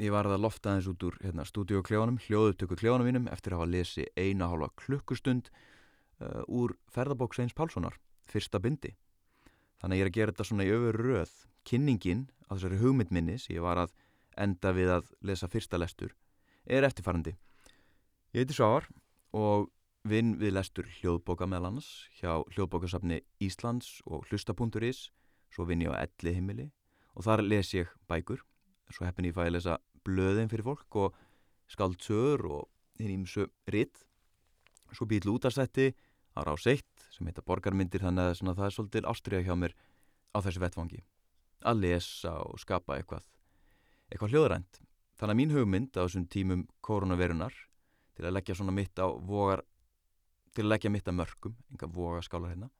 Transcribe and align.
ég 0.00 0.10
var 0.14 0.26
að 0.26 0.42
lofta 0.42 0.72
aðeins 0.72 0.88
út 0.90 1.04
úr 1.06 1.16
hérna, 1.22 1.44
stúdíokljónum, 1.46 2.18
hljóðutöku 2.26 2.78
kljónum 2.80 3.06
mínum 3.06 3.28
eftir 3.30 3.54
að 3.54 3.62
hafa 3.62 3.70
lesið 3.70 4.08
eina 4.18 4.48
hálfa 4.50 4.70
klukkustund 4.82 5.50
uh, 6.20 6.42
úr 6.50 6.74
ferðabók 6.90 7.36
Sveins 7.36 7.54
Pálssonar, 7.54 7.98
fyrsta 8.26 8.58
bindi. 8.62 8.94
Þannig 9.78 9.94
að 9.94 10.00
ég 10.00 10.06
er 10.06 10.10
að 10.10 10.18
gera 10.18 10.34
þetta 10.34 10.48
svona 10.48 10.66
í 10.66 10.72
öfur 10.74 10.98
röð. 10.98 11.34
Kynningin 11.64 12.26
á 12.50 12.56
þessari 12.56 12.80
hugmyndminni 12.82 13.38
sem 13.38 13.54
ég 13.56 13.64
var 13.64 13.80
að 13.84 13.94
enda 14.40 14.72
við 14.74 14.90
að 14.96 15.12
lesa 15.22 15.48
fyrsta 15.48 15.78
lestur 15.78 16.14
er 16.66 16.86
eftirfærandi. 16.88 17.36
Ég 18.34 18.44
heiti 18.44 18.56
Sváar 18.56 18.88
og 19.36 19.68
vinn 20.08 20.34
við 20.40 20.56
lestur 20.56 20.88
hljóðbóka 20.98 21.46
meðal 21.48 21.70
annars 21.70 21.90
hjá 22.18 22.42
hljóðbókasafni 22.56 23.20
Íslands 23.44 24.00
og 24.08 24.26
hlusta.is, 24.28 25.06
svo 25.54 25.68
vinn 25.68 25.84
ég 25.84 25.94
á 25.94 26.02
elli 26.02 26.34
heimili 26.34 26.66
og 27.14 27.28
þar 27.28 27.44
les 27.46 27.70
ég 27.76 27.92
bækur 28.10 28.42
svo 28.90 29.06
heppin 29.06 29.28
ég 29.30 29.36
fæði 29.36 29.50
að 29.50 29.56
lesa 29.56 29.78
blöðin 30.04 30.50
fyrir 30.52 30.66
fólk 30.66 30.98
og 31.00 31.16
skaldsögur 31.72 32.44
og 32.50 32.68
hinn 33.00 33.14
ímsu 33.20 33.48
ritt 33.72 34.04
svo 34.94 35.08
býðl 35.10 35.36
útastætti 35.36 35.92
á 36.34 36.40
rás 36.46 36.66
1 36.70 36.84
sem 37.14 37.26
heita 37.26 37.44
borgarmyndir 37.46 38.02
þannig 38.04 38.34
að 38.34 38.58
það 38.58 38.66
er 38.66 38.76
svolítið 38.76 39.10
ástriða 39.10 39.46
hjá 39.46 39.54
mér 39.58 39.74
á 40.34 40.38
þessu 40.44 40.62
vettfangi 40.62 41.02
að 41.64 41.80
lesa 41.86 42.34
og 42.44 42.58
skapa 42.60 42.98
eitthvað 42.98 43.24
eitthvað 44.12 44.34
hljóðrænt. 44.34 44.80
Þannig 45.18 45.32
að 45.32 45.38
mín 45.40 45.54
hugmynd 45.54 45.96
á 45.96 46.04
þessum 46.04 46.26
tímum 46.30 46.64
koronavirunar 46.84 47.54
til 48.14 48.26
að 48.26 48.34
leggja 48.36 48.56
svona 48.58 48.74
mitt 48.74 48.98
á 48.98 49.06
vogar 49.08 49.64
til 50.54 50.66
að 50.66 50.72
leggja 50.74 50.92
mitt 50.92 51.08
að 51.08 51.18
mörgum 51.20 51.54
enga 51.72 51.90
vogaskálar 51.94 52.52
hérna 52.52 52.70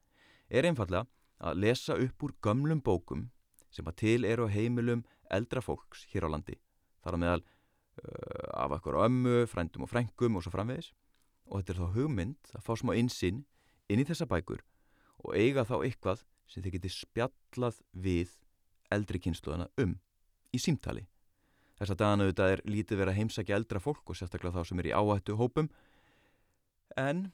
er 0.51 0.69
einfallega 0.69 1.07
að 1.45 1.61
lesa 1.63 1.97
upp 1.99 2.27
úr 2.27 2.35
gömlum 2.45 2.83
bókum 2.85 3.29
sem 3.75 3.87
að 3.91 3.99
til 4.03 4.27
eru 4.29 4.47
á 4.47 4.55
heimilum 4.55 5.03
eldra 5.33 5.63
fólks 5.65 6.05
hér 6.13 6.27
á 6.27 6.35
landi 6.35 6.59
þar 7.05 7.17
á 7.17 7.23
meðal 7.23 7.43
uh, 7.45 8.65
af 8.65 8.77
ekkur 8.79 9.01
ömmu, 9.05 9.45
frændum 9.51 9.87
og 9.87 9.93
frængum 9.93 10.39
og 10.39 10.45
svo 10.45 10.53
framvegis. 10.55 10.93
Og 11.51 11.61
þetta 11.61 11.75
er 11.75 11.81
þá 11.81 11.97
hugmynd 11.99 12.55
að 12.57 12.65
fá 12.65 12.73
smá 12.81 12.95
einsinn 12.97 13.45
inn 13.93 14.01
í 14.01 14.07
þessa 14.09 14.29
bækur 14.29 14.65
og 15.25 15.37
eiga 15.37 15.65
þá 15.69 15.77
eitthvað 15.83 16.25
sem 16.49 16.65
þið 16.65 16.77
geti 16.79 16.93
spjallað 16.93 17.81
við 17.93 18.33
eldri 18.93 19.21
kynsluðana 19.21 19.69
um 19.81 19.97
í 20.55 20.61
símtali. 20.61 21.07
Þess 21.75 21.95
að 21.95 22.01
dagana 22.01 22.27
auðvitað 22.27 22.53
er 22.55 22.63
lítið 22.71 23.01
verið 23.01 23.13
að 23.13 23.19
heimsækja 23.19 23.57
eldra 23.59 23.83
fólk 23.83 24.13
og 24.13 24.19
sérstaklega 24.19 24.55
þá 24.55 24.69
sem 24.69 24.81
er 24.81 24.89
í 24.91 24.95
áhættu 24.95 25.37
hópum. 25.41 25.71
En 27.01 27.27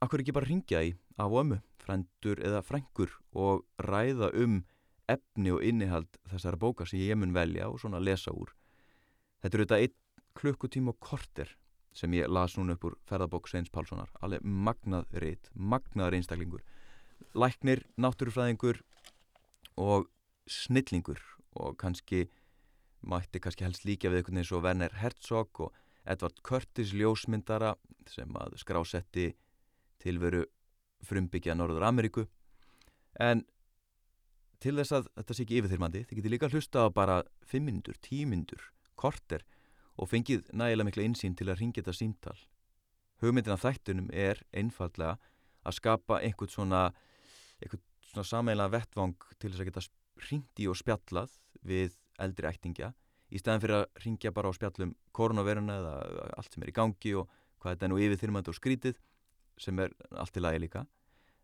akkur 0.00 0.22
ekki 0.22 0.34
bara 0.34 0.48
ringja 0.48 0.80
í 0.86 0.94
af 1.20 1.34
ömmu, 1.34 1.58
frændur 1.82 2.40
eða 2.40 2.62
frængur 2.64 3.12
og 3.36 3.66
ræða 3.82 4.30
um 4.40 4.62
efni 5.08 5.52
og 5.54 5.64
innihald 5.64 6.18
þessara 6.30 6.60
bóka 6.60 6.86
sem 6.86 7.00
ég 7.00 7.18
mun 7.18 7.34
velja 7.36 7.68
og 7.70 7.80
svona 7.82 8.00
lesa 8.02 8.32
úr. 8.34 8.52
Þetta 9.42 9.56
eru 9.56 9.66
þetta 9.66 9.80
einn 9.84 9.96
klukkutíma 10.38 10.94
og 10.94 11.00
korter 11.00 11.54
sem 11.96 12.12
ég 12.14 12.30
las 12.30 12.56
núna 12.58 12.76
upp 12.76 12.84
úr 12.86 12.98
ferðabók 13.08 13.48
Sveins 13.50 13.70
Pálssonar. 13.74 14.10
Alveg 14.22 14.44
magnað 14.44 15.08
reitt, 15.22 15.50
magnaður 15.54 16.18
einstaklingur. 16.18 16.62
Læknir, 17.34 17.82
náttúrufræðingur 17.98 18.82
og 19.78 20.08
snillingur 20.48 21.20
og 21.58 21.76
kannski 21.80 22.28
mætti 23.02 23.40
kannski 23.42 23.66
helst 23.66 23.86
líka 23.86 24.10
við 24.10 24.22
einhvern 24.22 24.38
veginn 24.38 24.48
svo 24.50 24.62
Werner 24.62 24.94
Herzog 25.00 25.62
og 25.66 25.74
Edvard 26.08 26.40
Curtis 26.42 26.94
ljósmyndara 26.96 27.74
sem 28.10 28.32
að 28.40 28.56
skrásetti 28.62 29.28
tilveru 30.02 30.44
frumbyggja 31.06 31.54
Norður 31.54 31.86
Ameríku 31.90 32.26
en 33.20 33.44
til 34.62 34.74
þess 34.78 34.94
að 34.96 35.08
þetta 35.20 35.36
sé 35.36 35.44
ekki 35.44 35.58
yfirþyrmandi 35.60 36.04
þið 36.08 36.20
getur 36.20 36.34
líka 36.34 36.50
hlusta 36.52 36.84
á 36.84 36.86
bara 36.90 37.18
5 37.46 37.64
minútur, 37.64 37.98
10 38.02 38.30
minútur, 38.30 38.62
korter 38.98 39.44
og 39.98 40.10
fengið 40.10 40.48
nægilega 40.52 40.88
mikla 40.88 41.06
insýn 41.06 41.36
til 41.38 41.48
að 41.50 41.60
ringja 41.62 41.82
þetta 41.82 41.98
símtal. 41.98 42.38
Hugmyndin 43.22 43.54
af 43.54 43.64
þættunum 43.64 44.10
er 44.14 44.42
einfallega 44.54 45.18
að 45.66 45.78
skapa 45.78 46.20
einhvern 46.22 46.52
svona 46.52 46.82
svona 48.08 48.24
sameiginlega 48.24 48.72
vettvang 48.72 49.16
til 49.38 49.50
þess 49.52 49.62
að 49.62 49.68
geta 49.68 49.84
ringt 50.28 50.62
í 50.62 50.68
og 50.70 50.78
spjallað 50.78 51.34
við 51.66 51.98
eldri 52.18 52.48
ættingja 52.48 52.92
í 53.28 53.40
staðan 53.40 53.62
fyrir 53.62 53.76
að 53.82 54.04
ringja 54.04 54.32
bara 54.34 54.50
á 54.50 54.56
spjallum 54.56 54.94
koronaviruna 55.16 55.76
eða 55.82 55.94
allt 56.40 56.54
sem 56.54 56.64
er 56.64 56.72
í 56.72 56.76
gangi 56.76 57.12
og 57.20 57.28
hvað 57.60 57.74
þetta 57.74 57.86
er 57.86 57.92
nú 57.92 58.00
yfirþyrmandi 58.00 58.52
og 58.52 58.56
skrítið 58.56 59.00
sem 59.60 59.82
er 59.82 59.92
allt 60.14 60.38
í 60.38 60.42
lagi 60.42 60.62
líka. 60.62 60.84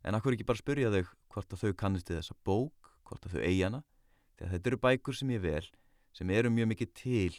En 0.06 0.16
akkur 0.16 0.36
ekki 0.36 0.46
bara 0.46 0.60
spyrja 0.60 0.92
þau 0.94 1.02
hvort 1.34 1.54
að 1.54 1.64
þau 1.64 1.76
kannist 1.82 2.10
þessa 2.12 2.36
bók 2.46 2.83
hvort 3.04 3.26
að 3.26 3.36
þau 3.36 3.42
eigana 3.44 3.82
því 4.34 4.46
að 4.46 4.54
þetta 4.54 4.70
eru 4.70 4.80
bækur 4.86 5.18
sem 5.18 5.32
ég 5.34 5.42
vel 5.44 5.66
sem 6.14 6.30
eru 6.30 6.52
mjög 6.54 6.70
mikið 6.72 6.94
til 6.94 7.34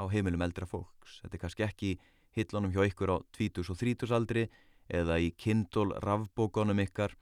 á 0.00 0.04
heimilum 0.10 0.42
eldra 0.46 0.66
fólks. 0.66 1.18
Þetta 1.22 1.36
er 1.36 1.42
kannski 1.44 1.66
ekki 1.66 1.90
hillunum 2.36 2.72
hjá 2.74 2.84
ykkur 2.86 3.12
á 3.14 3.16
20 3.36 3.72
og 3.72 3.80
30 3.80 4.14
aldri 4.16 4.46
eða 4.90 5.18
í 5.22 5.32
kindól 5.38 5.90
rafbókonum 6.02 6.80
ykkar 6.86 7.14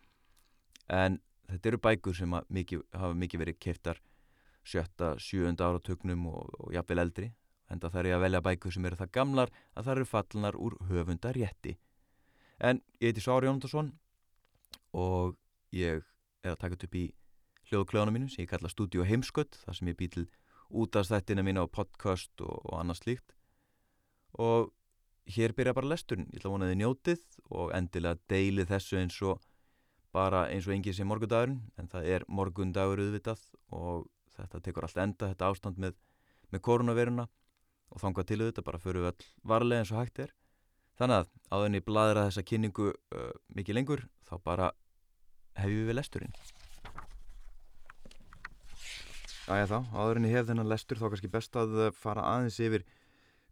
en 0.88 1.19
þetta 1.48 1.72
eru 1.72 1.81
bækur 1.84 2.16
sem 2.16 2.37
mikið, 2.48 2.84
hafa 2.92 3.16
mikið 3.16 3.42
verið 3.44 3.60
keftar 3.60 4.00
sjötta, 4.69 5.14
sjöunda 5.20 5.69
áratögnum 5.69 6.26
og, 6.28 6.48
og 6.60 6.72
jafnvel 6.76 7.03
eldri 7.04 7.31
en 7.69 7.81
það 7.81 8.00
er 8.00 8.10
ég 8.10 8.16
að 8.16 8.25
velja 8.25 8.44
bækur 8.44 8.75
sem 8.75 8.88
eru 8.88 8.98
það 9.00 9.14
gamlar 9.16 9.53
að 9.75 9.88
það 9.88 9.94
eru 9.94 10.08
fallnar 10.08 10.58
úr 10.60 10.76
höfunda 10.88 11.32
rétti 11.37 11.76
en 12.58 12.82
ég 13.00 13.12
heiti 13.12 13.25
Sári 13.25 13.48
Jóndarsson 13.48 13.92
og 14.97 15.37
ég 15.76 16.04
er 16.44 16.53
að 16.54 16.60
taka 16.62 16.78
upp 16.78 16.97
í 16.97 17.06
hljóðkljóðanum 17.68 18.16
mínu 18.16 18.30
sem 18.32 18.44
ég 18.44 18.50
kalla 18.50 18.70
Studio 18.72 19.04
Heimskött 19.04 19.58
þar 19.64 19.76
sem 19.76 19.90
ég 19.90 19.98
býtil 19.98 20.24
út 20.68 20.96
af 20.96 21.06
stættina 21.08 21.44
mín 21.44 21.60
á 21.60 21.64
podcast 21.68 22.32
og, 22.40 22.60
og 22.64 22.80
annað 22.80 23.02
slíkt. 23.02 23.34
Og 24.38 24.70
hér 25.28 25.54
byrja 25.56 25.74
bara 25.76 25.90
lesturinn. 25.92 26.28
Ég 26.32 26.40
ætla 26.40 26.50
að 26.50 26.54
vona 26.56 26.68
þið 26.70 26.80
njótið 26.82 27.24
og 27.60 27.72
endilega 27.76 28.20
deilið 28.32 28.70
þessu 28.72 29.00
eins 29.00 29.18
og 29.24 29.42
bara 30.14 30.46
eins 30.52 30.68
og 30.68 30.74
engið 30.76 30.98
sem 30.98 31.08
morgundagurinn 31.08 31.60
en 31.76 31.90
það 31.92 32.12
er 32.14 32.24
morgundagur 32.28 33.02
auðvitað 33.04 33.42
og 33.76 34.06
þetta 34.36 34.62
tekur 34.64 34.86
allt 34.86 35.02
enda 35.02 35.32
þetta 35.32 35.50
ástand 35.52 35.80
með, 35.82 35.96
með 36.52 36.64
koronaviruna 36.64 37.26
og 37.88 38.02
þangað 38.02 38.30
til 38.30 38.40
auðvitað 38.42 38.68
bara 38.70 38.82
fyrir 38.82 39.10
all 39.10 39.28
varlega 39.52 39.84
eins 39.84 39.92
og 39.92 40.00
hægt 40.00 40.22
er. 40.24 40.32
Þannig 40.98 41.20
að 41.20 41.32
áðurinn 41.52 41.78
ég 41.78 41.86
bladra 41.86 42.28
þessa 42.28 42.46
kynningu 42.48 42.88
uh, 42.92 43.32
mikið 43.54 43.78
lengur 43.78 44.06
þá 44.26 44.34
bara 44.44 44.72
hefjum 45.58 45.90
við 45.90 46.00
lesturinn 46.00 46.34
Æja 49.48 49.64
þá, 49.64 49.78
áðurinn 49.97 50.26
ég 50.28 50.34
hef 50.36 50.48
þennan 50.50 50.69
lestur 50.69 50.98
þá 51.00 51.06
kannski 51.09 51.28
best 51.32 51.54
að 51.56 51.70
eh, 51.86 51.94
fara 51.97 52.20
aðeins 52.34 52.59
yfir 52.60 52.82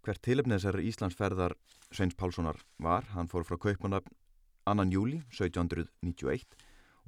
hvert 0.05 0.21
tilöfnið 0.27 0.59
þessar 0.59 0.77
Íslandsferðar 0.84 1.55
Sveins 1.89 2.17
Pálssonar 2.21 2.59
var. 2.84 3.07
Hann 3.15 3.31
fór 3.33 3.47
frá 3.49 3.57
Kaupmannab 3.57 4.11
annan 4.69 4.93
júli 4.93 5.23
1791 5.33 6.45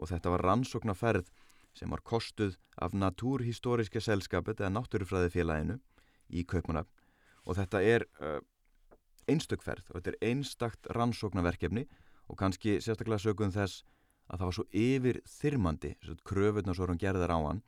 og 0.00 0.09
þetta 0.09 0.32
var 0.32 0.47
rannsóknarferð 0.48 1.28
sem 1.77 1.93
var 1.93 2.00
kostuð 2.00 2.56
af 2.81 2.97
Natúrhistoriska 2.97 4.00
selskapet 4.00 4.62
eða 4.62 4.72
Náttúrufræðifélaginu 4.78 5.77
í 6.32 6.48
Kaupmannab 6.48 6.88
og 7.44 7.60
þetta 7.60 7.84
er 7.84 8.09
uh, 8.25 8.41
einstökferð 9.28 9.84
og 9.93 9.98
þetta 9.98 10.15
er 10.15 10.31
einstakt 10.32 10.88
rannsóknarverkefni 10.97 11.84
og 12.25 12.41
kannski 12.41 12.78
sérstaklega 12.81 13.21
sögum 13.21 13.53
þess 13.53 13.84
að 14.32 14.38
það 14.41 14.48
var 14.48 14.56
svo 14.56 14.71
yfir 14.72 15.21
þyrmandi, 15.28 15.93
kröfunna 16.25 16.72
svo 16.72 16.88
hann 16.88 17.04
gerðar 17.04 17.37
á 17.37 17.41
hann 17.53 17.62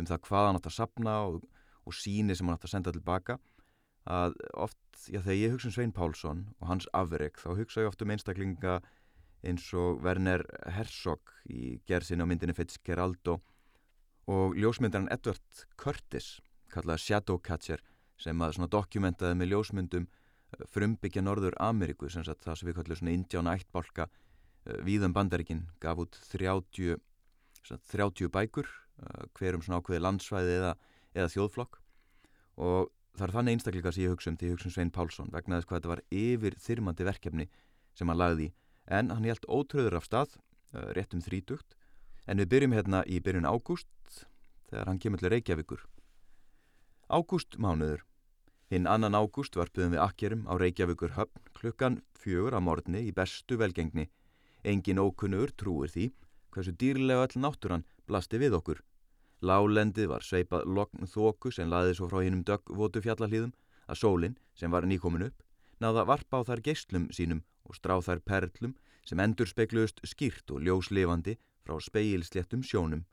um 0.00 0.08
það 0.08 0.22
hvað 0.26 0.48
hann 0.48 0.60
átt 0.60 0.70
að 0.70 0.76
sapna 0.76 1.16
og, 1.28 1.44
og 1.86 1.96
síni 1.96 2.36
sem 2.36 2.48
hann 2.48 2.58
átt 2.58 2.68
að 2.68 2.74
senda 2.74 2.94
tilbaka 2.94 3.38
að 4.10 4.36
oft, 4.56 4.80
já 5.06 5.20
þegar 5.20 5.38
ég 5.38 5.54
hugsa 5.54 5.68
um 5.68 5.74
Svein 5.76 5.92
Pálsson 5.92 6.46
og 6.58 6.70
hans 6.72 6.88
afreg 6.96 7.36
þá 7.38 7.50
hugsa 7.58 7.84
ég 7.84 7.90
oft 7.90 8.02
um 8.02 8.12
einstaklinga 8.14 8.80
eins 9.46 9.66
og 9.76 10.00
Werner 10.04 10.44
Herzog 10.74 11.32
í 11.48 11.78
gerðsinn 11.88 12.24
á 12.24 12.28
myndinni 12.28 12.56
Fitzgeraldo 12.56 13.38
og 14.30 14.56
ljósmyndaran 14.56 15.10
Edward 15.12 15.64
Curtis 15.80 16.38
kallaði 16.72 17.06
Shadowcatcher 17.06 17.84
sem 18.20 18.42
að 18.44 18.66
dokumentaði 18.72 19.38
með 19.38 19.54
ljósmyndum 19.54 20.06
eh, 20.06 20.64
frumbyggja 20.72 21.24
Norður 21.24 21.56
Ameríku 21.62 22.10
sem 22.12 22.24
sagt, 22.26 22.44
það 22.44 22.60
sem 22.60 22.68
við 22.68 22.78
kallum 22.80 23.00
svona 23.00 23.16
Indiána 23.16 23.56
ættbálka 23.56 24.08
eh, 24.10 24.80
Víðan 24.86 25.16
Bandaríkin 25.16 25.64
gaf 25.80 26.04
út 26.04 26.20
30, 26.32 27.00
30 27.70 28.32
bækur 28.32 28.68
hverjum 29.38 29.62
svona 29.64 29.80
ákveði 29.80 30.02
landsvæði 30.04 30.56
eða, 30.58 30.72
eða 31.14 31.32
þjóðflokk. 31.34 31.78
Og 32.60 32.90
það 33.16 33.26
er 33.26 33.34
þannig 33.36 33.56
einstakleika 33.56 33.92
sem 33.94 34.04
ég 34.04 34.14
hugsa 34.14 34.30
um 34.30 34.38
því 34.38 34.48
ég 34.48 34.56
hugsa 34.56 34.68
um 34.68 34.74
Svein 34.74 34.92
Pálsson 34.94 35.30
vegna 35.34 35.58
þess 35.58 35.68
hvað 35.68 35.80
þetta 35.80 35.92
var 35.92 36.02
yfir 36.14 36.56
þyrmandi 36.64 37.06
verkefni 37.08 37.46
sem 37.96 38.10
hann 38.10 38.20
lagði 38.20 38.50
en 38.90 39.10
hann 39.14 39.26
held 39.26 39.46
ótröður 39.48 39.98
af 39.98 40.06
stað 40.08 40.36
uh, 40.36 40.90
rétt 40.96 41.14
um 41.14 41.24
þrítugt. 41.24 41.76
En 42.28 42.38
við 42.38 42.50
byrjum 42.52 42.76
hérna 42.76 43.00
í 43.06 43.18
byrjun 43.24 43.48
ágúst 43.48 43.88
þegar 44.70 44.90
hann 44.90 45.00
kemur 45.02 45.22
til 45.22 45.32
Reykjavíkur. 45.32 45.82
Ágúst 47.10 47.58
mánuður 47.58 48.04
hinn 48.70 48.86
annan 48.86 49.18
ágúst 49.18 49.56
varpuðum 49.58 49.96
við 49.96 50.04
akkerum 50.04 50.44
á 50.46 50.54
Reykjavíkur 50.60 51.16
höfn 51.16 51.48
klukkan 51.58 52.00
fjögur 52.14 52.54
á 52.54 52.60
morgunni 52.62 53.02
í 53.08 53.14
bestu 53.14 53.58
velgengni. 53.58 54.06
Engin 54.62 55.00
ókunnur 55.02 55.50
trúir 55.58 55.90
því 55.90 56.12
hversu 56.54 56.74
dýrlega 56.76 57.26
all 57.26 57.42
náttúran 57.42 57.86
blasti 58.06 58.38
við 58.38 58.54
okkur 58.60 58.84
Lálendið 59.40 60.10
var 60.10 60.24
sveipað 60.24 60.66
lokn 60.68 61.08
þóku 61.08 61.52
sem 61.54 61.70
laði 61.72 61.94
svo 61.96 62.10
frá 62.10 62.20
hinnum 62.20 62.42
dögg 62.44 62.72
votu 62.76 63.00
fjallahlýðum 63.00 63.54
að 63.88 64.00
sólinn, 64.02 64.36
sem 64.54 64.70
var 64.70 64.84
nýkomin 64.84 65.30
upp, 65.30 65.42
náða 65.80 66.04
varpa 66.10 66.42
á 66.44 66.46
þær 66.48 66.60
geyslum 66.66 67.06
sínum 67.08 67.40
og 67.64 67.78
strá 67.78 67.96
þær 68.04 68.20
perlum 68.20 68.74
sem 69.08 69.20
endur 69.24 69.48
spekluðust 69.48 70.02
skýrt 70.04 70.52
og 70.52 70.60
ljóslifandi 70.66 71.38
frá 71.64 71.78
speilsléttum 71.80 72.62
sjónum. 72.66 73.06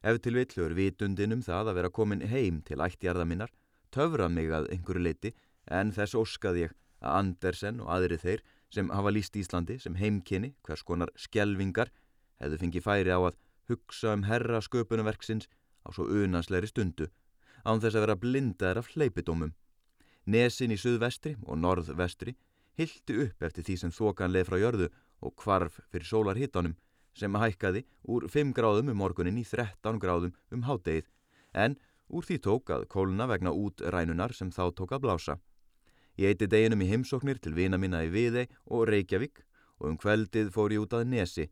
Ef 0.00 0.20
til 0.24 0.38
villur 0.38 0.72
vitundinum 0.78 1.42
það 1.44 1.72
að 1.72 1.78
vera 1.80 1.92
komin 1.92 2.24
heim 2.30 2.62
til 2.64 2.80
ættjarða 2.80 3.26
minnar, 3.28 3.52
töfra 3.92 4.28
mig 4.32 4.48
að 4.48 4.70
einhverju 4.72 5.04
leiti 5.04 5.34
en 5.68 5.92
þess 5.92 6.16
óskað 6.16 6.62
ég 6.62 6.76
að 7.02 7.18
Andersen 7.20 7.82
og 7.84 7.92
aðri 7.92 8.18
þeir 8.22 8.44
sem 8.72 8.88
hafa 8.92 9.12
líst 9.12 9.36
Íslandi 9.36 9.78
sem 9.82 9.96
heimkynni 10.00 10.54
hvers 10.64 10.84
konar 10.86 11.12
skjelvingar 11.16 11.92
hefðu 12.40 12.60
fengið 12.62 12.84
færi 12.84 13.12
á 13.12 13.20
að 13.20 13.36
hugsa 13.68 14.14
um 14.16 14.24
herra 14.28 14.60
sköpunverksins 14.64 15.48
á 15.88 15.90
svo 15.96 16.04
unansleiri 16.04 16.68
stundu 16.68 17.08
án 17.64 17.80
þess 17.80 17.96
að 17.96 18.04
vera 18.04 18.20
blindaðar 18.20 18.80
af 18.82 18.90
hleypidómum. 18.92 19.54
Nesin 20.28 20.74
í 20.74 20.78
suðvestri 20.78 21.34
og 21.48 21.58
norðvestri 21.62 22.36
hildi 22.78 23.16
upp 23.24 23.42
eftir 23.48 23.66
því 23.66 23.76
sem 23.80 23.94
þokan 23.94 24.32
leið 24.34 24.48
frá 24.50 24.58
jörðu 24.60 24.88
og 25.24 25.34
kvarf 25.40 25.80
fyrir 25.90 26.06
sólarhittanum 26.06 26.76
sem 27.18 27.34
hækkaði 27.34 27.84
úr 28.06 28.28
5 28.30 28.54
gráðum 28.54 28.92
um 28.92 29.00
morgunin 29.02 29.40
í 29.40 29.44
13 29.48 29.98
gráðum 30.02 30.36
um 30.54 30.64
hádegið 30.68 31.08
en 31.64 31.76
úr 32.08 32.28
því 32.28 32.38
tók 32.44 32.70
að 32.70 32.86
kóluna 32.92 33.26
vegna 33.30 33.52
útrænunar 33.52 34.34
sem 34.36 34.52
þá 34.54 34.70
tók 34.76 34.94
að 34.94 35.04
blása. 35.06 35.38
Ég 36.18 36.34
eiti 36.34 36.48
deginum 36.50 36.82
í 36.82 36.90
heimsóknir 36.90 37.38
til 37.42 37.54
vina 37.54 37.78
minna 37.78 38.04
í 38.06 38.10
Viðei 38.12 38.48
og 38.66 38.88
Reykjavík 38.90 39.42
og 39.78 39.92
um 39.92 39.98
kveldið 39.98 40.52
fór 40.54 40.74
ég 40.74 40.84
út 40.84 40.96
að 40.98 41.08
Nesi 41.10 41.48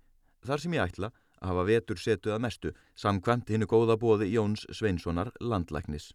þar 0.46 0.62
sem 0.62 0.74
ég 0.74 0.86
ætla 0.86 1.10
hafa 1.42 1.64
vetur 1.68 2.00
setuð 2.00 2.36
að 2.36 2.44
mestu 2.46 2.72
samkvæmt 2.96 3.50
hinnu 3.52 3.68
góða 3.70 3.98
bóði 4.00 4.30
Jóns 4.32 4.66
Sveinssonar 4.70 5.32
landlæknis. 5.40 6.12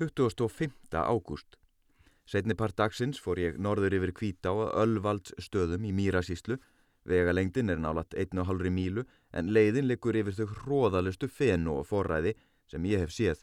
25. 0.00 0.70
ágúst 0.96 1.60
Setni 2.30 2.54
part 2.54 2.76
dagsins 2.78 3.18
fór 3.18 3.40
ég 3.42 3.56
norður 3.58 3.96
yfir 3.98 4.12
kvítá 4.14 4.52
að 4.52 4.68
Ölvalds 4.84 5.32
stöðum 5.42 5.82
í 5.88 5.90
Mýrasíslu. 5.92 6.60
Vega 7.02 7.32
lengdin 7.34 7.72
er 7.72 7.80
nálat 7.82 8.14
1,5 8.14 8.70
mílu 8.70 9.02
en 9.34 9.50
leiðin 9.50 9.88
liggur 9.90 10.14
yfir 10.20 10.36
þau 10.36 10.54
hróðalustu 10.60 11.26
fenu 11.26 11.80
og 11.80 11.88
forræði 11.90 12.36
sem 12.70 12.86
ég 12.86 13.02
hef 13.02 13.10
séð. 13.10 13.42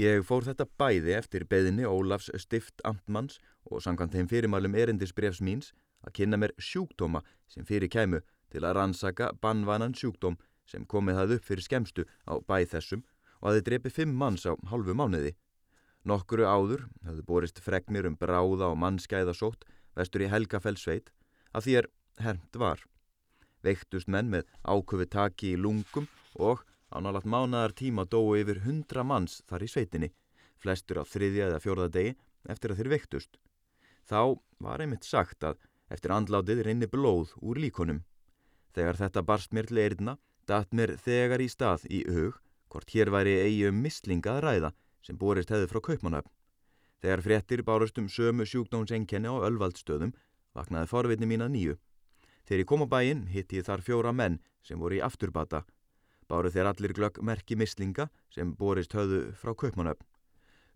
Ég 0.00 0.24
fór 0.24 0.46
þetta 0.48 0.64
bæði 0.80 1.12
eftir 1.18 1.44
beðinni 1.44 1.84
Ólafs 1.84 2.30
stift 2.40 2.80
amtmanns 2.88 3.36
og 3.68 3.84
samkvæmt 3.84 4.16
þeim 4.16 4.30
fyrirmælum 4.32 4.78
erindisbrefs 4.80 5.42
míns 5.44 5.74
að 6.02 6.14
kynna 6.18 6.38
mér 6.40 6.54
sjúkdóma 6.58 7.22
sem 7.48 7.66
fyrir 7.68 7.90
kæmu 7.92 8.22
til 8.52 8.64
að 8.64 8.76
rannsaka 8.78 9.32
bannvanan 9.42 9.94
sjúkdóm 9.96 10.36
sem 10.68 10.84
komið 10.86 11.18
það 11.20 11.34
upp 11.36 11.48
fyrir 11.48 11.66
skemstu 11.66 12.06
á 12.28 12.34
bæ 12.40 12.62
þessum 12.74 13.04
og 13.40 13.50
að 13.50 13.58
þið 13.58 13.66
drepi 13.68 13.92
fimm 13.96 14.14
manns 14.18 14.46
á 14.46 14.52
halvu 14.70 14.94
mánuði. 14.94 15.34
Nokkuru 16.06 16.46
áður 16.46 16.86
hafðu 17.06 17.24
borist 17.26 17.60
fregnir 17.62 18.08
um 18.08 18.16
bráða 18.18 18.70
og 18.70 18.78
mannskæðasótt 18.82 19.66
vestur 19.98 20.24
í 20.24 20.30
Helgafellsveit 20.32 21.12
að 21.52 21.66
því 21.66 21.76
er 21.80 21.88
hermt 22.22 22.58
var. 22.58 22.82
Veiktust 23.62 24.10
menn 24.10 24.30
með 24.32 24.48
áköfi 24.66 25.06
taki 25.10 25.52
í 25.54 25.60
lungum 25.60 26.08
og 26.34 26.64
á 26.90 26.98
nálat 27.00 27.28
mánadar 27.28 27.74
tíma 27.78 28.04
dói 28.04 28.42
yfir 28.42 28.64
hundra 28.66 29.04
manns 29.06 29.40
þar 29.48 29.64
í 29.66 29.70
sveitinni, 29.70 30.10
flestur 30.58 31.02
á 31.02 31.04
þriðja 31.06 31.50
eða 31.50 31.62
fjórða 31.62 31.88
degi 31.94 32.16
eftir 32.50 32.72
að 32.72 32.82
þeir 32.82 32.92
veiktust. 32.96 33.38
Þá 34.02 34.38
var 34.62 34.82
einmitt 34.82 35.06
sagt 35.06 35.46
að 35.46 35.60
eftir 35.92 36.14
andlátið 36.14 36.64
reynir 36.66 36.90
blóð 36.92 37.34
úr 37.40 37.60
líkonum. 37.60 38.02
Þegar 38.72 38.98
þetta 39.02 39.22
barst 39.28 39.52
mér 39.52 39.68
til 39.68 39.82
eirina, 39.82 40.16
datt 40.48 40.72
mér 40.72 40.96
þegar 40.96 41.44
í 41.44 41.48
stað 41.52 41.84
í 41.92 42.02
hug 42.08 42.38
hvort 42.72 42.94
hér 42.94 43.12
væri 43.12 43.34
eigi 43.44 43.66
um 43.68 43.82
mislinga 43.84 44.38
að 44.38 44.44
ræða 44.46 44.70
sem 45.04 45.18
borist 45.20 45.52
hefði 45.52 45.68
frá 45.68 45.80
kaupmanöfn. 45.88 46.30
Þegar 47.02 47.24
fréttir 47.26 47.62
bárust 47.66 47.98
um 47.98 48.08
sömu 48.08 48.46
sjúkdómsenkenni 48.48 49.28
á 49.28 49.36
ölvaldstöðum 49.48 50.14
vaknaði 50.56 50.88
forvitni 50.88 51.28
mín 51.28 51.44
að 51.44 51.52
nýju. 51.56 51.76
Þegar 52.46 52.62
ég 52.62 52.70
kom 52.70 52.84
á 52.86 52.92
bæinn 52.94 53.26
hitti 53.34 53.58
ég 53.58 53.66
þar 53.66 53.84
fjóra 53.84 54.12
menn 54.14 54.38
sem 54.62 54.80
voru 54.80 54.98
í 54.98 55.04
afturbata. 55.04 55.64
Báru 56.30 56.50
þeir 56.54 56.70
allir 56.70 56.94
glögg 56.96 57.20
merki 57.20 57.58
mislinga 57.58 58.08
sem 58.32 58.54
borist 58.56 58.94
höfðu 58.96 59.34
frá 59.36 59.52
kaupmanöfn. 59.52 60.06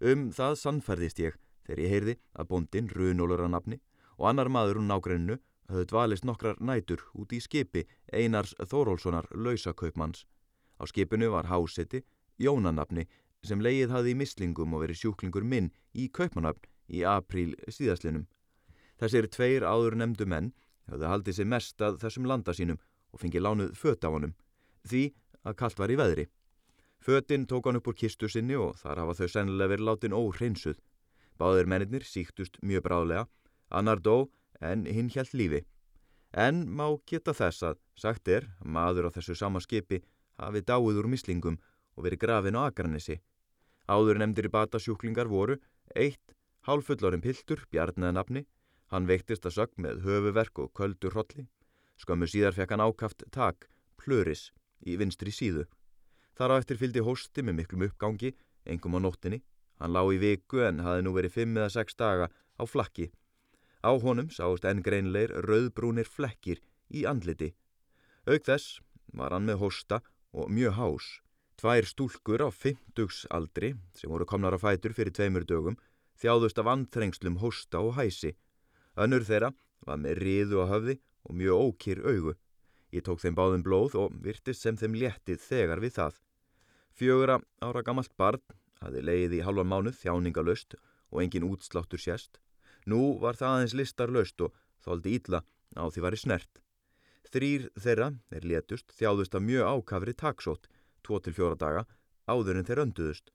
Um 0.03 0.29
það 0.37 0.59
sannferðist 0.61 1.23
ég 1.23 1.39
þegar 1.65 1.83
ég 1.83 1.93
heyrði 1.95 2.17
að 2.37 2.49
bondin 2.51 2.91
Runólur 2.93 3.47
að 3.47 3.55
nafni 3.55 3.81
og 4.17 4.29
annar 4.31 4.49
maður 4.53 4.81
úr 4.81 4.89
nágrenninu 4.89 5.39
höfðu 5.71 5.87
dvalist 5.91 6.25
nokkrar 6.25 6.61
nætur 6.61 7.03
út 7.15 7.33
í 7.33 7.41
skipi 7.43 7.85
Einars 8.13 8.55
Þórólssonar 8.61 9.29
lausakaupmanns. 9.35 10.25
Á 10.79 10.85
skipinu 10.87 11.31
var 11.33 11.49
háseti 11.51 12.03
Jónanafni 12.39 13.07
sem 13.47 13.63
leið 13.63 13.93
hafði 13.95 14.15
í 14.15 14.19
mislingum 14.21 14.75
og 14.75 14.85
verið 14.85 15.01
sjúklingur 15.03 15.45
minn 15.45 15.71
í 15.95 16.09
Kaupmannöfn 16.09 16.67
í 16.89 17.03
apríl 17.07 17.55
síðastlinum. 17.69 18.27
Þessir 19.01 19.29
tveir 19.29 19.67
áður 19.67 19.99
nefndu 20.01 20.27
menn 20.27 20.53
hafði 20.91 21.11
haldið 21.11 21.39
sér 21.39 21.51
mest 21.53 21.83
að 21.83 22.01
þessum 22.03 22.29
landa 22.31 22.55
sínum 22.57 22.81
og 23.13 23.23
fengið 23.23 23.45
lánuð 23.45 23.73
fött 23.77 24.05
á 24.07 24.09
honum, 24.13 24.35
því 24.87 25.05
að 25.47 25.57
kallt 25.61 25.81
var 25.81 25.93
í 25.93 25.99
veðri. 25.99 26.27
Fötinn 27.03 27.47
tók 27.47 27.69
hann 27.69 27.79
upp 27.79 27.89
úr 27.91 27.97
kistu 27.97 28.29
sinni 28.29 28.57
og 28.59 28.77
þar 28.81 29.03
hafa 29.03 29.17
þau 29.21 29.29
sennilega 29.31 29.73
verið 29.75 29.89
látin 29.89 30.17
óhreinsuð. 30.17 30.79
Báðir 31.37 31.69
mennir 31.69 32.07
síktust 32.09 32.57
mjög 32.63 32.87
bráðlega, 32.87 33.27
annar 33.71 34.01
dó 34.01 34.29
en 34.61 34.87
hinn 34.87 35.11
hjælt 35.13 35.35
lífi. 35.35 35.65
En 36.33 36.67
má 36.69 36.87
geta 37.07 37.33
þess 37.33 37.63
að, 37.63 37.79
sagt 37.97 38.29
er, 38.29 38.49
maður 38.61 39.09
á 39.09 39.15
þessu 39.17 39.37
sama 39.37 39.61
skipi 39.61 40.03
hafi 40.37 40.61
dáið 40.61 41.01
úr 41.01 41.09
mislingum 41.09 41.59
og 41.97 42.05
verið 42.05 42.23
grafin 42.25 42.59
á 42.59 42.69
Akranessi. 42.69 43.21
Áður 43.89 44.21
nefndir 44.21 44.49
í 44.49 44.53
batasjúklingar 44.53 45.31
voru 45.31 45.57
eitt 45.95 46.35
hálfullorinn 46.67 47.23
piltur, 47.23 47.63
bjarnaði 47.71 48.15
nafni, 48.17 48.43
hann 48.91 49.07
veiktist 49.07 49.47
að 49.47 49.57
sög 49.59 49.77
með 49.83 50.03
höfuverk 50.07 50.59
og 50.63 50.73
köldur 50.75 51.15
hrolli. 51.15 51.47
Skömmu 51.97 52.29
síðar 52.29 52.57
fekk 52.57 52.75
hann 52.75 52.85
ákaft 52.85 53.25
tak, 53.33 53.69
plöris, 53.97 54.51
í 54.83 54.99
vinstri 55.01 55.33
síðu. 55.33 55.65
Þar 56.37 56.59
á 56.59 56.61
eftir 56.61 56.81
fylgdi 56.81 57.05
hósti 57.07 57.45
með 57.47 57.63
miklum 57.63 57.87
uppgangi, 57.87 58.35
engum 58.67 58.99
á 58.99 59.01
nóttinni. 59.01 59.41
Hann 59.81 59.95
lá 59.95 60.03
í 60.13 60.19
viku 60.21 60.61
en 60.67 60.83
hafi 60.85 61.05
nú 61.05 61.15
verið 61.17 61.37
fimm 61.39 61.57
eða 61.57 61.73
sex 61.73 61.97
daga 61.97 62.29
á 62.29 62.63
flakki. 62.69 63.09
Á 63.85 63.93
honum 64.01 64.31
sást 64.33 64.65
enn 64.65 64.83
greinleir 64.87 65.33
rauðbrúnir 65.47 66.09
flekkir 66.09 66.63
í 66.89 67.05
andliti. 67.09 67.53
Auk 68.27 68.45
þess 68.47 68.81
var 69.13 69.35
hann 69.35 69.47
með 69.49 69.61
hósta 69.65 70.01
og 70.33 70.51
mjög 70.53 70.77
hás. 70.79 71.07
Tvær 71.57 71.89
stúlkur 71.89 72.45
á 72.45 72.49
fymtugsaldri 72.53 73.75
sem 73.97 74.11
voru 74.13 74.27
komnar 74.29 74.57
á 74.57 74.61
fætur 74.61 74.93
fyrir 74.97 75.15
tveimur 75.17 75.47
dögum 75.49 75.79
þjáðust 76.21 76.59
af 76.61 76.69
andþrengslum 76.73 77.39
hósta 77.41 77.81
og 77.81 77.97
hæsi. 77.97 78.35
Önnur 78.97 79.25
þeirra 79.25 79.53
var 79.87 80.01
með 80.01 80.21
riðu 80.23 80.61
á 80.65 80.67
höfði 80.73 80.99
og 81.25 81.37
mjög 81.37 81.63
ókýr 81.67 82.03
augu. 82.05 82.35
Ég 82.93 83.05
tók 83.05 83.21
þeim 83.21 83.37
báðum 83.37 83.65
blóð 83.67 83.97
og 84.01 84.15
virtist 84.25 84.65
sem 84.65 84.77
þeim 84.77 84.97
léttið 84.97 85.43
þegar 85.43 85.83
við 85.85 85.97
það. 85.99 86.21
Fjögura 86.97 87.41
ára 87.61 87.83
gammalt 87.85 88.15
barn 88.17 88.43
hafi 88.81 89.03
leið 89.05 89.39
í 89.39 89.45
halvan 89.45 89.69
mánuð 89.69 89.99
þjáningalöst 90.01 90.77
og 91.13 91.23
engin 91.23 91.49
útsláttur 91.49 92.01
sérst. 92.01 92.41
Nú 92.87 93.19
var 93.23 93.39
það 93.39 93.53
aðeins 93.55 93.75
listarlöst 93.81 94.43
og 94.47 94.55
þóldi 94.85 95.17
ítla 95.19 95.43
á 95.75 95.85
því 95.91 96.05
var 96.05 96.17
í 96.17 96.21
snert. 96.23 96.63
Þrýr 97.27 97.69
þeirra 97.83 98.13
er 98.31 98.47
létust 98.47 98.93
þjáðust 98.95 99.35
af 99.35 99.43
mjög 99.43 99.67
ákafri 99.67 100.15
taksótt 100.15 100.69
2-4 101.07 101.57
daga 101.59 101.87
áður 102.31 102.61
en 102.61 102.69
þeir 102.69 102.83
önduðust. 102.85 103.33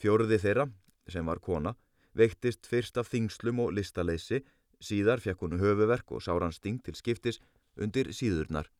Fjóruði 0.00 0.40
þeirra, 0.42 0.66
sem 1.06 1.26
var 1.26 1.38
kona, 1.44 1.74
veiktist 2.16 2.66
fyrst 2.66 2.98
af 2.98 3.10
þingslum 3.12 3.62
og 3.62 3.74
listaleysi, 3.76 4.42
síðar 4.82 5.22
fekk 5.22 5.44
hún 5.44 5.60
höfuverk 5.60 6.10
og 6.16 6.24
sáransting 6.24 6.80
til 6.82 6.96
skiptis 6.98 7.40
undir 7.76 8.10
síðurnar. 8.16 8.70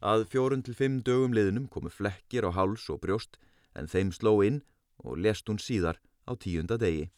Að 0.00 0.26
fjórun 0.32 0.64
til 0.64 0.74
fimm 0.76 1.00
dögum 1.04 1.32
liðnum 1.36 1.68
komu 1.68 1.92
flekkir 1.92 2.48
á 2.48 2.50
háls 2.56 2.88
og 2.92 3.00
brjóst 3.04 3.38
en 3.76 3.88
þeim 3.88 4.12
sló 4.16 4.40
inn 4.44 4.62
og 5.04 5.20
lest 5.20 5.48
hún 5.48 5.60
síðar 5.60 6.00
á 6.28 6.32
tíunda 6.36 6.76
degi. 6.80 7.10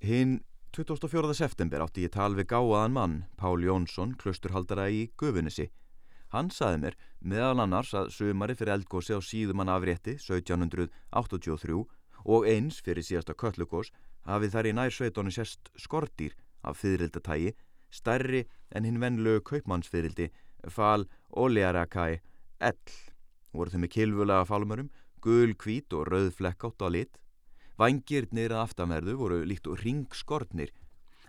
Hinn 0.00 0.38
24. 0.72 1.34
september 1.36 1.82
átti 1.84 2.06
ég 2.06 2.12
tal 2.14 2.32
við 2.32 2.46
gáaðan 2.54 2.94
mann, 2.96 3.16
Pál 3.36 3.60
Jónsson, 3.60 4.14
klusturhaldara 4.16 4.86
í 4.88 5.10
Gufunissi. 5.20 5.66
Hann 6.32 6.48
saði 6.48 6.78
mér 6.80 6.96
meðal 7.20 7.60
annars 7.66 7.90
að 7.92 8.08
sömari 8.14 8.56
fyrir 8.56 8.78
eldgósi 8.78 9.12
á 9.12 9.20
síðumann 9.20 9.68
afrétti 9.68 10.14
1783 10.16 11.76
og 12.24 12.48
eins 12.48 12.80
fyrir 12.80 13.04
síðasta 13.04 13.36
köllugós 13.36 13.92
hafið 14.24 14.56
þar 14.56 14.70
í 14.70 14.74
nær 14.78 14.96
sveitónu 14.96 15.36
sérst 15.36 15.68
skortýr 15.76 16.32
af 16.64 16.80
fyririldatægi 16.80 17.52
stærri 17.92 18.46
en 18.72 18.88
hinn 18.88 19.04
vennlegu 19.04 19.44
kaupmannsfyrildi 19.52 20.30
fal 20.72 21.04
olearakæ 21.28 22.22
ell 22.72 22.96
voru 23.52 23.68
þau 23.68 23.84
með 23.84 23.96
kilvulega 23.98 24.48
falmurum 24.48 24.88
gul, 25.20 25.52
hvít 25.52 25.92
og 25.92 26.08
rauð 26.08 26.32
flekkátt 26.40 26.80
á 26.80 26.88
lit 26.88 27.20
vangirnir 27.80 28.52
að 28.52 28.66
aftanverðu 28.66 29.16
voru 29.20 29.40
líkt 29.48 29.68
og 29.70 29.80
ringskortnir 29.80 30.72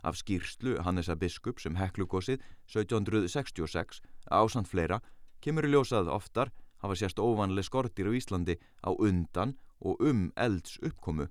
af 0.03 0.17
skýrslu 0.20 0.79
Hannesa 0.86 1.15
Biskup 1.15 1.62
sem 1.62 1.77
heklugósið 1.77 2.41
1766 2.67 4.01
ásand 4.31 4.70
fleira 4.70 5.00
kemur 5.41 5.67
í 5.67 5.72
ljósað 5.72 6.10
oftar 6.12 6.51
hafa 6.81 6.98
sérst 6.98 7.22
óvanlega 7.22 7.67
skortir 7.67 8.10
á 8.10 8.12
Íslandi 8.17 8.58
á 8.81 8.89
undan 8.91 9.55
og 9.81 10.01
um 10.01 10.31
elds 10.36 10.77
uppkomu. 10.81 11.27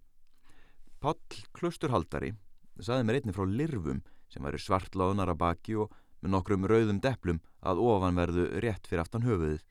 Pall 1.00 1.42
Klusturhaldari 1.56 2.32
saði 2.80 3.06
mér 3.06 3.20
einni 3.20 3.34
frá 3.34 3.46
lirfum 3.46 4.02
sem 4.30 4.44
væri 4.44 4.60
svartláðunar 4.62 5.32
að 5.32 5.42
baki 5.42 5.76
og 5.82 5.94
með 6.20 6.34
nokkrum 6.34 6.68
rauðum 6.68 7.00
deplum 7.02 7.40
að 7.66 7.82
ofanverðu 7.82 8.46
rétt 8.62 8.86
fyrir 8.86 9.02
aftan 9.04 9.26
höfuðið. 9.26 9.62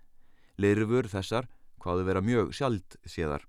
Lirfur 0.59 1.07
þessar 1.11 1.47
hvaðu 1.79 2.05
vera 2.07 2.23
mjög 2.25 2.51
sjald 2.57 2.97
séðar. 3.07 3.45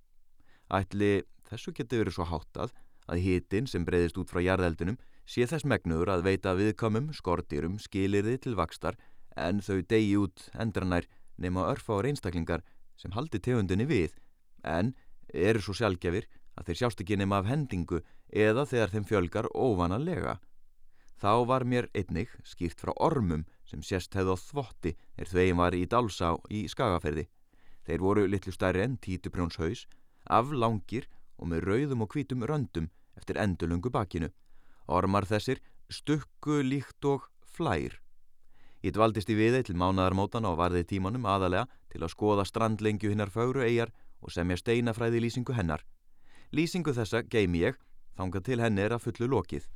Ætli 0.71 1.25
þessu 1.51 1.75
geti 1.77 2.01
verið 2.01 2.17
svo 2.17 2.27
háttað 2.31 2.75
að 3.11 3.23
hitin 3.25 3.69
sem 3.71 3.85
breyðist 3.87 4.19
út 4.23 4.31
frá 4.31 4.41
jarðeldinum 4.45 4.99
sé 5.27 5.47
þess 5.51 5.67
megnuður 5.67 6.15
að 6.15 6.27
veita 6.27 6.55
viðkomum, 6.59 7.11
skortýrum, 7.15 7.79
skilirði 7.83 8.39
til 8.45 8.57
vakstar 8.59 8.99
en 9.37 9.61
þau 9.63 9.81
degi 9.83 10.17
út 10.19 10.49
endranær 10.55 11.09
nema 11.41 11.69
örfa 11.71 11.99
á 11.99 12.03
reynstaklingar 12.05 12.63
sem 13.01 13.15
haldi 13.17 13.41
tegundinni 13.41 13.87
við 13.89 14.15
en 14.67 14.95
eru 15.33 15.63
svo 15.63 15.75
sjálfgefir 15.79 16.29
að 16.59 16.71
þeir 16.71 16.81
sjást 16.81 17.03
ekki 17.03 17.19
nema 17.21 17.41
af 17.41 17.49
hendingu 17.49 18.03
eða 18.31 18.67
þegar 18.69 18.95
þeim 18.95 19.07
fjölgar 19.09 19.49
óvanalega. 19.55 20.39
Þá 21.21 21.33
var 21.49 21.67
mér 21.69 21.89
einnig 21.95 22.31
skýrt 22.49 22.81
frá 22.81 22.93
ormum 22.97 23.45
sem 23.69 23.83
sérst 23.85 24.15
hefði 24.17 24.35
á 24.35 24.39
þvotti 24.41 24.93
er 25.21 25.31
þvegin 25.31 25.61
var 25.61 25.77
í 25.77 25.85
Dalsá 25.87 26.35
í 26.49 26.65
Skagaferði. 26.69 27.27
Þeir 27.87 28.05
voru 28.05 28.27
litlu 28.29 28.53
stærri 28.53 28.85
en 28.85 28.97
títuprjónshaus, 29.01 29.87
aflangir 30.29 31.09
og 31.41 31.49
með 31.51 31.67
rauðum 31.67 32.05
og 32.05 32.15
hvítum 32.15 32.45
röndum 32.47 32.91
eftir 33.17 33.41
endulungu 33.41 33.91
bakinu. 33.91 34.31
Ormar 34.87 35.27
þessir 35.27 35.61
stukku 35.91 36.61
líkt 36.63 37.05
og 37.09 37.27
flær. 37.57 37.99
Ég 38.81 38.95
dvaldist 38.97 39.29
í 39.29 39.37
viðei 39.37 39.63
til 39.67 39.77
mánadarmótana 39.77 40.53
og 40.53 40.61
varði 40.61 40.87
tímanum 40.89 41.27
aðalega 41.29 41.67
til 41.93 42.01
að 42.01 42.13
skoða 42.15 42.47
strandlengju 42.49 43.13
hinnar 43.13 43.33
fögru 43.33 43.65
eigjar 43.67 43.93
og 44.21 44.33
semja 44.33 44.57
steinafræði 44.61 45.21
lýsingu 45.25 45.57
hennar. 45.57 45.85
Lýsingu 46.53 46.95
þessa 46.97 47.23
geimi 47.29 47.65
ég, 47.65 47.77
þanga 48.17 48.41
til 48.45 48.61
henni 48.61 48.85
er 48.85 48.97
að 48.97 49.05
fullu 49.09 49.29
lokið. 49.37 49.69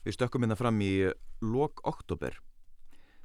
Við 0.00 0.16
stökkum 0.16 0.46
hérna 0.46 0.56
fram 0.56 0.80
í 0.80 0.94
lok 1.44 1.84
oktober. 1.84 2.38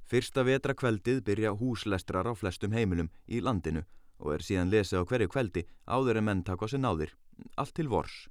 Fyrsta 0.06 0.44
vetra 0.46 0.76
kveldið 0.78 1.24
byrja 1.26 1.52
húslestrar 1.58 2.28
á 2.30 2.34
flestum 2.38 2.76
heimilum 2.78 3.10
í 3.26 3.40
landinu 3.42 3.82
og 4.22 4.36
er 4.36 4.44
síðan 4.46 4.70
lesið 4.70 5.02
á 5.02 5.08
hverju 5.10 5.30
kveldi 5.34 5.64
áður 5.90 6.20
en 6.22 6.28
menn 6.28 6.44
taka 6.46 6.66
á 6.66 6.68
sig 6.70 6.82
náðir, 6.82 7.16
allt 7.58 7.74
til 7.74 7.90
vors. 7.90 8.30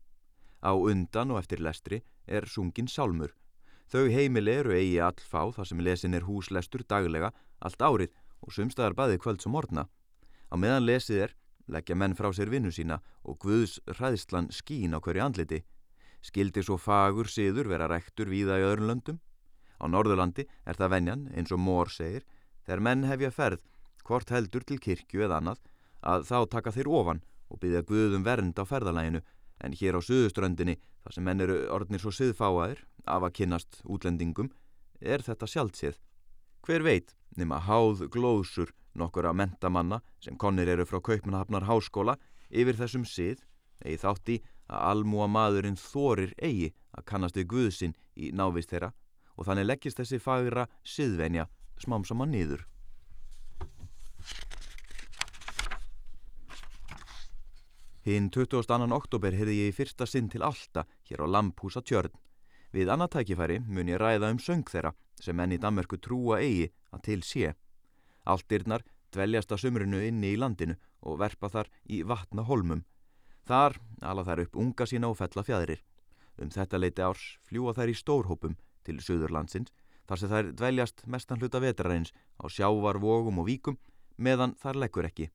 Á 0.62 0.70
undan 0.70 1.34
og 1.34 1.40
eftir 1.42 1.60
lestri 1.60 2.00
er 2.26 2.46
sungin 2.46 2.86
sálmur. 2.88 3.34
Þau 3.90 4.06
heimili 4.08 4.54
eru 4.54 4.72
eigi 4.72 5.00
allfá 5.02 5.50
þar 5.52 5.68
sem 5.68 5.82
lesin 5.82 6.14
er 6.14 6.24
húslestur 6.24 6.86
daglega 6.88 7.32
allt 7.58 7.82
árið 7.82 8.14
og 8.40 8.54
sumstaðar 8.54 8.94
baði 8.94 9.18
kvöld 9.18 9.42
sem 9.42 9.54
orna. 9.54 9.88
Á 10.48 10.54
meðan 10.56 10.86
lesið 10.86 11.26
er 11.26 11.36
leggja 11.66 11.96
menn 11.98 12.14
frá 12.14 12.30
sér 12.32 12.54
vinnu 12.54 12.70
sína 12.72 13.00
og 13.24 13.38
Guðs 13.42 13.80
hræðslan 13.98 14.50
skín 14.54 14.94
á 14.94 15.02
hverju 15.02 15.26
andliti. 15.26 15.64
Skildi 16.22 16.62
svo 16.62 16.78
fagur 16.78 17.28
siður 17.28 17.68
vera 17.68 17.90
rektur 17.90 18.30
víða 18.30 18.60
í 18.62 18.66
öðrun 18.68 18.90
löndum? 18.92 19.20
Á 19.80 19.84
Norðurlandi 19.90 20.46
er 20.64 20.78
það 20.78 20.92
venjan, 20.94 21.28
eins 21.34 21.52
og 21.52 21.60
Mór 21.60 21.90
segir, 21.92 22.24
þegar 22.66 22.84
menn 22.86 23.06
hefja 23.08 23.30
ferð, 23.34 23.62
hvort 24.04 24.30
heldur 24.30 24.64
til 24.64 24.78
kirkju 24.80 25.24
eða 25.26 25.40
annað, 25.40 25.62
að 26.04 26.26
þá 26.28 26.38
taka 26.52 26.72
þeir 26.74 26.90
ofan 27.00 27.22
og 27.50 27.60
byggja 27.62 27.84
Guðum 27.88 28.24
vernd 28.26 28.58
á 28.60 28.64
ferðalæginu 28.68 29.22
en 29.64 29.76
hér 29.78 29.98
á 29.98 30.00
suðuströndinni, 30.04 30.76
þar 31.04 31.16
sem 31.16 31.24
menn 31.24 31.44
eru 31.44 31.58
orðnir 31.72 32.02
svo 32.02 32.12
siðfáaðir 32.12 32.84
af 33.04 33.26
að 33.26 33.34
kynnast 33.38 33.80
útlendingum, 33.84 34.50
er 35.00 35.24
þetta 35.24 35.48
sjálfsið. 35.48 35.98
Hver 36.64 36.84
veit, 36.84 37.14
nema 37.36 37.60
háð 37.60 38.06
glóðsur 38.12 38.72
nokkur 38.94 39.28
að 39.28 39.38
mentamanna 39.42 40.00
sem 40.22 40.36
konir 40.40 40.70
eru 40.70 40.86
frá 40.88 41.00
Kaupmannhafnar 41.02 41.66
háskóla 41.68 42.16
yfir 42.50 42.78
þessum 42.78 43.04
sið, 43.08 43.42
eigi 43.84 44.00
þátt 44.04 44.30
í 44.32 44.36
að 44.70 44.84
almúa 44.90 45.26
maðurinn 45.28 45.80
þorir 45.80 46.32
eigi 46.38 46.70
að 46.94 47.06
kannast 47.10 47.36
við 47.36 47.48
Guðsinn 47.52 47.96
í 48.16 48.30
návist 48.32 48.70
þeirra 48.72 48.92
og 49.36 49.48
þannig 49.48 49.68
leggist 49.68 50.00
þessi 50.00 50.20
fagra 50.22 50.66
siðvenja 50.86 51.48
smám 51.82 52.06
saman 52.06 52.32
niður. 52.34 52.64
Hinn 58.04 58.28
22. 58.28 58.92
oktober 58.92 59.32
hefði 59.32 59.60
ég 59.62 59.72
í 59.72 59.76
fyrsta 59.76 60.06
sinn 60.06 60.28
til 60.28 60.42
Alta 60.44 60.84
hér 61.08 61.24
á 61.24 61.26
Lampúsa 61.26 61.80
tjörn. 61.80 62.12
Við 62.74 62.90
annað 62.92 63.14
tækifæri 63.14 63.62
mun 63.64 63.88
ég 63.88 64.00
ræða 64.02 64.28
um 64.34 64.40
söng 64.42 64.66
þeirra 64.68 64.92
sem 65.22 65.40
enn 65.40 65.54
í 65.56 65.60
Danmörku 65.62 65.96
trúa 66.02 66.40
eigi 66.42 66.68
að 66.92 67.04
til 67.06 67.22
sé. 67.24 67.54
Alltirnar 68.28 68.84
dveljast 69.14 69.54
að 69.54 69.62
sumrunu 69.62 70.02
inni 70.04 70.34
í 70.34 70.40
landinu 70.40 70.76
og 71.00 71.16
verpa 71.22 71.48
þar 71.48 71.70
í 71.88 72.02
vatna 72.02 72.44
holmum. 72.44 72.84
Þar 73.48 73.78
ala 74.02 74.24
þær 74.26 74.44
upp 74.44 74.60
unga 74.60 74.86
sína 74.90 75.08
og 75.08 75.16
fella 75.20 75.44
fjæðrir. 75.46 75.80
Um 76.36 76.50
þetta 76.50 76.80
leiti 76.80 77.04
árs 77.04 77.24
fljúa 77.48 77.72
þær 77.76 77.92
í 77.92 77.96
stórhópum 77.96 78.56
til 78.84 79.00
Suðurlandsins 79.00 79.72
þar 80.08 80.20
sem 80.20 80.32
þær 80.32 80.50
dveljast 80.58 81.06
mestan 81.10 81.40
hluta 81.40 81.60
vetrarins 81.64 82.12
á 82.40 82.44
sjávar, 82.52 83.00
vógum 83.00 83.40
og 83.40 83.48
víkum 83.48 83.78
meðan 84.16 84.54
þar 84.60 84.80
leggur 84.84 85.08
ekki. 85.08 85.30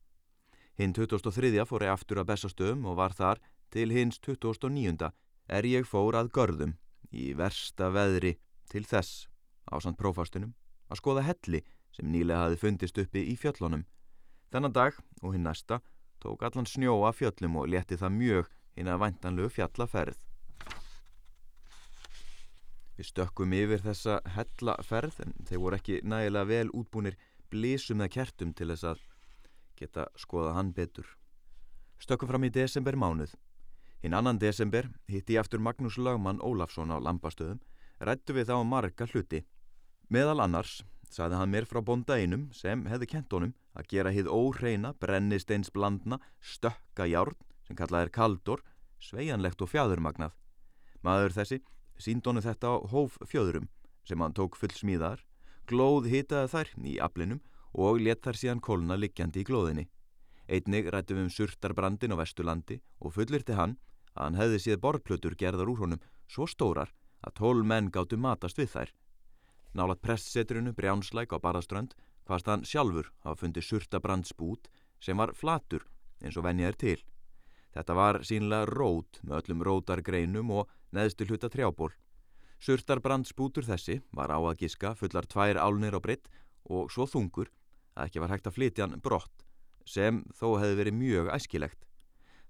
Hinn 0.80 0.94
2003. 0.96 1.66
fór 1.68 1.84
ég 1.84 1.94
aftur 1.94 2.22
að 2.22 2.30
Bessastöðum 2.30 2.86
og 2.88 3.00
var 3.02 3.16
þar 3.18 3.42
til 3.74 3.90
hins 3.92 4.20
2009. 4.24 5.10
er 5.50 5.66
ég 5.66 5.88
fór 5.90 6.16
að 6.16 6.32
görðum 6.32 6.78
í 7.12 7.34
versta 7.34 7.90
veðri 7.90 8.38
til 8.70 8.86
þess 8.86 9.28
á 9.70 9.76
samt 9.82 9.98
prófastunum 9.98 10.54
að 10.90 11.02
skoða 11.02 11.26
helli 11.26 11.64
sem 11.92 12.10
nýlega 12.12 12.46
hafi 12.46 12.62
fundist 12.62 12.98
uppi 13.02 13.26
í 13.34 13.36
fjöllunum. 13.36 13.86
Þennan 14.54 14.74
dag 14.74 14.98
og 15.22 15.34
hinn 15.34 15.46
næsta 15.46 15.82
tók 16.22 16.46
allan 16.46 16.70
snjó 16.70 17.02
af 17.08 17.20
fjöllum 17.20 17.60
og 17.62 17.70
leti 17.74 17.98
það 17.98 18.18
mjög 18.22 18.50
hinn 18.78 18.90
að 18.90 19.02
væntanlegu 19.04 19.54
fjallaferð. 19.58 20.29
Við 23.00 23.08
stökkum 23.08 23.54
yfir 23.56 23.80
þessa 23.80 24.18
hellaferð 24.36 25.22
en 25.24 25.30
þeir 25.48 25.60
voru 25.64 25.78
ekki 25.78 26.02
nægilega 26.04 26.50
vel 26.50 26.72
útbúnir 26.76 27.16
blísum 27.48 28.02
eða 28.04 28.12
kertum 28.18 28.52
til 28.52 28.68
þess 28.74 28.88
að 28.90 29.06
geta 29.80 30.04
skoða 30.20 30.58
hann 30.58 30.74
betur. 30.76 31.08
Stökkum 32.04 32.28
fram 32.28 32.44
í 32.44 32.50
desember 32.52 32.98
mánuð. 33.00 33.38
Hinn 34.04 34.18
annan 34.20 34.42
desember 34.42 34.90
hitti 35.08 35.38
ég 35.38 35.46
aftur 35.46 35.64
Magnús 35.64 35.96
Lagmann 35.96 36.44
Ólafsson 36.44 36.92
á 36.92 37.00
Lampastöðum, 37.00 37.64
rættu 38.04 38.36
við 38.36 38.52
þá 38.52 38.68
marga 38.68 39.08
hluti. 39.08 39.46
Meðal 40.12 40.44
annars 40.44 40.82
saði 41.08 41.40
hann 41.40 41.56
mér 41.56 41.72
frá 41.72 41.80
bonda 41.80 42.20
einum 42.20 42.50
sem 42.52 42.84
hefði 42.92 43.14
kent 43.16 43.32
honum 43.32 43.56
að 43.80 43.92
gera 43.96 44.12
hið 44.12 44.28
óhreina, 44.28 44.92
brennisteins 45.00 45.72
blandna, 45.72 46.20
stökka 46.44 47.08
járn 47.08 47.40
sem 47.64 47.80
kallað 47.80 48.10
er 48.10 48.16
kaldor, 48.20 48.64
sveianlegt 49.00 49.64
og 49.64 49.72
fjæðurmagnað. 49.72 50.36
Maður 51.00 51.40
þessi 51.40 51.64
sínd 52.00 52.26
honu 52.28 52.42
þetta 52.42 52.72
á 52.72 52.76
hóf 52.92 53.18
fjöðurum 53.28 53.68
sem 54.08 54.22
hann 54.24 54.34
tók 54.34 54.56
full 54.58 54.72
smíðar, 54.74 55.22
glóð 55.70 56.10
hitaði 56.10 56.50
þær 56.54 56.70
í 56.82 56.96
aflinum 57.04 57.42
og 57.74 58.00
let 58.02 58.24
þar 58.26 58.40
síðan 58.42 58.64
kólna 58.66 58.98
liggjandi 58.98 59.44
í 59.44 59.48
glóðinni. 59.48 59.86
Einnig 60.50 60.90
rættum 60.90 61.22
um 61.22 61.30
surtarbrandin 61.30 62.16
á 62.16 62.18
Vesturlandi 62.18 62.80
og 63.06 63.14
fullirti 63.14 63.54
hann 63.54 63.78
að 64.16 64.24
hann 64.24 64.40
hefði 64.40 64.62
séð 64.64 64.82
borðplötur 64.86 65.36
gerðar 65.38 65.70
úr 65.70 65.84
honum 65.84 66.02
svo 66.26 66.48
stórar 66.50 66.90
að 67.22 67.36
tól 67.42 67.62
menn 67.62 67.92
gáttu 67.94 68.18
matast 68.18 68.58
við 68.58 68.74
þær. 68.74 68.90
Nálat 69.78 70.02
prestsetrunu 70.02 70.74
Brjánslæk 70.74 71.36
á 71.36 71.38
Barðaströnd 71.38 71.94
hvaðst 72.26 72.50
hann 72.50 72.66
sjálfur 72.66 73.12
hafa 73.22 73.44
fundið 73.44 73.68
surtabrandsbút 73.68 74.70
sem 75.00 75.18
var 75.18 75.36
flatur 75.38 75.86
eins 76.24 76.38
og 76.38 76.46
venja 76.48 76.72
er 76.72 76.78
til. 76.80 76.98
Þetta 77.76 77.94
var 77.94 78.22
sínlega 78.26 78.66
rót 78.74 79.22
með 79.22 79.44
öllum 79.44 79.64
rótargreinum 79.68 80.54
og 80.58 80.72
neðstu 80.96 81.28
hluta 81.30 81.50
trjából. 81.52 81.92
Surtarbrandsbútur 82.60 83.64
þessi 83.68 84.00
var 84.12 84.34
á 84.34 84.40
að 84.40 84.66
giska 84.66 84.94
fullar 85.00 85.28
tvær 85.30 85.60
álnir 85.62 85.96
á 85.96 86.00
breytt 86.04 86.28
og 86.68 86.92
svo 86.92 87.08
þungur 87.08 87.52
að 87.96 88.10
ekki 88.10 88.24
var 88.24 88.34
hægt 88.34 88.50
að 88.50 88.58
flytja 88.58 88.86
hann 88.88 89.04
brott 89.04 89.46
sem 89.88 90.24
þó 90.36 90.60
hefði 90.60 90.80
verið 90.82 90.98
mjög 91.00 91.32
æskilegt. 91.34 91.86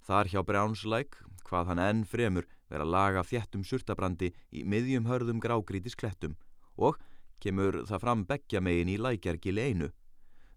Þar 0.04 0.32
hjá 0.32 0.42
Brjánslæk 0.46 1.20
hvað 1.48 1.72
hann 1.72 1.84
enn 1.84 2.02
fremur 2.08 2.48
verið 2.70 2.86
að 2.86 2.94
laga 2.96 3.24
þjættum 3.26 3.64
surtabrandi 3.66 4.32
í 4.52 4.64
miðjum 4.66 5.08
hörðum 5.10 5.42
grágrítis 5.44 5.98
klettum 6.00 6.36
og 6.78 7.00
kemur 7.44 7.84
það 7.88 8.04
fram 8.04 8.26
begja 8.28 8.62
megin 8.62 8.92
í 8.92 8.98
lækjargili 9.00 9.70
einu. 9.70 9.90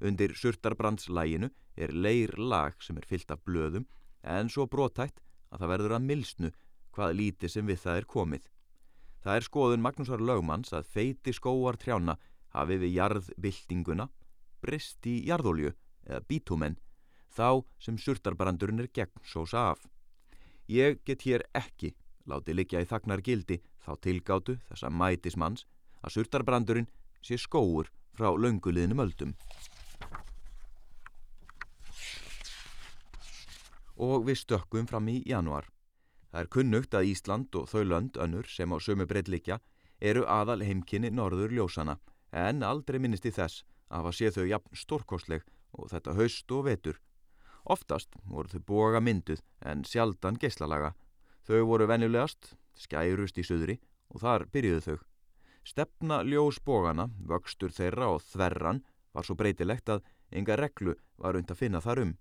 Undir 0.02 0.34
surtarbrandslæginu 0.38 1.52
er 1.76 1.92
leir 1.94 2.34
lag 2.38 2.74
sem 2.82 2.98
er 2.98 3.06
fyllt 3.08 3.30
af 3.30 3.44
blöðum 3.46 3.86
en 4.22 4.50
svo 4.50 4.66
brótætt 4.66 5.22
að 5.52 5.62
það 5.62 5.72
verður 5.74 5.96
að 5.96 6.06
milsnu 6.08 6.52
hvað 6.92 7.16
lítið 7.18 7.54
sem 7.54 7.68
við 7.68 7.80
það 7.84 8.00
er 8.00 8.08
komið. 8.14 8.48
Það 9.22 9.38
er 9.38 9.46
skoðun 9.46 9.84
Magnúsar 9.84 10.22
Lögmanns 10.22 10.72
að 10.74 10.88
feiti 10.94 11.34
skóar 11.34 11.78
trjána 11.78 12.16
hafi 12.52 12.78
við 12.82 12.96
jarðbyltinguna 12.96 14.08
brist 14.62 15.06
í 15.06 15.20
jarðolju 15.28 15.72
eða 16.06 16.24
bítúmen 16.28 16.78
þá 17.32 17.62
sem 17.80 17.98
surtarbrandurinn 17.98 18.82
er 18.82 18.90
gegn 18.92 19.24
sósa 19.24 19.70
af. 19.72 19.82
Ég 20.68 21.00
get 21.06 21.24
hér 21.26 21.44
ekki 21.56 21.94
láti 22.28 22.54
liggja 22.54 22.82
í 22.82 22.88
þagnar 22.88 23.22
gildi 23.24 23.60
þá 23.82 23.92
tilgátu 24.04 24.58
þessa 24.68 24.90
mætismanns 24.90 25.66
að 26.02 26.16
surtarbrandurinn 26.16 26.90
sé 27.22 27.38
skóur 27.38 27.90
frá 28.12 28.30
lönguliðnum 28.36 29.02
öldum. 29.02 29.34
Og 34.02 34.26
við 34.26 34.40
stökkum 34.42 34.88
fram 34.90 35.08
í 35.12 35.20
januar. 35.28 35.68
Það 36.32 36.40
er 36.40 36.48
kunnugt 36.48 36.94
að 36.96 37.08
Ísland 37.12 37.56
og 37.60 37.68
þau 37.68 37.82
lönd 37.84 38.16
önnur 38.16 38.48
sem 38.48 38.72
á 38.72 38.76
sömu 38.80 39.04
breytlikja 39.06 39.58
eru 40.00 40.24
aðal 40.24 40.62
heimkinni 40.64 41.10
norður 41.12 41.52
ljósana 41.52 41.98
en 42.32 42.64
aldrei 42.64 42.98
minnist 42.98 43.28
í 43.28 43.32
þess 43.36 43.66
að 43.92 43.98
hafa 43.98 44.12
séð 44.16 44.38
þau 44.38 44.46
jafn 44.48 44.80
stórkostleg 44.82 45.44
og 45.76 45.90
þetta 45.92 46.14
haust 46.16 46.54
og 46.56 46.64
vetur. 46.66 46.98
Oftast 47.68 48.16
voru 48.24 48.48
þau 48.48 48.64
boga 48.66 49.00
mynduð 49.04 49.42
en 49.60 49.84
sjaldan 49.84 50.40
geyslalaga. 50.40 50.94
Þau 51.44 51.66
voru 51.68 51.86
venjulegast, 51.90 52.54
skærust 52.74 53.38
í 53.38 53.44
söðri 53.44 53.76
og 54.08 54.24
þar 54.24 54.46
byrjuðu 54.52 54.82
þau. 54.86 54.98
Stefna 55.62 56.22
ljósbogana, 56.26 57.10
vöxtur 57.28 57.70
þeirra 57.70 58.08
og 58.16 58.24
þverran 58.32 58.80
var 59.12 59.26
svo 59.26 59.36
breytilegt 59.38 59.92
að 59.92 60.02
enga 60.32 60.56
reglu 60.56 60.96
var 61.20 61.36
und 61.38 61.52
að 61.52 61.60
finna 61.60 61.82
þar 61.84 62.02
um. 62.06 62.16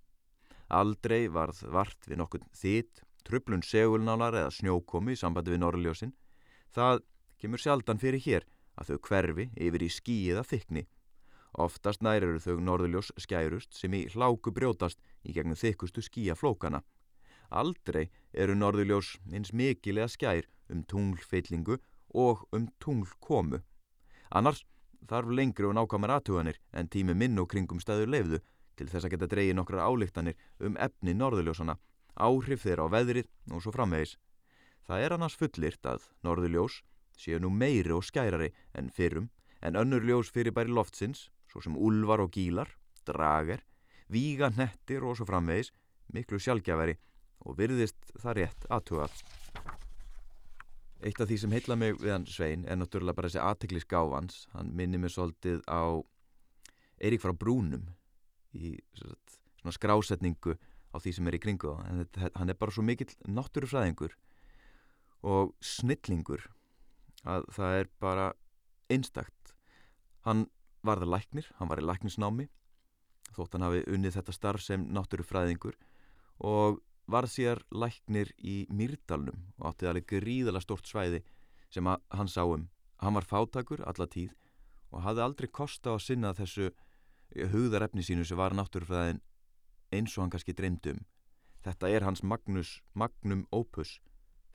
Aldrei 0.70 1.26
varð 1.32 1.64
vart 1.72 2.06
við 2.08 2.20
nokkur 2.22 2.44
þitt, 2.56 3.02
trublun 3.28 3.64
segulnálar 3.66 4.38
eða 4.40 4.54
snjókomi 4.56 5.16
í 5.16 5.20
sambandi 5.20 5.54
við 5.54 5.64
norrljósin. 5.64 6.16
Það 6.72 7.04
kemur 7.42 7.62
sjaldan 7.62 8.02
fyrir 8.02 8.24
hér 8.26 8.48
að 8.80 8.92
þau 8.92 9.00
hverfi 9.10 9.50
yfir 9.56 9.86
í 9.86 9.90
skíiða 9.92 10.44
þykni. 10.48 10.86
Oftast 11.60 12.04
nær 12.06 12.24
eru 12.24 12.40
þau 12.40 12.62
norðurljós 12.64 13.12
skærust 13.20 13.76
sem 13.76 13.94
í 13.94 14.06
hláku 14.14 14.54
brjótast 14.56 15.02
í 15.28 15.36
gegnum 15.36 15.60
þykustu 15.60 16.04
skíaflókana. 16.06 16.82
Aldrei 17.52 18.08
eru 18.32 18.56
norðurljós 18.56 19.18
eins 19.34 19.52
mikilega 19.52 20.08
skær 20.08 20.48
um 20.72 20.86
tunglfeillingu 20.88 21.78
og 22.16 22.46
um 22.56 22.70
tunglkomu. 22.80 23.60
Annars 24.32 24.64
þarf 25.10 25.34
lengri 25.36 25.68
og 25.68 25.76
nákvæmar 25.76 26.16
aðtuganir 26.16 26.60
en 26.72 26.88
tími 26.88 27.16
minn 27.18 27.40
og 27.42 27.50
kringum 27.52 27.82
stæður 27.84 28.14
lefðu 28.16 28.40
til 28.80 28.88
þess 28.88 29.06
að 29.06 29.16
geta 29.16 29.30
dreyið 29.34 29.58
nokkrar 29.58 29.90
álíktanir 29.92 30.38
um 30.64 30.78
efni 30.80 31.14
norðurljósana, 31.18 31.76
áhrif 32.22 32.66
þeirra 32.66 32.88
á 32.88 32.94
veðrið 32.94 33.28
og 33.52 33.64
svo 33.64 33.74
framvegis. 33.76 34.16
Það 34.88 35.06
er 35.06 35.16
annars 35.16 35.38
fullirt 35.40 35.88
að 35.88 36.08
norðurljós 36.26 36.82
séu 37.22 37.40
nú 37.42 37.52
meiri 37.54 37.94
og 37.94 38.06
skærari 38.06 38.52
en 38.78 38.90
fyrrum 38.90 39.30
en 39.62 39.78
önnur 39.78 40.06
ljós 40.06 40.32
fyrir 40.34 40.56
bæri 40.56 40.74
loftsins, 40.74 41.30
svo 41.52 41.62
sem 41.62 41.78
ulvar 41.78 42.24
og 42.24 42.32
gílar, 42.34 42.70
drager, 43.06 43.62
víga 44.10 44.50
nettir 44.56 45.06
og 45.06 45.18
svo 45.18 45.28
framvegis, 45.30 45.70
miklu 46.12 46.40
sjálfgjafari 46.42 46.98
og 47.46 47.58
virðist 47.60 48.14
það 48.22 48.38
rétt 48.40 48.68
aðtugað. 48.70 49.22
Eitt 51.02 51.22
af 51.22 51.30
því 51.30 51.38
sem 51.42 51.54
heitla 51.56 51.78
mig 51.78 51.96
við 52.02 52.14
hann 52.14 52.28
Svein 52.30 52.66
er 52.70 52.78
náttúrulega 52.78 53.18
bara 53.18 53.30
þessi 53.30 53.42
aðteklis 53.42 53.88
gáfans. 53.90 54.44
Hann 54.54 54.74
minnir 54.78 55.02
mér 55.02 55.14
svolítið 55.14 55.64
á 55.66 55.98
Eirík 57.02 57.24
frá 57.24 57.34
Brúnum 57.34 57.88
í 58.54 58.76
svona 58.94 59.74
skrásetningu 59.74 60.58
á 60.92 60.98
því 61.00 61.14
sem 61.16 61.28
er 61.28 61.38
í 61.38 61.42
kringu 61.42 61.72
þá. 61.72 61.84
En 61.90 62.02
þetta, 62.04 62.32
hann 62.36 62.54
er 62.54 62.60
bara 62.60 62.76
svo 62.76 62.86
mikill 62.86 63.12
náttúrufræðingur 63.28 64.16
og 65.32 65.54
snillingur 65.64 66.48
að 67.24 67.46
það 67.56 67.78
er 67.80 67.92
bara 68.02 68.32
einstakt. 68.92 69.54
Hann 70.26 70.48
varði 70.86 71.10
læknir, 71.10 71.48
hann 71.60 71.70
var 71.70 71.82
í 71.82 71.86
læknisnámi 71.86 72.50
þótt 73.36 73.56
hann 73.56 73.66
hafi 73.68 73.84
unnið 73.88 74.18
þetta 74.18 74.36
starf 74.36 74.64
sem 74.66 74.86
náttúrufræðingur 74.92 75.78
og 76.48 76.82
varð 77.12 77.34
sér 77.36 77.62
læknir 77.72 78.32
í 78.38 78.66
Mýrdalnum 78.74 79.40
og 79.60 79.72
átti 79.72 79.90
alveg 79.90 80.08
gríðala 80.10 80.62
stort 80.64 80.88
svæði 80.88 81.22
sem 81.72 81.88
hann 81.88 82.32
sá 82.32 82.44
um. 82.44 82.68
Hann 83.02 83.18
var 83.18 83.28
fátakur 83.28 83.84
alla 83.88 84.08
tíð 84.08 84.34
og 84.92 85.04
hafði 85.06 85.26
aldrei 85.26 85.50
kosta 85.52 85.94
á 85.94 85.96
að 85.96 86.06
sinna 86.06 86.34
þessu 86.38 86.70
hugðarefni 87.54 88.04
sínu 88.04 88.26
sem 88.28 88.40
var 88.40 88.56
náttúrufræðin 88.58 89.22
eins 89.92 90.16
og 90.18 90.26
hann 90.26 90.34
kannski 90.34 90.56
dreymdum. 90.58 91.04
Þetta 91.62 91.90
er 91.90 92.06
hans 92.08 92.24
Magnus, 92.24 92.80
Magnum 92.98 93.46
Opus, 93.52 94.00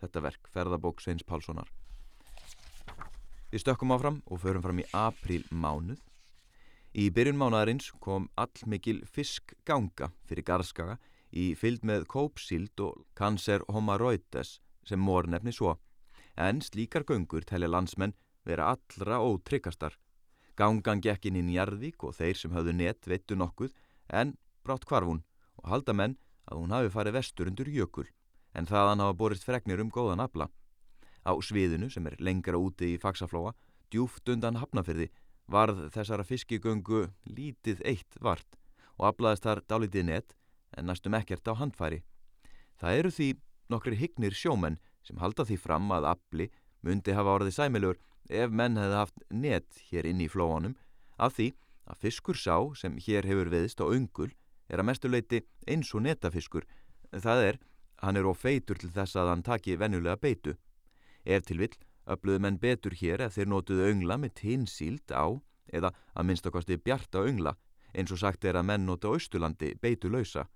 þetta 0.00 0.22
verk, 0.24 0.48
ferðabók 0.52 1.00
Sveins 1.00 1.24
Pálssonar. 1.26 1.68
Við 3.52 3.62
stökkum 3.62 3.94
áfram 3.94 4.22
og 4.26 4.42
förum 4.42 4.64
fram 4.64 4.82
í 4.82 4.86
apríl 4.96 5.44
mánuð. 5.50 6.00
Í 6.96 7.10
byrjun 7.14 7.38
mánuðarins 7.38 7.92
kom 8.02 8.30
allmikil 8.40 9.02
fiskganga 9.06 10.10
fyrir 10.26 10.46
Garðskaga 10.48 10.96
í 11.30 11.52
fylg 11.58 11.84
með 11.86 12.06
kópsíld 12.10 12.80
og 12.82 13.04
kanser 13.18 13.62
homaroides 13.68 14.56
sem 14.86 15.02
mór 15.02 15.28
nefni 15.28 15.52
svo, 15.52 15.76
en 16.36 16.62
slíkar 16.64 17.04
göngur 17.06 17.44
telja 17.44 17.68
landsmenn 17.68 18.14
vera 18.46 18.72
allra 18.74 19.20
ótryggastar. 19.20 19.94
Gangan 20.56 21.02
gekk 21.04 21.28
inn 21.28 21.40
í 21.40 21.44
Njarðvík 21.50 22.04
og 22.06 22.16
þeir 22.16 22.38
sem 22.40 22.54
hafðu 22.56 22.72
nett 22.78 23.06
veittu 23.06 23.36
nokkuð 23.36 23.74
en 24.08 24.36
brátt 24.66 24.86
kvarfún 24.88 25.22
og 25.62 25.70
halda 25.70 25.94
menn 25.94 26.18
að 26.50 26.60
hún 26.60 26.74
hafi 26.74 26.92
farið 26.94 27.18
vestur 27.20 27.50
undur 27.50 27.70
jökul 27.70 28.06
en 28.56 28.68
þaðan 28.68 29.02
hafa 29.04 29.16
borist 29.20 29.46
fregnir 29.46 29.82
um 29.82 29.92
góðan 29.92 30.22
afla. 30.24 30.48
Á 31.26 31.32
sviðinu 31.42 31.90
sem 31.92 32.06
er 32.08 32.16
lengra 32.22 32.58
úti 32.58 32.94
í 32.94 33.00
faksaflóa, 33.02 33.52
djúft 33.90 34.28
undan 34.32 34.58
hafnafyrði, 34.60 35.10
varð 35.46 35.88
þessara 35.94 36.24
fiskigöngu 36.26 37.06
lítið 37.28 37.82
eitt 37.86 38.18
vart 38.22 38.56
og 38.96 39.10
aflaðist 39.10 39.46
þar 39.46 39.62
dálítið 39.68 40.08
nett 40.08 40.36
en 40.76 40.88
næstum 40.88 41.14
ekkert 41.18 41.46
á 41.50 41.54
handfæri. 41.58 42.02
Það 42.80 43.00
eru 43.00 43.12
því 43.12 43.28
nokkri 43.72 43.98
hygnir 44.00 44.34
sjómenn 44.34 44.80
sem 45.06 45.20
halda 45.22 45.44
því 45.46 45.58
fram 45.60 45.92
að 45.94 46.08
afli 46.14 46.48
myndi 46.86 47.14
hafa 47.14 47.36
orðið 47.38 47.58
sæmilur 47.58 48.00
ef 48.28 48.50
menn 48.50 48.78
hefði 48.80 48.98
haft 48.98 49.22
net 49.30 49.80
hér 49.90 50.08
inn 50.10 50.22
í 50.22 50.30
flóanum 50.30 50.74
af 51.18 51.36
því 51.38 51.52
að 51.86 52.02
fiskur 52.02 52.38
sá 52.38 52.56
sem 52.78 52.98
hér 53.02 53.26
hefur 53.28 53.50
viðst 53.52 53.82
á 53.82 53.86
öngul 53.86 54.32
er 54.68 54.82
að 54.82 54.88
mestuleiti 54.90 55.42
eins 55.66 55.92
og 55.94 56.04
netafiskur. 56.06 56.66
Það 57.12 57.42
er, 57.48 57.58
hann 58.02 58.16
er 58.16 58.26
ofeitur 58.26 58.78
til 58.80 58.90
þess 58.94 59.16
að 59.16 59.32
hann 59.32 59.44
taki 59.46 59.76
venjulega 59.76 60.16
beitu. 60.20 60.56
Ef 61.24 61.46
til 61.46 61.60
vill 61.62 61.76
öfluðu 62.06 62.42
menn 62.42 62.58
betur 62.62 62.94
hér 62.94 63.26
ef 63.26 63.34
þeir 63.36 63.50
nótuðu 63.50 63.88
öngla 63.90 64.18
með 64.22 64.36
tinsíld 64.42 65.10
á 65.10 65.26
eða 65.72 65.90
að 66.14 66.28
minnstakosti 66.28 66.78
bjarta 66.78 67.24
öngla 67.26 67.56
eins 67.96 68.12
og 68.12 68.20
sagt 68.20 68.44
er 68.44 68.58
að 68.58 68.68
menn 68.68 68.86
nota 68.86 69.10
Östurlandi 69.10 69.72
beitu 69.82 70.10
lausa 70.12 70.46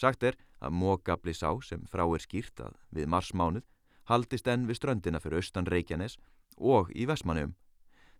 Sagt 0.00 0.22
er 0.24 0.38
að 0.64 0.76
mókabli 0.80 1.34
sá 1.36 1.50
sem 1.66 1.82
frá 1.90 2.06
er 2.06 2.22
skýrt 2.24 2.62
að 2.64 2.76
við 2.96 3.08
marsmánuð 3.12 3.66
haldist 4.08 4.48
enn 4.48 4.66
við 4.68 4.80
ströndina 4.80 5.20
fyrir 5.20 5.42
austan 5.42 5.68
Reykjanes 5.68 6.16
og 6.56 6.90
í 6.96 7.06
Vestmannum. 7.08 7.52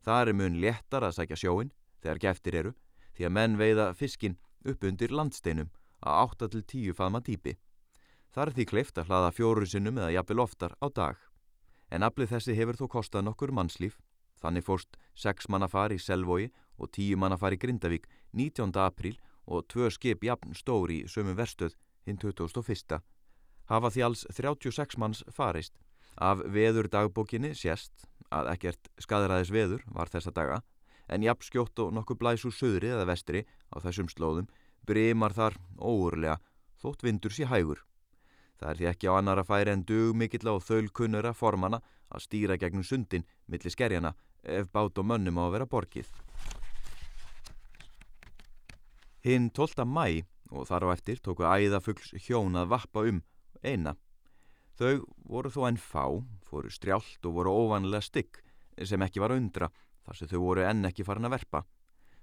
Það 0.05 0.21
er 0.29 0.37
mun 0.37 0.59
léttar 0.61 1.07
að 1.07 1.17
sækja 1.19 1.39
sjóin 1.41 1.73
þegar 2.03 2.23
geftir 2.27 2.59
eru 2.61 2.75
því 3.17 3.27
að 3.27 3.35
menn 3.37 3.57
veiða 3.61 3.87
fiskin 3.97 4.37
upp 4.65 4.85
undir 4.85 5.13
landsteinum 5.15 5.71
að 6.01 6.35
8-10 6.49 6.95
faðma 6.97 7.21
típi. 7.25 7.57
Það 8.31 8.45
er 8.45 8.53
því 8.57 8.67
kleift 8.71 8.99
að 9.01 9.11
hlaða 9.11 9.33
fjórusinnum 9.35 9.99
eða 9.99 10.15
jafnvel 10.15 10.43
oftar 10.45 10.77
á 10.79 10.87
dag. 10.89 11.17
En 11.91 12.07
aflið 12.07 12.35
þessi 12.35 12.55
hefur 12.55 12.79
þó 12.79 12.87
kostað 12.95 13.27
nokkur 13.27 13.53
mannslíf. 13.53 13.99
Þannig 14.41 14.65
fórst 14.65 14.97
6 15.19 15.51
manna 15.53 15.69
fari 15.69 15.99
í 15.99 16.03
Selvogi 16.03 16.49
og 16.79 16.93
10 16.95 17.19
manna 17.21 17.37
fari 17.37 17.59
í 17.59 17.61
Grindavík 17.61 18.07
19. 18.33 18.71
apríl 18.81 19.19
og 19.51 19.67
tvö 19.69 19.91
skip 19.91 20.25
jafn 20.25 20.55
stóri 20.55 21.03
í 21.03 21.09
sömu 21.11 21.35
verstöð 21.37 21.75
hinn 22.07 22.21
2001. 22.23 23.01
Hafa 23.69 23.91
því 23.91 24.07
alls 24.07 24.25
36 24.31 24.97
manns 24.99 25.25
farist. 25.35 25.75
Af 26.17 26.41
veður 26.47 26.89
dagbókinni 26.91 27.53
sést 27.55 28.07
að 28.31 28.53
ekkert 28.55 28.91
skadræðis 29.01 29.53
veður 29.53 29.85
var 29.91 30.11
þessa 30.11 30.33
daga 30.35 30.61
en 31.11 31.27
jafn 31.27 31.47
skjótt 31.47 31.83
og 31.83 31.93
nokkuð 31.97 32.21
blæs 32.21 32.47
úr 32.47 32.55
söðri 32.55 32.93
eða 32.95 33.09
vestri 33.11 33.45
á 33.75 33.77
þessum 33.83 34.11
slóðum 34.13 34.51
brimar 34.87 35.35
þar 35.35 35.59
óurlega 35.77 36.39
þótt 36.81 37.05
vindur 37.05 37.35
sér 37.35 37.51
hægur. 37.51 37.83
Það 38.61 38.71
er 38.71 38.79
því 38.79 38.89
ekki 38.91 39.11
á 39.11 39.13
annar 39.17 39.41
að 39.41 39.51
færi 39.51 39.73
en 39.73 39.85
dugmikill 39.89 40.53
á 40.53 40.55
þölkunnura 40.61 41.33
formana 41.37 41.81
að 42.11 42.25
stýra 42.27 42.59
gegnum 42.61 42.85
sundin 42.85 43.27
millir 43.49 43.73
skerjana 43.73 44.15
ef 44.43 44.69
bát 44.73 44.99
og 44.99 45.07
mönnum 45.07 45.41
á 45.41 45.43
að 45.49 45.55
vera 45.57 45.69
borgið. 45.71 46.11
Hinn 49.25 49.51
12. 49.53 49.85
mæ 49.85 50.25
og 50.51 50.67
þar 50.69 50.89
á 50.91 50.95
eftir 50.95 51.21
tóku 51.21 51.45
æðafugls 51.45 52.15
hjón 52.25 52.57
að 52.57 52.71
vappa 52.73 53.05
um 53.09 53.21
eina. 53.63 53.95
Þau 54.81 55.05
voru 55.29 55.53
þó 55.53 55.67
enn 55.69 55.81
fá, 55.81 56.05
fóru 56.49 56.73
strjált 56.73 57.27
og 57.29 57.37
voru 57.37 57.53
óvanlega 57.53 58.01
stygg 58.05 58.41
sem 58.81 59.03
ekki 59.05 59.21
var 59.21 59.35
undra 59.37 59.69
þar 60.07 60.19
sem 60.19 60.31
þau 60.31 60.41
voru 60.45 60.65
enn 60.67 60.89
ekki 60.89 61.07
farin 61.07 61.29
að 61.29 61.37
verpa. 61.37 61.65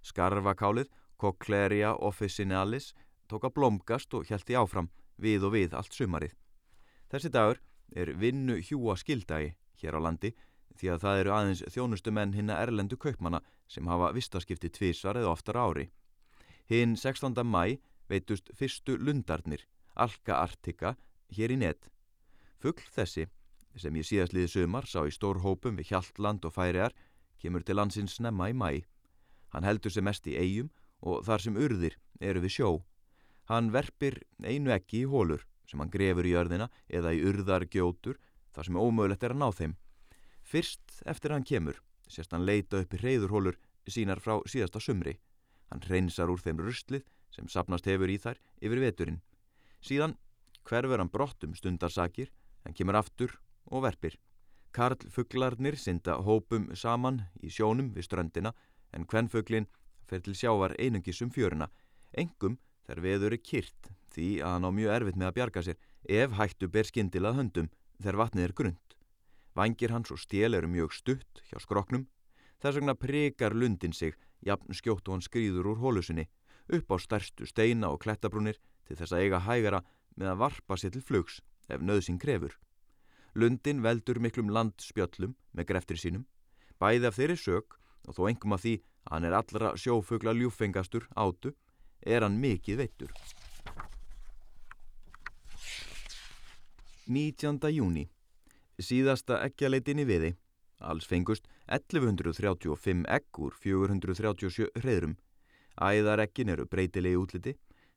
Skarfakálið, 0.06 0.90
Cochleria 1.18 1.96
officinalis, 1.96 2.94
tók 3.28 3.48
að 3.48 3.56
blomgast 3.58 4.14
og 4.14 4.28
hjælti 4.30 4.56
áfram 4.56 4.92
við 5.18 5.48
og 5.48 5.56
við 5.58 5.74
allt 5.78 5.94
sumarið. 5.94 6.36
Þessi 7.12 7.32
dagur 7.34 7.62
er 7.96 8.14
vinnu 8.20 8.60
hjúa 8.62 8.98
skildagi 9.00 9.56
hér 9.82 9.98
á 9.98 10.00
landi 10.04 10.34
því 10.78 10.92
að 10.94 11.04
það 11.04 11.20
eru 11.22 11.34
aðeins 11.34 11.64
þjónustu 11.74 12.14
menn 12.14 12.36
hinna 12.38 12.60
erlendu 12.62 12.98
kaupmana 13.02 13.42
sem 13.68 13.88
hafa 13.90 14.12
vistaskipti 14.16 14.70
tvísar 14.70 15.18
eða 15.18 15.34
oftar 15.34 15.58
ári. 15.58 15.88
Hinn 16.70 16.96
16. 17.00 17.34
mæ 17.48 17.80
veitust 18.08 18.52
fyrstu 18.56 18.98
lundarnir, 19.00 19.66
Alka 19.96 20.42
Artika, 20.44 20.96
hér 21.34 21.54
í 21.56 21.58
net. 21.60 21.90
Fuggl 22.62 22.86
þessi, 22.94 23.28
sem 23.78 23.96
ég 24.00 24.08
síðast 24.08 24.36
liði 24.36 24.52
sömar 24.54 24.88
sá 24.88 25.02
í 25.06 25.14
stór 25.14 25.42
hópum 25.44 25.78
við 25.80 25.92
Hjaltland 25.92 26.46
og 26.48 26.56
Færiar, 26.56 26.96
kemur 27.42 27.64
til 27.64 27.78
landsins 27.80 28.18
snemma 28.18 28.50
í 28.52 28.56
mæ. 28.58 28.84
Hann 29.54 29.68
heldur 29.68 29.94
sem 29.94 30.06
mest 30.06 30.28
í 30.28 30.36
eigum 30.38 30.72
og 31.02 31.24
þar 31.28 31.44
sem 31.44 31.58
urðir 31.58 31.98
eru 32.20 32.44
við 32.44 32.56
sjó. 32.58 32.72
Hann 33.48 33.72
verpir 33.72 34.24
einu 34.44 34.74
ekki 34.76 35.04
í 35.04 35.10
hólur 35.10 35.46
sem 35.68 35.80
hann 35.80 35.92
grefur 35.92 36.28
í 36.28 36.36
örðina 36.36 36.70
eða 36.88 37.14
í 37.16 37.24
urðargjótur 37.28 38.20
þar 38.56 38.68
sem 38.70 38.80
ómögulegt 38.80 39.24
er 39.24 39.36
að 39.36 39.42
ná 39.44 39.50
þeim. 39.54 39.78
Fyrst 40.42 41.02
eftir 41.06 41.36
hann 41.36 41.48
kemur 41.48 41.80
sérst 42.08 42.34
hann 42.34 42.46
leita 42.48 42.82
upp 42.82 42.94
í 42.96 43.02
reyðurhólur 43.02 43.58
sínar 43.88 44.20
frá 44.24 44.40
síðasta 44.48 44.82
sumri. 44.84 45.18
Hann 45.72 45.84
reynsar 45.84 46.32
úr 46.32 46.42
þeim 46.44 46.62
ruslið 46.64 47.06
sem 47.36 47.48
sapnast 47.52 47.88
hefur 47.88 48.12
í 48.12 48.18
þær 48.20 48.40
yfir 48.64 48.82
veturinn. 48.84 49.22
Síðan 49.84 50.16
hverfur 50.68 51.00
hann 51.00 51.12
brottum 51.12 51.56
stundarsakir, 51.56 52.32
hann 52.64 52.76
kemur 52.76 53.00
aftur 53.00 53.38
og 53.72 53.84
verpir. 53.86 54.18
Karl 54.72 55.10
fugglarnir 55.10 55.78
synda 55.80 56.18
hópum 56.24 56.70
saman 56.76 57.24
í 57.42 57.50
sjónum 57.50 57.94
við 57.96 58.08
ströndina 58.08 58.54
en 58.94 59.06
hvennfugglin 59.06 59.68
fer 60.08 60.22
til 60.24 60.36
sjávar 60.38 60.76
einungisum 60.80 61.32
fjöruna, 61.34 61.68
engum 62.14 62.58
þegar 62.86 63.04
veður 63.04 63.36
er 63.36 63.44
kyrt 63.44 63.90
því 64.14 64.28
að 64.42 64.54
hann 64.56 64.68
á 64.68 64.72
mjög 64.72 64.94
erfitt 64.96 65.20
með 65.20 65.30
að 65.30 65.38
bjarga 65.38 65.64
sér 65.68 65.82
ef 66.22 66.38
hættu 66.38 66.70
ber 66.72 66.88
skindilað 66.88 67.40
höndum 67.42 67.72
þegar 68.00 68.20
vatnið 68.22 68.48
er 68.48 68.56
grund. 68.62 68.96
Vangir 69.58 69.92
hans 69.92 70.14
og 70.14 70.22
stél 70.22 70.56
eru 70.56 70.70
mjög 70.72 70.94
stutt 70.94 71.42
hjá 71.50 71.60
skroknum, 71.60 72.08
þess 72.62 72.80
vegna 72.80 72.96
prekar 72.96 73.56
lundin 73.58 73.94
sig 73.94 74.16
jafn 74.46 74.74
skjótt 74.78 75.08
og 75.10 75.18
hann 75.18 75.26
skrýður 75.26 75.74
úr 75.74 75.82
hólusinni 75.82 76.28
upp 76.68 76.92
á 76.94 76.96
stærstu 77.00 77.48
steina 77.48 77.90
og 77.92 78.02
klettabrúnir 78.04 78.60
til 78.88 78.98
þess 79.00 79.16
að 79.16 79.24
eiga 79.26 79.44
hægara 79.48 79.84
með 80.16 80.34
að 80.34 80.42
varpa 80.44 80.78
sér 80.78 80.94
til 80.96 81.04
flugs 81.04 81.42
ef 81.68 81.82
nöðsinn 81.82 82.20
krefur. 82.22 82.54
Lundin 83.36 83.84
veldur 83.84 84.20
miklum 84.24 84.50
landspjöllum 84.54 85.36
með 85.54 85.70
greftir 85.72 86.00
sínum, 86.02 86.26
bæði 86.80 87.10
af 87.10 87.18
þeirri 87.18 87.38
sög 87.38 87.78
og 88.08 88.16
þó 88.18 88.28
engum 88.30 88.56
af 88.56 88.64
því 88.64 88.78
að 89.08 89.14
hann 89.16 89.28
er 89.28 89.38
allra 89.38 89.74
sjófugla 89.78 90.34
ljúfengastur 90.38 91.08
átu, 91.16 91.54
er 92.02 92.24
hann 92.24 92.40
mikið 92.42 92.84
veittur. 92.84 93.12
19. 97.08 97.72
júni 97.72 98.10
Síðasta 98.78 99.40
eggjaleitinni 99.46 100.04
viði. 100.06 100.34
Alls 100.86 101.08
fengust 101.10 101.48
1135 101.74 103.08
egg 103.10 103.40
úr 103.42 103.56
437 103.58 104.68
hreðrum. 104.84 105.16
Æðarekkin 105.82 106.52
eru 106.54 106.68
breytilegi 106.70 107.18
útliti. 107.18 107.54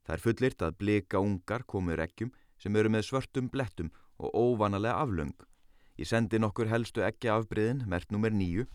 Það 0.06 0.14
er 0.14 0.22
fullirt 0.24 0.62
að 0.64 0.78
blika 0.80 1.20
ungar 1.20 1.66
komur 1.68 2.00
eggjum 2.00 2.30
sem 2.60 2.76
eru 2.76 2.92
með 2.92 3.08
svörtum 3.10 3.50
blettum 3.52 3.90
og 4.20 4.34
óvanalega 4.36 5.00
aflöng. 5.00 5.34
Ég 5.98 6.08
sendi 6.08 6.38
nokkur 6.40 6.68
helstu 6.68 7.02
ekki 7.04 7.32
afbriðin, 7.32 7.84
mert 7.88 8.12
nummer 8.12 8.32
nýju. 8.32 8.66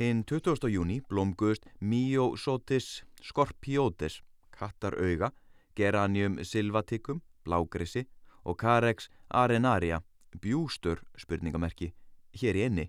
Hinn 0.00 0.24
20. 0.24 0.64
júni 0.72 1.00
blómguðust 1.04 1.66
Myosotis 1.80 3.02
scorpiotis, 3.20 4.22
kattarauga, 4.50 5.30
geranium 5.76 6.38
silvaticum, 6.44 7.20
blágrissi 7.44 8.06
og 8.44 8.56
Carex 8.60 9.10
arenaria, 9.28 10.00
bjústur 10.40 11.02
spurningamerki, 11.20 11.92
hér 12.40 12.56
í 12.56 12.64
enni. 12.68 12.86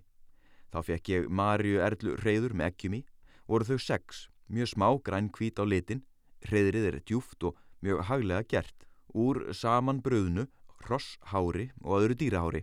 Þá 0.72 0.78
fekk 0.88 1.12
ég 1.12 1.28
Marju 1.28 1.82
Erlu 1.84 2.16
reyður 2.22 2.56
með 2.56 2.72
ekkjum 2.72 2.96
í, 2.96 3.02
voru 3.48 3.68
þau 3.68 3.78
sex, 3.80 4.26
mjög 4.48 4.72
smá 4.72 4.88
græn 5.04 5.28
hvít 5.36 5.60
á 5.60 5.64
litin, 5.68 6.04
reyðrið 6.48 6.88
er 6.88 7.00
djúft 7.04 7.44
og 7.44 7.58
mjög 7.82 8.04
haglega 8.08 8.46
gert, 8.48 8.86
úr 9.14 9.52
saman 9.52 10.00
bröðnu, 10.02 10.46
hross, 10.86 11.18
hári 11.30 11.70
og 11.82 12.02
öðru 12.02 12.18
dýrahári. 12.18 12.62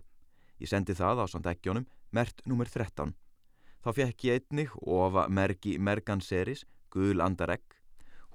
Ég 0.60 0.72
sendi 0.72 0.96
það 0.96 1.24
á 1.24 1.26
samt 1.32 1.48
ekkjónum, 1.48 1.88
mert 2.12 2.42
nummer 2.46 2.68
13. 2.68 3.14
Þá 3.84 3.90
fekk 3.96 4.26
ég 4.28 4.42
einnig 4.42 4.74
ofa 4.82 5.28
merki 5.32 5.78
Merganseris, 5.80 6.66
gul 6.92 7.22
andaregg. 7.24 7.64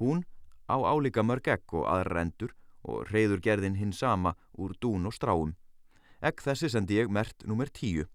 Hún 0.01 0.25
á 0.69 0.77
álíka 0.81 1.23
mörg 1.23 1.49
egg 1.53 1.75
og 1.77 1.89
aðra 1.91 2.21
rendur 2.21 2.55
og 2.85 3.11
reyður 3.11 3.43
gerðin 3.45 3.77
hinn 3.77 3.93
sama 3.93 4.35
úr 4.57 4.73
dún 4.81 5.09
og 5.09 5.15
stráum. 5.17 5.55
Egg 6.25 6.41
þessi 6.41 6.71
sendi 6.73 7.01
ég 7.01 7.13
mert 7.13 7.45
nummer 7.45 7.69
10. 7.69 8.07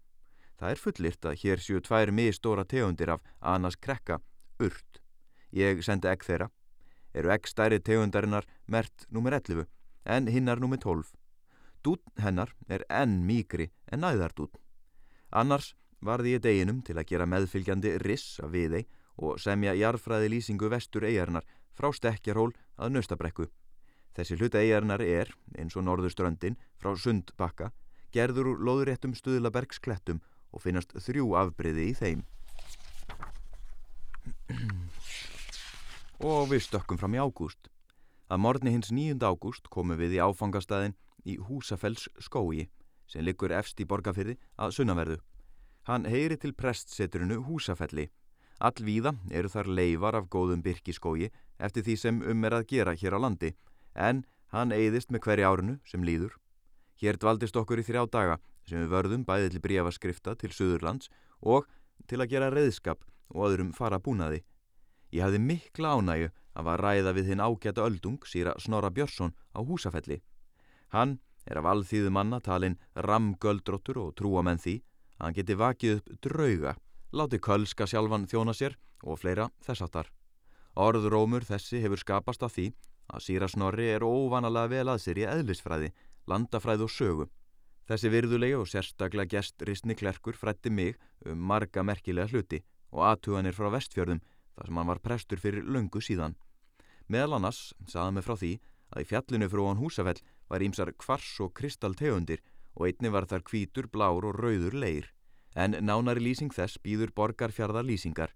Það 0.58 0.70
er 0.74 0.82
fullirt 0.82 1.26
að 1.26 1.38
hér 1.42 1.62
séu 1.62 1.80
tvær 1.80 2.10
mistóra 2.12 2.64
tegundir 2.66 3.14
af 3.14 3.22
Anas 3.40 3.78
krekka, 3.78 4.18
urt. 4.58 5.00
Ég 5.54 5.82
sendi 5.86 6.10
egg 6.10 6.26
þeirra. 6.26 6.50
Eru 7.14 7.32
egg 7.34 7.48
stærri 7.48 7.80
tegundarinnar 7.80 8.46
mert 8.66 9.06
nummer 9.10 9.34
11 9.34 9.66
en 10.04 10.26
hinnar 10.26 10.60
nummer 10.60 10.78
12. 10.78 11.12
Dún 11.82 12.00
hennar 12.20 12.54
er 12.68 12.84
enn 12.88 13.22
mýgri 13.26 13.70
en 13.90 14.04
næðardún. 14.04 14.50
Annars 15.30 15.74
varði 16.00 16.36
ég 16.36 16.42
deginum 16.44 16.82
til 16.82 16.98
að 16.98 17.08
gera 17.12 17.28
meðfylgjandi 17.28 17.96
riss 18.04 18.40
af 18.44 18.52
viðei 18.52 18.86
og 19.20 19.40
semja 19.40 19.74
jarfræði 19.76 20.30
lýsingu 20.34 20.70
vestur 20.72 21.04
eigarnar 21.08 21.46
frá 21.76 21.90
stekkjarhól 21.92 22.52
að 22.76 22.94
nöstabrekku. 22.96 23.48
Þessi 24.16 24.36
hluta 24.36 24.60
eigarnar 24.60 25.02
er, 25.04 25.30
eins 25.58 25.76
og 25.76 25.86
norðuströndin, 25.86 26.58
frá 26.80 26.96
sundbakka, 26.98 27.70
gerður 28.12 28.52
úr 28.54 28.64
loðuréttum 28.66 29.14
stuðlabergsklettum 29.14 30.20
og 30.50 30.64
finnast 30.64 30.96
þrjú 30.98 31.34
afbriði 31.38 31.90
í 31.92 31.94
þeim. 31.94 32.24
Og 36.20 36.50
við 36.50 36.66
stökkum 36.66 36.98
fram 37.00 37.14
í 37.16 37.20
ágúst. 37.20 37.70
Að 38.28 38.42
morgni 38.44 38.74
hins 38.74 38.90
9. 38.92 39.16
ágúst 39.24 39.70
komum 39.72 39.96
við 39.96 40.18
í 40.18 40.20
áfangastæðin 40.20 40.94
í 41.24 41.38
Húsafells 41.48 42.08
skói, 42.20 42.68
sem 43.08 43.24
liggur 43.24 43.52
efst 43.56 43.80
í 43.80 43.86
borgarfyrði 43.88 44.36
að 44.60 44.74
sunnaverðu. 44.76 45.16
Hann 45.88 46.04
heyri 46.04 46.36
til 46.36 46.52
prestseturinu 46.52 47.40
Húsafelli. 47.48 48.10
Allvíða 48.60 49.14
eru 49.32 49.48
þar 49.48 49.72
leifar 49.72 50.18
af 50.20 50.28
góðum 50.28 50.60
byrkiskói 50.62 51.30
eftir 51.58 51.86
því 51.86 51.96
sem 51.96 52.20
um 52.20 52.44
er 52.44 52.58
að 52.58 52.68
gera 52.74 52.94
hér 52.94 53.16
á 53.16 53.18
landi, 53.24 53.54
en 53.96 54.24
hann 54.52 54.76
eigðist 54.76 55.10
með 55.10 55.24
hverja 55.24 55.48
árunu 55.48 55.78
sem 55.88 56.04
líður. 56.04 56.36
Hér 57.00 57.16
dvaldist 57.16 57.56
okkur 57.56 57.80
í 57.80 57.86
þrjá 57.86 58.04
daga 58.12 58.38
sem 58.68 58.76
við 58.84 58.92
vörðum 58.92 59.24
bæði 59.24 59.54
til 59.54 59.64
bríafaskrifta 59.64 60.36
til 60.36 60.52
Suðurlands 60.52 61.08
og 61.40 61.64
til 62.06 62.20
að 62.20 62.36
gera 62.36 62.52
reyðskap 62.52 63.00
og 63.32 63.48
öðrum 63.48 63.72
fara 63.72 63.98
búnaði. 63.98 64.44
Ég 65.10 65.24
hafði 65.24 65.40
mikla 65.42 65.96
ánægu 65.98 66.28
að 66.54 66.66
var 66.66 66.82
ræða 66.84 67.14
við 67.16 67.32
hinn 67.32 67.42
ágæta 67.42 67.86
öldung 67.86 68.20
síra 68.26 68.54
Snorra 68.58 68.90
Björnsson 68.90 69.34
á 69.54 69.58
húsafelli. 69.62 70.20
Hann 70.94 71.18
er 71.46 71.58
af 71.58 71.66
alþýðu 71.72 72.12
manna 72.14 72.40
talinn 72.40 72.78
ramgöldróttur 72.94 73.98
og 74.02 74.14
trúa 74.18 74.42
menn 74.46 74.60
því 74.62 74.76
að 75.18 75.24
hann 75.24 75.36
geti 75.38 75.56
vakið 75.58 75.96
upp 75.98 76.20
drauga, 76.26 76.76
láti 77.12 77.40
kölska 77.42 77.86
sjálfan 77.90 78.28
þjóna 78.30 78.54
sér 78.54 78.76
og 79.02 79.18
fleira 79.18 79.50
þessartar. 79.66 80.10
Orðrómur 80.78 81.44
þessi 81.46 81.82
hefur 81.82 81.98
skapast 81.98 82.42
af 82.46 82.54
því 82.54 82.70
að 83.10 83.24
síra 83.26 83.48
Snorri 83.50 83.90
er 83.90 84.06
óvanalega 84.06 84.70
vel 84.70 84.88
að 84.92 85.02
sér 85.02 85.18
í 85.18 85.26
eðlisfræði, 85.26 85.92
landafræði 86.30 86.86
og 86.86 86.94
sögu. 86.94 87.26
Þessi 87.90 88.10
virðulegi 88.12 88.54
og 88.54 88.68
sérstaklega 88.70 89.32
gest 89.34 89.62
Rissni 89.66 89.96
Klerkur 89.98 90.36
frætti 90.38 90.70
mig 90.70 90.94
um 91.26 91.40
marga 91.50 91.82
merkilega 91.82 92.30
hluti 92.30 92.60
og 92.94 93.02
aðtuganir 93.08 93.56
frá 93.56 93.70
vestfjörðum 93.74 94.20
þar 94.56 94.66
sem 94.66 94.80
hann 94.80 94.90
var 94.90 95.02
prestur 95.04 95.40
fyrir 95.42 95.66
löngu 95.66 96.02
síðan. 96.02 96.36
Meðal 97.08 97.38
annars 97.38 97.72
saða 97.90 98.14
mig 98.16 98.26
frá 98.26 98.36
því 98.36 98.52
að 98.90 99.02
í 99.02 99.08
fjallinu 99.10 99.48
frá 99.50 99.62
hann 99.66 99.80
húsafell 99.82 100.20
var 100.50 100.64
ímsar 100.66 100.92
kvars 100.98 101.32
og 101.42 101.54
kristaltegundir 101.58 102.42
og 102.74 102.86
einni 102.86 103.10
var 103.10 103.26
þar 103.26 103.42
kvítur, 103.46 103.88
blár 103.90 104.26
og 104.26 104.38
rauður 104.38 104.76
leir. 104.78 105.10
En 105.54 105.74
nánari 105.74 106.22
lýsing 106.22 106.54
þess 106.54 106.78
býður 106.78 107.10
borgarfjarðar 107.14 107.86
lýsingar. 107.86 108.30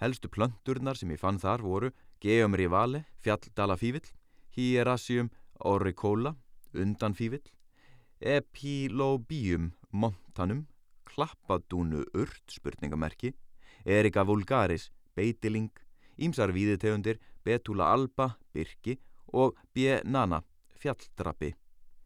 Helstu 0.00 0.28
plönturnar 0.32 0.96
sem 0.96 1.12
ég 1.12 1.20
fann 1.20 1.40
þar 1.40 1.64
voru 1.64 1.90
Geum 2.20 2.52
rivale, 2.56 3.06
fjalldalafívill, 3.24 4.04
Hierasium 4.52 5.30
auricola, 5.64 6.34
undanfívill, 6.76 7.44
Epilobium 8.20 9.72
montanum, 9.90 10.66
Klappadúnu 11.08 12.04
urt, 12.14 12.44
spurningamerki, 12.52 13.32
Erika 13.84 14.24
vulgaris, 14.28 14.90
beitiling, 15.16 15.70
Ímsar 16.20 16.52
víðitegundir, 16.52 17.18
Betula 17.44 17.92
alba, 17.94 18.36
byrki 18.52 18.98
og 19.32 19.56
B. 19.74 20.00
nana, 20.04 20.42
fjalldrappi. 20.76 21.54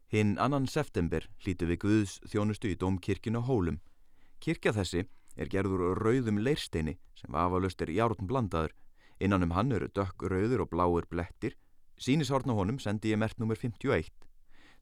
Hinn 0.07 0.37
annan 0.39 0.67
september 0.67 1.25
hlítu 1.43 1.67
við 1.67 1.81
Guðs 1.83 2.19
þjónustu 2.31 2.71
í 2.71 2.77
Dómkirkjun 2.79 3.39
á 3.39 3.43
Hólum. 3.43 3.81
Kirkja 4.39 4.71
þessi 4.71 5.03
er 5.35 5.51
gerður 5.51 5.97
rauðum 5.99 6.39
leirsteini 6.39 6.95
sem 7.19 7.33
vafalust 7.33 7.81
er 7.81 7.91
járn 7.91 8.29
blandaður 8.29 8.71
Innan 9.19 9.43
um 9.43 9.53
hann 9.55 9.71
eru 9.71 9.87
dökk, 9.87 10.27
rauður 10.27 10.65
og 10.65 10.71
bláur 10.73 11.07
blettir. 11.07 11.55
Sýnishorn 11.97 12.51
á 12.51 12.53
honum 12.55 12.79
sendi 12.79 13.13
ég 13.13 13.19
mert 13.19 13.39
nr. 13.39 13.55
51. 13.55 14.11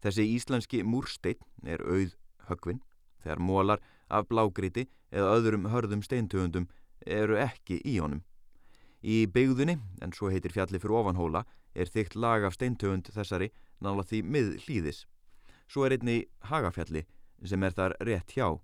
Þessi 0.02 0.26
íslenski 0.34 0.82
múrsteinn 0.84 1.70
er 1.70 1.84
auð 1.86 2.16
högvin 2.50 2.82
þegar 3.24 3.40
mólar 3.40 3.84
af 4.10 4.26
blágriti 4.28 4.88
eða 5.14 5.36
öðrum 5.38 5.70
hörðum 5.70 6.02
steintöfundum 6.04 6.66
eru 7.06 7.38
ekki 7.40 7.80
í 7.86 7.98
honum. 8.00 8.24
Í 9.04 9.26
byggðunni, 9.28 9.78
en 10.02 10.14
svo 10.16 10.30
heitir 10.32 10.54
fjalli 10.56 10.80
fyrir 10.80 11.02
ofanhóla, 11.02 11.44
er 11.76 11.90
þygt 11.92 12.16
lag 12.16 12.46
af 12.48 12.56
steintöfund 12.56 13.10
þessari 13.12 13.50
nála 13.84 14.06
því 14.08 14.22
mið 14.24 14.52
hlýðis. 14.64 15.04
Svo 15.68 15.86
er 15.86 15.98
einni 15.98 16.24
hagafjalli 16.50 17.04
sem 17.44 17.64
er 17.64 17.76
þar 17.76 17.98
rétt 18.08 18.36
hjá. 18.38 18.60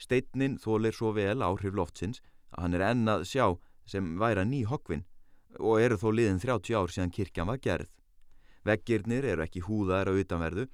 Steitnin 0.00 0.58
þólir 0.60 0.96
svo 0.96 1.12
vel 1.16 1.40
áhrif 1.44 1.76
loftsins 1.76 2.20
að 2.50 2.64
hann 2.64 2.76
er 2.76 2.86
ennað 2.90 3.26
sjá 3.30 3.46
sem 3.88 4.16
væra 4.20 4.44
ný 4.44 4.64
hokkvinn 4.68 5.06
og 5.58 5.80
eru 5.80 5.96
þó 6.00 6.08
liðin 6.14 6.42
30 6.42 6.76
ár 6.76 6.92
síðan 6.92 7.14
kirkjan 7.14 7.48
var 7.50 7.60
gerð. 7.62 7.88
Veggirnir 8.64 9.24
eru 9.24 9.44
ekki 9.44 9.64
húðaðir 9.64 10.12
á 10.12 10.18
utanverðu 10.20 10.66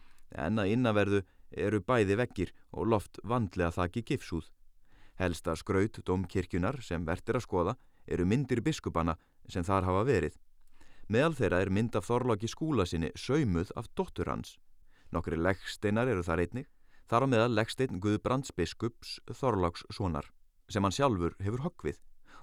en 0.47 0.59
að 0.59 0.73
innanverðu 0.75 1.23
eru 1.67 1.81
bæði 1.81 2.19
veggir 2.19 2.53
og 2.73 2.91
loft 2.91 3.21
vandlega 3.23 3.73
þakki 3.77 4.03
gifsúð. 4.11 4.51
Helsta 5.19 5.57
skraut 5.57 6.01
domkirkjunar 6.05 6.81
sem 6.85 7.05
verður 7.07 7.41
að 7.41 7.47
skoða 7.47 7.75
eru 8.07 8.27
myndir 8.29 8.63
biskupana 8.63 9.17
sem 9.49 9.65
þar 9.65 9.89
hafa 9.89 10.05
verið. 10.09 10.37
Meðal 11.09 11.35
þeirra 11.39 11.61
er 11.63 11.71
mynd 11.71 11.97
af 11.97 12.09
Þorlóki 12.09 12.49
skúla 12.51 12.87
sinni 12.87 13.13
saumuð 13.15 13.71
af 13.77 13.89
dóttur 13.95 14.31
hans. 14.31 14.57
Nokkri 15.13 15.39
leggsteinar 15.39 16.11
eru 16.11 16.25
þar 16.27 16.43
einnig, 16.43 16.67
þar 17.07 17.25
á 17.25 17.27
meðal 17.31 17.53
leggstein 17.55 18.01
Guðbrands 18.03 18.51
biskups 18.53 19.21
Þorlóks 19.31 19.87
sonar 19.95 20.33
sem 20.69 20.83
hann 20.83 20.95
sjálfur 20.95 21.37
hefur 21.39 21.63
hokkvið 21.63 22.01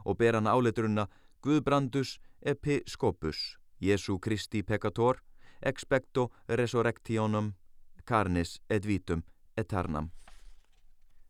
og 0.08 0.18
ber 0.20 0.38
hann 0.38 0.48
áleituruna 0.48 1.10
Guðbrandus 1.44 2.18
episcopus 2.40 3.58
Jesu 3.84 4.18
Christi 4.24 4.64
peccator 4.64 5.20
expecto 5.62 6.30
resurrectionum 6.48 7.54
carnis 8.08 8.60
et 8.70 8.86
vitum 8.88 9.24
eternam. 9.58 10.10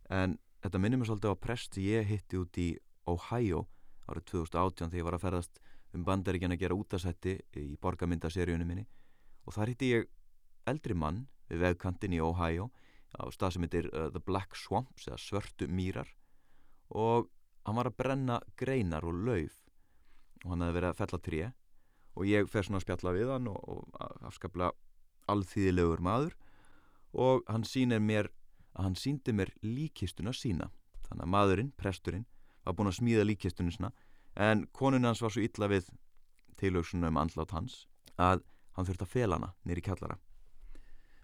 En 0.10 0.38
þetta 0.64 0.80
minnir 0.80 1.00
mér 1.00 1.10
svolítið 1.12 1.36
á 1.36 1.44
prest 1.44 1.78
ég 1.82 2.08
hitti 2.08 2.40
út 2.40 2.58
í 2.62 2.70
Ohio 3.12 3.66
árið 4.08 4.28
2018 4.32 4.92
þegar 4.92 5.00
ég 5.00 5.08
var 5.08 5.18
að 5.18 5.26
ferðast 5.26 5.60
um 5.94 6.06
bandaríkjan 6.08 6.56
að 6.56 6.62
gera 6.64 6.78
útasætti 6.78 7.36
í 7.60 7.76
borgamyndaseríunum 7.82 8.70
minni. 8.70 8.86
Og 9.46 9.56
þar 9.56 9.74
hitti 9.74 9.92
ég 9.92 10.08
eldri 10.70 10.96
mann 10.96 11.26
við 11.50 11.66
vegkantin 11.66 12.16
í 12.16 12.22
Ohio 12.24 12.70
á 13.14 13.28
stað 13.34 13.56
sem 13.56 13.66
heitir 13.68 13.90
uh, 13.92 14.08
The 14.10 14.24
Black 14.24 14.56
Swamps 14.58 15.08
eða 15.10 15.20
Svörtu 15.22 15.68
Mýrar. 15.70 16.10
Og 16.90 17.30
hann 17.68 17.78
var 17.78 17.92
að 17.92 18.00
brenna 18.00 18.40
greinar 18.60 19.06
og 19.06 19.20
lauf 19.28 19.60
og 20.44 20.50
hann 20.52 20.64
hefði 20.66 20.78
verið 20.80 20.90
að 20.90 21.02
fella 21.02 21.22
tré. 21.28 21.52
Og 22.14 22.30
ég 22.30 22.50
fer 22.50 22.66
svona 22.66 22.80
að 22.80 22.88
spjalla 22.88 23.14
við 23.16 23.34
hann 23.34 23.50
og, 23.50 23.60
og 23.68 24.26
afskaplega 24.30 24.74
alþýðilegur 25.32 26.04
maður. 26.04 26.36
Og 27.14 27.46
hann 27.50 27.66
sínir 27.68 28.02
mér 28.04 28.32
að 28.74 28.88
hann 28.88 28.98
síndi 29.00 29.34
mér 29.36 29.54
líkistuna 29.62 30.34
sína 30.34 30.70
þannig 31.08 31.26
að 31.26 31.34
maðurinn, 31.36 31.72
presturinn 31.78 32.26
var 32.64 32.78
búin 32.78 32.92
að 32.92 33.00
smíða 33.00 33.28
líkistunum 33.28 33.74
sína 33.76 33.92
en 34.36 34.66
konun 34.74 35.06
hans 35.06 35.22
var 35.22 35.34
svo 35.34 35.44
illa 35.44 35.70
við 35.70 35.90
tilöksunum 36.60 37.12
um 37.12 37.22
andlátt 37.22 37.54
hans 37.54 37.84
að 38.18 38.44
hann 38.74 38.88
þurfti 38.88 39.08
að 39.08 39.14
fela 39.14 39.40
hana 39.40 39.54
nýri 39.68 39.84
kjallara 39.86 40.18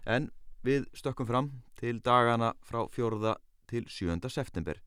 en 0.06 0.30
við 0.66 0.86
stökkum 0.94 1.26
fram 1.26 1.50
til 1.80 1.98
dagana 2.04 2.52
frá 2.62 2.84
fjórða 2.92 3.36
til 3.70 3.86
7. 3.88 4.18
september 4.28 4.80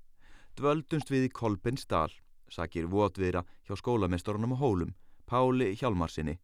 dvöldumst 0.60 1.10
við 1.12 1.28
í 1.28 1.34
Kolbensdal 1.34 2.12
sakir 2.54 2.88
votviðra 2.90 3.44
hjá 3.68 3.76
skólamestorunum 3.80 4.54
á 4.54 4.58
Hólum, 4.62 4.92
Páli 5.26 5.74
Hjalmarsinni. 5.80 6.38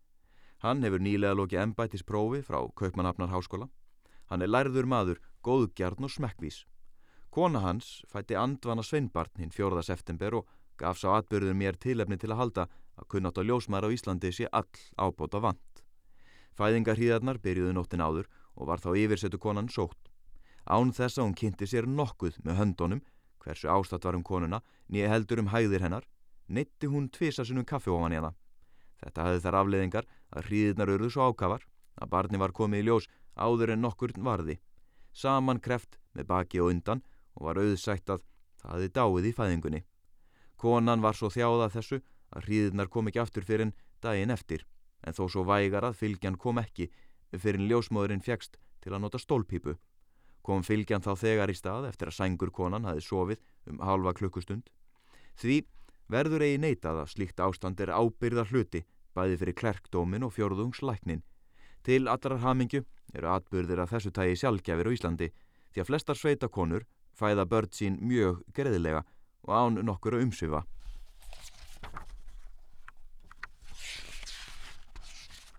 Hann 0.63 0.83
hefur 0.83 1.01
nýlega 1.03 1.37
lokið 1.37 1.63
embætisprófi 1.63 2.41
frá 2.43 2.59
Kaupmannhafnar 2.75 3.31
háskóla. 3.31 3.69
Hann 4.29 4.41
er 4.41 4.51
lærður 4.51 4.89
maður, 4.89 5.19
góðgjarn 5.45 6.07
og 6.07 6.13
smekkvís. 6.13 6.63
Kona 7.29 7.61
hans 7.63 8.03
fætti 8.09 8.37
andvana 8.39 8.83
sveinbarn 8.83 9.35
hinn 9.37 9.53
4. 9.53 9.83
september 9.83 10.39
og 10.41 10.47
gaf 10.79 10.97
sá 10.97 11.11
atbyrður 11.17 11.57
mér 11.57 11.77
tilefni 11.77 12.17
til 12.17 12.31
að 12.33 12.41
halda 12.41 12.67
að 12.99 13.09
kunnátt 13.13 13.39
á 13.39 13.43
ljósmaður 13.43 13.91
á 13.91 13.95
Íslandi 13.95 14.31
sé 14.33 14.49
all 14.51 14.69
ábóta 14.97 15.41
vant. 15.43 15.83
Fæðingarhíðarnar 16.57 17.39
byrjuðu 17.43 17.75
nóttin 17.75 18.03
áður 18.03 18.27
og 18.55 18.67
var 18.67 18.81
þá 18.83 18.91
yfirsetu 18.97 19.39
konan 19.39 19.69
sótt. 19.69 20.09
Án 20.67 20.91
þess 20.91 21.19
að 21.19 21.29
hún 21.29 21.37
kynnti 21.39 21.67
sér 21.69 21.87
nokkuð 21.87 22.41
með 22.43 22.59
höndunum 22.59 23.05
hversu 23.43 23.69
ástatt 23.69 24.05
var 24.05 24.15
um 24.15 24.23
konuna, 24.23 24.61
nýja 24.89 25.09
heldur 25.13 25.41
um 25.43 25.51
hæðir 25.53 25.83
hennar, 25.85 26.05
neytti 26.47 26.89
hún 26.91 27.09
tvisa 27.09 27.45
sinnum 27.45 27.65
kaffi 27.65 27.91
ofan 27.93 28.15
hana. 28.15 28.33
Þetta 28.99 29.25
hafði 29.25 29.43
þar 29.45 29.57
afleðingar 29.61 30.09
að 30.35 30.49
hríðirnar 30.49 30.93
örðu 30.95 31.11
svo 31.13 31.29
ákafar, 31.29 31.63
að 31.99 32.11
barni 32.13 32.41
var 32.41 32.55
komið 32.55 32.83
í 32.83 32.87
ljós 32.89 33.07
áður 33.35 33.75
en 33.75 33.83
nokkur 33.85 34.13
varði. 34.17 34.59
Saman 35.13 35.59
kreft 35.59 35.99
með 36.13 36.29
baki 36.29 36.61
og 36.61 36.73
undan 36.73 37.03
og 37.35 37.49
var 37.49 37.59
auðsætt 37.61 38.09
að 38.09 38.23
það 38.61 38.73
hefði 38.75 38.93
dáið 38.97 39.29
í 39.29 39.35
fæðingunni. 39.39 39.83
Konan 40.59 41.01
var 41.01 41.15
svo 41.15 41.29
þjáða 41.31 41.69
þessu 41.75 42.01
að 42.35 42.47
hríðirnar 42.47 42.89
kom 42.91 43.07
ekki 43.07 43.21
aftur 43.23 43.45
fyrir 43.47 43.69
en 43.69 43.75
daginn 44.03 44.31
eftir, 44.31 44.65
en 45.03 45.15
þó 45.15 45.27
svo 45.31 45.45
vægar 45.47 45.87
að 45.87 45.99
fylgjan 46.01 46.37
kom 46.37 46.59
ekki 46.59 46.89
fyrir 47.35 47.59
en 47.59 47.69
ljósmóðurinn 47.71 48.25
fjækst 48.25 48.59
til 48.83 48.93
að 48.93 49.05
nota 49.05 49.21
stólpípu 49.21 49.77
kom 50.49 50.63
fylgjan 50.65 51.03
þá 51.05 51.11
þegar 51.19 51.51
í 51.51 51.57
stað 51.57 51.89
eftir 51.89 52.09
að 52.09 52.17
sængur 52.17 52.51
konan 52.55 52.87
hafi 52.87 53.03
sofið 53.05 53.41
um 53.69 53.81
halva 53.85 54.15
klukkustund. 54.17 54.69
Því 55.37 55.61
verður 56.09 56.45
eigi 56.45 56.61
neitað 56.63 57.03
að 57.03 57.11
slíkt 57.13 57.43
ástand 57.43 57.81
er 57.83 57.93
ábyrða 57.93 58.47
hluti 58.49 58.83
bæði 59.13 59.39
fyrir 59.41 59.57
klerkdómin 59.61 60.25
og 60.25 60.33
fjörðungslæknin. 60.35 61.21
Til 61.89 62.05
allrar 62.05 62.43
hamingju 62.43 62.83
eru 63.17 63.29
atbyrðir 63.33 63.79
að 63.81 63.93
þessu 63.95 64.09
tægi 64.13 64.35
sjálfgjafir 64.37 64.85
á 64.85 64.93
Íslandi 64.93 65.27
því 65.73 65.81
að 65.81 65.87
flestar 65.87 66.17
sveitakonur 66.19 66.83
fæða 67.17 67.45
börn 67.49 67.71
sín 67.73 67.95
mjög 68.05 68.43
greðilega 68.53 68.99
og 69.47 69.55
án 69.57 69.79
nokkur 69.87 70.19
að 70.19 70.27
umsvifa. 70.27 70.59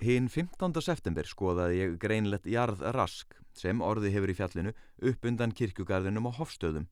Hinn 0.06 0.30
15. 0.30 0.78
september 0.86 1.26
skoðaði 1.26 1.80
ég 1.80 1.98
greinlegt 1.98 2.46
jarðrask 2.46 3.34
sem 3.58 3.82
orði 3.82 4.14
hefur 4.14 4.30
í 4.30 4.38
fjallinu 4.38 4.76
upp 5.10 5.28
undan 5.32 5.50
kirkugarðinum 5.50 6.30
á 6.30 6.38
Hofstöðum. 6.38 6.86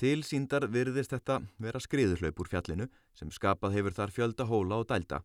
Til 0.00 0.24
síndar 0.24 0.70
virðist 0.72 1.12
þetta 1.12 1.42
vera 1.60 1.84
skriðuhlaup 1.84 2.40
úr 2.40 2.48
fjallinu 2.48 2.88
sem 3.12 3.28
skapað 3.28 3.76
hefur 3.76 4.00
þar 4.00 4.16
fjölda 4.16 4.48
hóla 4.48 4.80
og 4.80 4.88
dælda. 4.88 5.20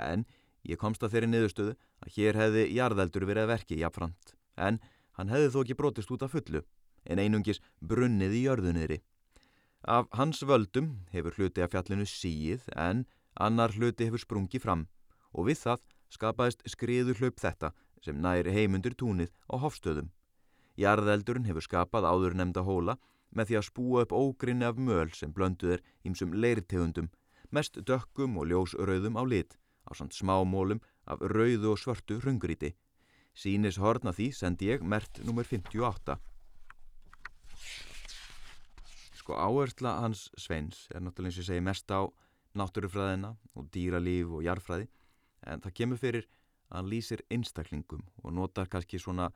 En 0.00 0.24
ég 0.68 0.80
komst 0.80 1.02
að 1.02 1.16
þeirri 1.16 1.30
niðurstöðu 1.32 1.74
að 2.04 2.14
hér 2.16 2.38
hefði 2.40 2.64
jarðeldur 2.76 3.26
verið 3.28 3.46
að 3.46 3.52
verki 3.54 3.80
jafnframt. 3.80 4.34
En 4.56 4.80
hann 5.18 5.32
hefði 5.32 5.52
þó 5.52 5.60
ekki 5.62 5.78
brotist 5.78 6.12
út 6.12 6.24
af 6.26 6.34
fullu, 6.34 6.62
en 7.06 7.22
einungis 7.22 7.62
brunnið 7.80 8.34
í 8.36 8.44
jörðunniðri. 8.46 8.98
Af 9.86 10.08
hans 10.18 10.42
völdum 10.42 11.06
hefur 11.12 11.36
hluti 11.38 11.62
af 11.62 11.70
fjallinu 11.70 12.06
síið 12.10 12.66
en 12.74 13.04
annar 13.38 13.74
hluti 13.76 14.08
hefur 14.08 14.22
sprungið 14.22 14.64
fram 14.64 14.86
og 15.36 15.46
við 15.50 15.60
það 15.62 15.82
skapaðist 16.16 16.64
skriðu 16.70 17.14
hlaup 17.18 17.38
þetta 17.42 17.72
sem 18.02 18.18
næri 18.22 18.54
heimundur 18.54 18.96
túnið 18.98 19.30
á 19.46 19.54
hofstöðum. 19.62 20.10
Jarðeldurinn 20.76 21.46
hefur 21.48 21.64
skapað 21.64 22.08
áður 22.08 22.36
nefnda 22.36 22.64
hóla 22.66 22.96
með 23.36 23.50
því 23.50 23.58
að 23.58 23.68
spúa 23.68 24.02
upp 24.04 24.14
ógrinni 24.16 24.66
af 24.66 24.80
möl 24.80 25.08
sem 25.14 25.32
blönduðir 25.32 25.82
ímsum 26.08 26.34
leirtegundum, 26.34 27.08
mest 27.50 27.78
dökkum 27.88 28.36
og 28.40 28.50
ljósrauðum 28.50 29.18
á 29.20 29.22
lit, 29.24 29.56
á 29.86 29.90
samt 29.94 30.14
smámólum 30.14 30.82
af 31.06 31.22
rauðu 31.22 31.72
og 31.72 31.80
svörtu 31.80 32.18
hrungríti. 32.20 32.74
Sínis 33.36 33.78
horna 33.78 34.12
því 34.16 34.30
sendi 34.34 34.70
ég 34.72 34.82
mert 34.82 35.20
nr. 35.24 35.44
58. 35.44 36.18
Sko 39.16 39.34
áhersla 39.34 39.98
hans 40.02 40.30
Sveins 40.38 40.86
er 40.94 41.02
náttúrulega 41.02 41.34
eins 41.34 41.42
og 41.42 41.48
segi 41.48 41.64
mest 41.64 41.90
á 41.90 42.00
náttúrufræðina 42.56 43.34
og 43.54 43.68
dýralíf 43.74 44.32
og 44.32 44.44
jarfræði 44.46 44.88
en 45.46 45.62
það 45.64 45.76
kemur 45.80 46.00
fyrir 46.00 46.28
að 46.70 46.78
hann 46.78 46.90
lýsir 46.90 47.22
einstaklingum 47.30 48.04
og 48.22 48.34
notar 48.34 48.70
kannski 48.70 48.98
svona 49.02 49.28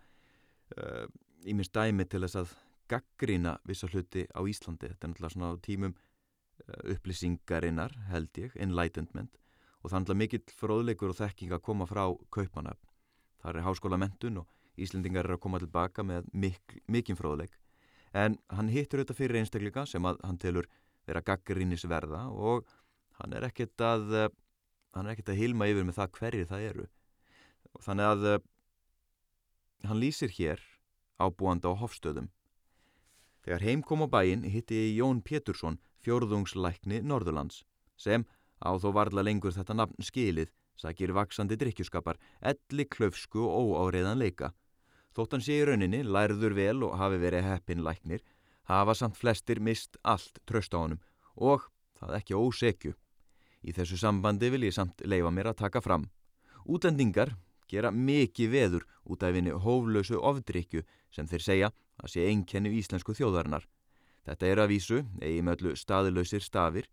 ímins 1.46 1.70
uh, 1.70 1.74
dæmi 1.76 2.06
til 2.06 2.22
þess 2.24 2.40
að 2.40 2.54
gaggrina 2.90 3.56
vissa 3.66 3.90
hluti 3.90 4.26
á 4.30 4.40
Íslandi 4.42 4.90
þetta 4.90 5.06
er 5.06 5.12
náttúrulega 5.12 5.34
svona 5.34 5.52
á 5.52 5.56
tímum 5.66 5.94
uh, 5.94 6.94
upplýsingarinnar 6.94 7.96
held 8.10 8.42
ég 8.42 8.56
enlightenment 8.56 9.39
og 9.80 9.90
er 9.90 9.96
náttúrulega 9.96 10.22
mikill 10.22 10.56
fróðleikur 10.60 11.12
og 11.12 11.20
þekking 11.20 11.52
að 11.56 11.64
koma 11.64 11.88
frá 11.88 12.04
kaupanöfn 12.32 12.90
það 13.40 13.56
er 13.56 13.64
háskóla 13.64 13.98
mentun 14.00 14.42
og 14.42 14.48
Íslandingar 14.80 15.26
er 15.26 15.36
að 15.36 15.42
koma 15.44 15.60
tilbaka 15.60 16.04
með 16.06 16.28
mikil, 16.32 16.80
mikil 16.88 17.16
fróðleik. 17.18 17.56
En 18.16 18.38
hann 18.50 18.70
hittur 18.72 19.02
þetta 19.02 19.16
fyrir 19.16 19.40
einstaklinga 19.40 19.84
sem 19.86 20.06
að 20.06 20.20
hann 20.24 20.38
telur 20.40 20.68
vera 21.08 21.22
gaggrinisverða 21.24 22.26
og 22.30 22.68
hann 23.20 23.34
er 23.36 23.46
ekkert 23.50 23.84
að 23.84 24.14
hann 24.94 25.06
er 25.06 25.14
ekkert 25.14 25.34
að 25.34 25.40
hilma 25.42 25.68
yfir 25.70 25.86
með 25.86 26.00
það 26.00 26.16
hverjir 26.18 26.50
það 26.50 26.66
eru. 26.70 26.86
Og 27.76 27.84
þannig 27.86 28.10
að 28.10 28.26
uh, 28.30 28.38
hann 29.86 30.00
lýsir 30.00 30.32
hér 30.34 30.62
ábúanda 31.20 31.70
á 31.70 31.74
hofstöðum. 31.78 32.30
Þegar 33.44 33.64
heim 33.64 33.84
kom 33.86 34.04
á 34.04 34.08
bæin 34.10 34.42
hitti 34.48 34.80
Jón 34.96 35.22
Pétursson 35.24 35.78
fjórðungslækni 36.04 37.02
Norðurlands 37.04 37.62
sem 38.00 38.24
á 38.60 38.70
þó 38.80 38.88
varla 38.96 39.24
lengur 39.26 39.56
þetta 39.56 39.76
nafn 39.76 40.06
skilið 40.06 40.52
sakir 40.80 41.12
vaksandi 41.16 41.58
drikkjuskapar 41.60 42.20
elli 42.52 42.86
klöfsku 42.86 43.42
og 43.44 43.74
óáriðan 43.74 44.20
leika 44.20 44.52
þótt 45.16 45.36
hann 45.36 45.44
sé 45.44 45.60
í 45.60 45.66
rauninni 45.68 46.04
lærður 46.04 46.56
vel 46.56 46.78
og 46.86 46.96
hafi 47.00 47.20
verið 47.24 47.48
heppin 47.48 47.84
læknir 47.84 48.24
hafa 48.70 48.94
samt 48.94 49.18
flestir 49.20 49.60
mist 49.60 49.96
allt 50.02 50.42
tröst 50.46 50.74
á 50.76 50.78
honum 50.80 51.04
og 51.36 51.68
það 52.00 52.18
ekki 52.20 52.38
ósekju 52.38 52.96
Í 53.60 53.74
þessu 53.76 53.98
sambandi 54.00 54.48
vil 54.52 54.64
ég 54.68 54.74
samt 54.74 55.02
leifa 55.04 55.30
mér 55.34 55.50
að 55.52 55.60
taka 55.64 55.82
fram. 55.84 56.06
Útendingar 56.64 57.34
gera 57.68 57.92
mikið 57.92 58.52
veður 58.54 58.86
út 59.04 59.24
af 59.24 59.34
vinni 59.36 59.52
hóflösu 59.52 60.16
ofdrykju 60.16 60.84
sem 61.14 61.28
þeir 61.28 61.44
segja 61.44 61.70
að 62.00 62.14
sé 62.14 62.26
einkenni 62.28 62.72
íslensku 62.78 63.14
þjóðarinnar. 63.16 63.66
Þetta 64.24 64.46
er 64.46 64.62
að 64.62 64.72
vísu, 64.72 65.02
eigi 65.20 65.44
möllu 65.44 65.74
staðilöysir 65.76 66.44
stafir, 66.44 66.88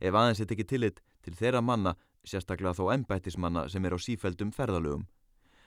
ef 0.00 0.14
aðeins 0.14 0.40
þetta 0.40 0.56
ekki 0.56 0.68
tillit 0.68 1.00
til 1.24 1.34
þeirra 1.36 1.60
manna, 1.64 1.94
sérstaklega 2.24 2.76
þó 2.76 2.92
ennbættismanna 2.94 3.66
sem 3.68 3.84
er 3.84 3.96
á 3.96 3.98
sífældum 3.98 4.52
ferðalögum. 4.56 5.06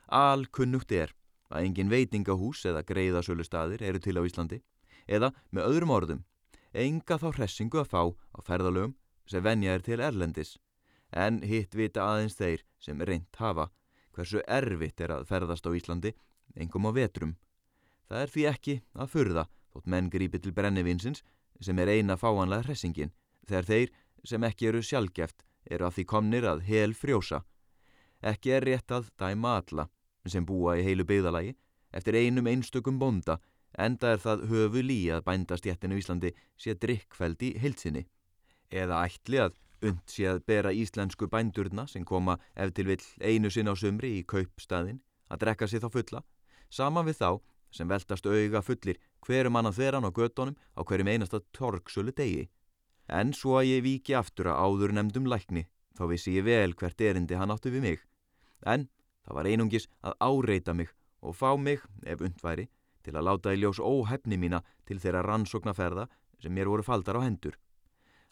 Al 0.09 0.45
kunnugt 0.47 0.91
er 0.91 1.13
að 1.49 1.67
engin 1.67 1.91
veitingahús 1.91 2.65
eða 2.69 2.83
greiðasölu 2.87 3.45
staðir 3.45 3.83
eru 3.83 4.01
til 4.01 4.17
á 4.17 4.25
Íslandi, 4.25 4.61
eða 5.07 5.31
með 5.51 5.69
öðrum 5.69 5.93
orðum, 5.93 6.23
enga 6.73 7.17
þá 7.21 7.29
hressingu 7.37 7.81
að 7.81 7.91
fá 7.93 8.01
á 8.09 8.39
ferðalögum 8.45 8.95
sem 9.29 9.43
venja 9.43 9.73
er 9.73 9.85
til 9.85 10.01
erlendis, 10.01 10.57
en 11.11 11.41
hitt 11.45 11.75
vita 11.75 12.03
aðeins 12.03 12.37
þeir 12.37 12.65
sem 12.81 13.01
reynt 13.01 13.37
hafa 13.37 13.69
hversu 14.13 14.41
erfitt 14.47 15.01
er 15.01 15.13
að 15.15 15.27
ferðast 15.29 15.65
á 15.65 15.71
Íslandi, 15.73 16.13
engum 16.55 16.87
á 16.89 16.91
vetrum. 16.93 17.35
Það 18.09 18.21
er 18.21 18.33
því 18.33 18.45
ekki 18.49 18.75
að 18.93 19.11
furða 19.13 19.45
þótt 19.73 19.89
menn 19.89 20.09
grípi 20.13 20.41
til 20.41 20.53
brennivinsins 20.53 21.23
sem 21.63 21.79
er 21.79 21.89
eina 21.89 22.17
fáanlega 22.19 22.67
hressingin 22.67 23.13
þegar 23.47 23.69
þeir 23.69 23.93
sem 24.27 24.43
ekki 24.43 24.69
eru 24.69 24.81
sjálfgeft 24.83 25.43
eru 25.71 25.87
að 25.87 25.97
því 25.97 26.05
komnir 26.13 26.47
að 26.47 26.63
hel 26.67 26.93
frjósa. 26.97 27.43
Ekki 28.23 28.55
er 28.57 28.67
rétt 28.67 28.91
að 28.91 29.09
dæma 29.19 29.57
alla 29.61 29.87
sem 30.27 30.45
búa 30.45 30.77
í 30.79 30.85
heilu 30.85 31.05
byggðalagi 31.07 31.55
eftir 31.93 32.17
einum 32.19 32.47
einstökum 32.47 32.99
bonda 32.99 33.39
enda 33.77 34.13
er 34.13 34.21
það 34.21 34.45
höfu 34.51 34.83
lí 34.85 34.99
að 35.11 35.25
bændastjættinu 35.27 35.97
Íslandi 35.99 36.31
sé 36.57 36.75
drikkfæld 36.77 37.41
í 37.43 37.53
heilsinni. 37.59 38.05
Eða 38.71 39.03
ætli 39.07 39.41
að 39.43 39.57
und 39.83 40.03
sé 40.07 40.27
að 40.31 40.43
bera 40.47 40.71
íslensku 40.71 41.27
bændurna 41.27 41.85
sem 41.91 42.05
koma 42.07 42.37
ef 42.55 42.71
til 42.75 42.87
vill 42.87 43.03
einu 43.19 43.51
sinn 43.51 43.67
á 43.67 43.75
sumri 43.75 44.13
í 44.19 44.23
kaupstaðin 44.23 45.01
að 45.27 45.43
drekka 45.43 45.67
sér 45.67 45.83
þá 45.83 45.89
fulla, 45.97 46.21
saman 46.69 47.07
við 47.07 47.19
þá 47.19 47.29
sem 47.73 47.89
veltast 47.89 48.27
auga 48.29 48.61
fullir 48.61 48.99
hverjum 49.25 49.57
annan 49.59 49.75
þeirran 49.75 50.07
á 50.07 50.11
göttunum 50.13 50.55
á 50.77 50.81
hverjum 50.85 51.09
einasta 51.09 51.41
torksölu 51.57 52.13
degi. 52.15 52.47
En 53.07 53.33
svo 53.35 53.57
að 53.59 53.69
ég 53.69 53.83
viki 53.83 54.15
aftur 54.15 54.49
að 54.51 54.59
áður 54.63 54.93
nefndum 54.97 55.27
lækni, 55.27 55.65
þá 55.97 56.03
vissi 56.11 56.35
ég 56.37 56.47
vel 56.47 56.73
hvert 56.73 57.01
erindi 57.01 57.37
hann 57.39 57.51
áttu 57.51 57.71
við 57.73 57.83
mig. 57.83 57.99
En 58.65 58.87
það 59.25 59.37
var 59.39 59.49
einungis 59.49 59.89
að 60.01 60.17
áreita 60.19 60.73
mig 60.73 60.93
og 61.23 61.35
fá 61.35 61.55
mig, 61.57 61.83
ef 62.05 62.21
undværi, 62.23 62.67
til 63.03 63.15
að 63.15 63.27
láta 63.27 63.53
í 63.53 63.59
ljós 63.59 63.79
óhefni 63.83 64.39
mína 64.39 64.61
til 64.87 64.99
þeirra 65.03 65.23
rannsóknarferða 65.27 66.07
sem 66.39 66.53
mér 66.55 66.71
voru 66.71 66.83
faldar 66.83 67.19
á 67.19 67.25
hendur. 67.25 67.55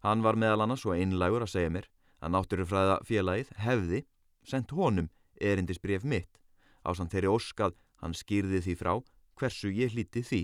Hann 0.03 0.23
var 0.23 0.39
meðal 0.39 0.65
annars 0.65 0.83
svo 0.83 0.95
einlægur 0.95 1.45
að 1.45 1.53
segja 1.53 1.71
mér 1.71 1.87
að 2.21 2.33
náttúrufræða 2.35 2.97
félagið 3.07 3.51
hefði 3.65 4.03
sendt 4.47 4.73
honum 4.75 5.09
erindisbref 5.41 6.05
mitt 6.07 6.39
á 6.85 6.89
samt 6.97 7.13
þeirri 7.13 7.29
óskað 7.29 7.75
hann 8.01 8.15
skýrði 8.17 8.61
því 8.65 8.75
frá 8.79 8.93
hversu 9.37 9.71
ég 9.73 9.93
hlíti 9.93 10.23
því. 10.25 10.41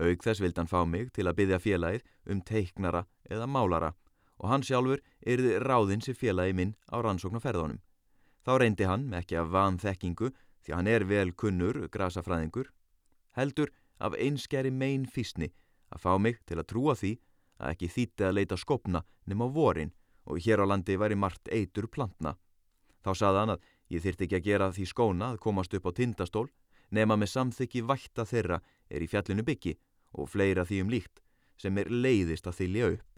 Aug 0.00 0.22
þess 0.24 0.40
vild 0.40 0.56
hann 0.56 0.70
fá 0.70 0.84
mig 0.88 1.10
til 1.12 1.26
að 1.28 1.36
byggja 1.40 1.58
félagið 1.60 2.06
um 2.32 2.40
teiknara 2.40 3.04
eða 3.28 3.46
málara 3.46 3.92
og 4.42 4.48
hann 4.50 4.64
sjálfur 4.66 5.02
erði 5.22 5.58
ráðins 5.62 6.08
í 6.10 6.14
félagi 6.16 6.54
minn 6.56 6.74
á 6.90 6.98
rannsóknarferðunum. 7.04 7.80
Þá 8.42 8.52
reyndi 8.58 8.88
hann, 8.88 9.12
ekki 9.14 9.38
af 9.38 9.52
vanþekkingu 9.54 10.32
því 10.64 10.74
hann 10.74 10.88
er 10.90 11.04
vel 11.06 11.30
kunnur 11.38 11.78
grasafræðingur, 11.94 12.72
heldur 13.38 13.70
af 14.02 14.16
einskjæri 14.18 14.72
megin 14.74 15.06
físni 15.06 15.52
að 15.92 16.02
fá 16.02 16.16
mig 16.18 16.40
til 16.46 16.58
að 16.58 16.68
trúa 16.72 16.96
því 16.98 17.12
að 17.62 17.74
ekki 17.74 17.92
þýtti 17.94 18.26
að 18.26 18.36
leita 18.40 18.58
skopna 18.58 19.04
nema 19.30 19.46
vorin 19.46 19.92
og 20.26 20.42
hér 20.42 20.62
á 20.62 20.66
landi 20.66 20.96
væri 20.98 21.18
margt 21.18 21.50
eitur 21.52 21.86
plantna. 21.86 22.34
Þá 23.02 23.10
saði 23.18 23.42
hann 23.42 23.54
að 23.54 23.70
ég 23.94 24.02
þyrti 24.02 24.26
ekki 24.26 24.38
að 24.38 24.48
gera 24.48 24.70
því 24.72 24.88
skóna 24.90 25.32
að 25.32 25.42
komast 25.46 25.74
upp 25.74 25.86
á 25.86 25.92
tindastól 25.94 26.48
nema 26.90 27.16
með 27.18 27.32
samþykki 27.34 27.82
vætta 27.88 28.26
þeirra 28.28 28.60
er 28.92 29.04
í 29.04 29.08
fjallinu 29.10 29.44
byggi 29.46 29.76
og 30.12 30.28
fleira 30.28 30.66
því 30.68 30.82
um 30.84 30.92
líkt 30.92 31.22
sem 31.60 31.78
er 31.78 31.90
leiðist 31.90 32.48
að 32.48 32.58
þylja 32.60 32.90
upp. 32.96 33.08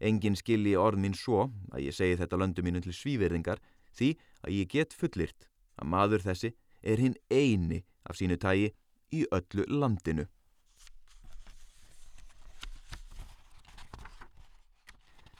Engin 0.00 0.36
skilji 0.36 0.76
orð 0.80 1.00
mín 1.02 1.16
svo 1.16 1.50
að 1.72 1.86
ég 1.86 1.96
segi 1.96 2.18
þetta 2.20 2.40
löndu 2.40 2.64
mínu 2.64 2.82
til 2.84 2.96
svíverðingar 2.96 3.60
því 3.96 4.14
að 4.44 4.56
ég 4.56 4.72
get 4.72 4.96
fullirt 4.96 5.48
að 5.80 5.90
maður 5.94 6.24
þessi 6.24 6.54
er 6.82 7.00
hinn 7.02 7.16
eini 7.30 7.82
af 8.08 8.16
sínu 8.20 8.38
tægi 8.40 8.72
í 9.12 9.24
öllu 9.34 9.66
landinu. 9.68 10.26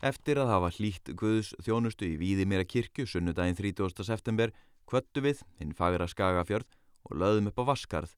Eftir 0.01 0.39
að 0.41 0.49
hafa 0.49 0.71
hlýtt 0.79 1.11
Guðs 1.13 1.53
þjónustu 1.61 2.07
í 2.09 2.17
Víði 2.21 2.47
mér 2.49 2.63
að 2.65 2.71
kirkju 2.73 3.05
sunnudaginn 3.05 3.59
30. 3.59 4.01
september 4.09 4.53
kvöttu 4.89 5.21
við 5.25 5.43
hinn 5.61 5.77
fagra 5.77 6.09
skagafjörð 6.09 6.73
og 7.05 7.19
löðum 7.21 7.51
upp 7.51 7.61
á 7.61 7.65
Vaskarð. 7.69 8.15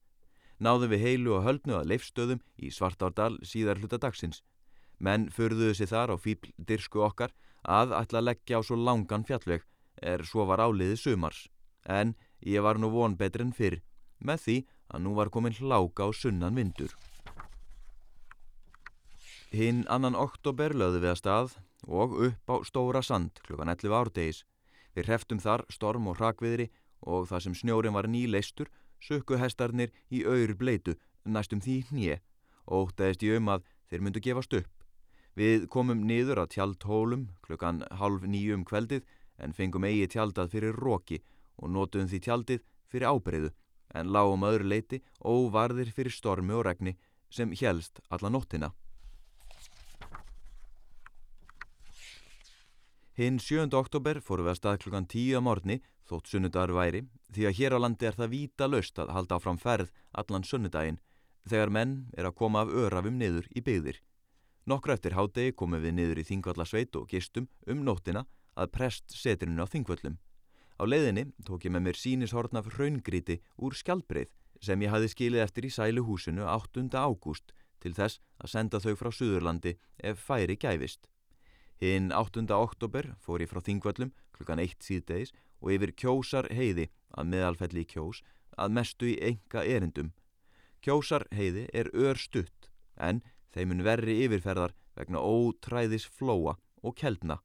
Náðum 0.62 0.92
við 0.92 1.02
heilu 1.02 1.32
og 1.38 1.46
höldnu 1.46 1.74
að 1.80 1.88
leifstöðum 1.90 2.42
í 2.62 2.68
Svartárdal 2.70 3.34
síðar 3.42 3.80
hluta 3.80 3.98
dagsins. 3.98 4.42
Menn 5.02 5.26
förðuðu 5.34 5.74
sér 5.74 5.90
þar 5.90 6.12
á 6.14 6.16
fíbldirsku 6.22 7.02
okkar 7.02 7.32
að 7.66 7.94
ætla 7.98 8.20
að 8.20 8.28
leggja 8.28 8.60
á 8.60 8.66
svo 8.66 8.78
langan 8.78 9.26
fjallveg 9.26 9.64
er 9.98 10.22
svo 10.22 10.46
var 10.46 10.62
áliðið 10.62 11.00
sumars. 11.00 11.48
En 11.82 12.14
ég 12.46 12.62
var 12.62 12.78
nú 12.78 12.92
von 12.94 13.16
betri 13.18 13.42
en 13.42 13.50
fyrr 13.56 13.80
með 14.22 14.44
því 14.44 14.56
að 14.94 15.02
nú 15.02 15.14
var 15.18 15.32
komin 15.34 15.56
hláka 15.58 16.06
á 16.06 16.08
sunnan 16.14 16.54
vindur. 16.54 16.94
Hinn 19.50 19.82
annan 19.90 20.14
oktober 20.16 20.72
löðu 20.78 21.02
við 21.02 21.10
að 21.10 21.20
stað 21.20 21.56
og 21.90 22.14
upp 22.28 22.54
á 22.54 22.56
Stóra 22.62 23.02
Sand 23.02 23.42
klukkan 23.42 23.72
11 23.74 23.98
árdegis. 23.98 24.44
Við 24.94 25.10
hreftum 25.10 25.42
þar 25.42 25.66
storm 25.72 26.06
og 26.06 26.20
hrakviðri 26.20 26.70
og 27.02 27.26
það 27.28 27.48
sem 27.48 27.58
snjórin 27.58 27.96
var 27.96 28.06
nýleistur 28.06 28.70
sökku 29.02 29.38
hestarnir 29.40 29.90
í 30.10 30.22
auður 30.24 30.54
bleitu 30.58 30.94
næstum 31.24 31.62
því 31.62 31.78
hnje 31.90 32.20
og 32.66 32.92
ótaðist 32.92 33.24
ég 33.26 33.40
um 33.40 33.50
að 33.54 33.66
þeir 33.90 34.04
myndu 34.06 34.22
gefast 34.22 34.54
upp. 34.58 34.70
Við 35.34 35.66
komum 35.72 36.04
niður 36.06 36.42
að 36.42 36.52
tjaldhólum 36.56 37.28
klukkan 37.46 37.82
halv 37.98 38.26
nýju 38.28 38.58
um 38.58 38.66
kveldið 38.68 39.06
en 39.42 39.56
fengum 39.56 39.86
eigi 39.88 40.10
tjaldað 40.14 40.52
fyrir 40.54 40.76
róki 40.76 41.22
og 41.58 41.72
nótuðum 41.72 42.10
því 42.10 42.20
tjaldið 42.26 42.66
fyrir 42.92 43.08
ábreyðu 43.08 43.50
en 43.96 44.12
lágum 44.12 44.44
öðru 44.48 44.68
leiti 44.68 45.00
og 45.20 45.50
varðir 45.54 45.92
fyrir 45.92 46.12
stormi 46.12 46.54
og 46.56 46.66
regni 46.68 46.96
sem 47.32 47.52
helst 47.60 48.00
alla 48.10 48.30
nóttina. 48.32 48.72
Hinn 53.16 53.38
7. 53.40 53.68
oktober 53.76 54.22
fóru 54.24 54.46
við 54.46 54.54
að 54.54 54.60
stað 54.60 54.78
klukkan 54.84 55.08
10 55.08 55.36
á 55.36 55.40
morgni 55.44 55.80
þótt 56.12 56.30
sunnudagur 56.30 56.76
væri 56.76 57.02
því 57.32 57.48
að 57.48 57.56
hér 57.58 57.76
á 57.76 57.78
landi 57.82 58.08
er 58.08 58.18
það 58.18 58.32
víta 58.36 58.68
löst 58.68 59.00
að 59.00 59.12
halda 59.16 59.38
áfram 59.38 59.60
ferð 59.60 59.92
allan 60.12 60.46
sunnudaginn 60.46 61.00
þegar 61.48 61.72
menn 61.74 61.94
er 62.16 62.28
að 62.28 62.36
koma 62.38 62.62
af 62.62 62.72
örafum 62.72 63.18
niður 63.18 63.48
í 63.56 63.62
byggðir. 63.64 63.98
Nokkru 64.68 64.94
eftir 64.94 65.16
hádegi 65.16 65.56
komum 65.58 65.82
við 65.82 65.96
niður 65.96 66.20
í 66.22 66.26
Þingvallasveit 66.28 66.94
og 67.00 67.08
gistum 67.10 67.48
um 67.66 67.82
nóttina 67.82 68.26
að 68.54 68.70
prest 68.76 69.10
setrinu 69.16 69.64
á 69.64 69.66
Þingvallum. 69.66 70.20
Á 70.78 70.82
leiðinni 70.86 71.32
tók 71.46 71.66
ég 71.66 71.74
með 71.74 71.86
mér 71.88 71.98
sínishorn 71.98 72.58
af 72.58 72.68
hraungríti 72.76 73.40
úr 73.58 73.74
skjaldbreið 73.74 74.30
sem 74.62 74.82
ég 74.84 74.92
hafði 74.92 75.10
skilið 75.10 75.44
eftir 75.44 75.66
í 75.66 75.72
sælu 75.74 76.04
húsinu 76.06 76.46
8. 76.46 76.86
ágúst 76.94 77.50
til 77.82 77.94
þess 77.96 78.20
að 78.38 78.52
senda 78.54 78.80
þau 78.82 78.94
frá 78.98 79.10
Suðurlandi 79.10 79.74
ef 79.98 80.22
færi 80.22 80.56
gæfist. 80.56 81.08
Hinn 81.82 82.12
8. 82.14 82.46
oktober 82.54 83.10
fór 83.18 83.42
ég 83.42 83.50
frá 83.50 83.58
Þingvöllum 83.58 84.12
klukkan 84.36 84.62
1 84.62 84.78
síðdegis 84.86 85.34
og 85.62 85.72
yfir 85.76 85.94
kjósar 85.94 86.48
heiði 86.50 86.88
að 87.16 87.30
meðalfelli 87.32 87.86
kjós 87.88 88.22
að 88.58 88.74
mestu 88.76 89.08
í 89.12 89.16
enga 89.22 89.64
erindum. 89.64 90.12
Kjósar 90.82 91.24
heiði 91.30 91.68
er 91.72 91.88
ör 91.94 92.18
stutt 92.18 92.68
en 92.98 93.22
þeimun 93.54 93.84
verri 93.86 94.18
yfirferðar 94.26 94.74
vegna 94.98 95.22
ótræðis 95.22 96.04
flóa 96.10 96.56
og 96.82 96.96
keldna. 96.98 97.38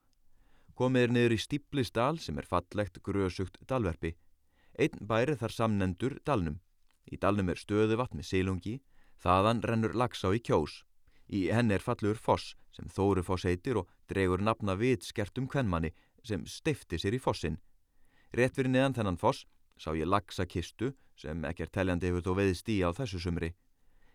Komið 0.77 1.07
er 1.07 1.13
niður 1.13 1.35
í 1.35 1.41
Stíplisdal 1.41 2.17
sem 2.21 2.37
er 2.37 2.45
fallegt 2.49 2.99
grösugt 3.05 3.57
dalverfi. 3.69 4.13
Einn 4.77 4.99
bæri 5.09 5.37
þar 5.37 5.53
samnendur 5.53 6.17
dalnum. 6.25 6.59
Í 7.09 7.17
dalnum 7.17 7.49
er 7.49 7.57
stöðu 7.57 7.97
vatn 7.97 8.19
með 8.19 8.29
silungi, 8.29 8.75
þaðan 9.23 9.63
rennur 9.65 9.95
lagsá 9.97 10.29
í 10.35 10.41
kjós. 10.43 10.83
Í 11.27 11.47
henn 11.51 11.73
er 11.73 11.83
fallur 11.83 12.19
foss 12.19 12.55
sem 12.75 12.89
Þóru 12.93 13.23
foss 13.25 13.47
heitir 13.47 13.79
og 13.81 13.89
dregur 14.11 14.43
nafna 14.43 14.75
vit 14.77 15.03
skertum 15.03 15.47
kvennmanni 15.49 15.91
sem 16.23 16.45
steifti 16.45 16.99
sér 17.01 17.17
í 17.17 17.21
fossin. 17.21 17.57
Rétt 18.37 18.53
fyrir 18.53 18.69
neðan 18.69 18.93
þennan 18.93 19.17
foss 19.17 19.47
sá 19.81 19.93
ég 19.97 20.05
lagsa 20.05 20.45
kistu 20.45 20.91
sem 21.17 21.41
ekkert 21.49 21.73
teljandi 21.73 22.11
hefur 22.11 22.25
þó 22.25 22.33
veðist 22.37 22.69
í 22.69 22.77
á 22.85 22.93
þessu 22.93 23.21
sumri. 23.21 23.55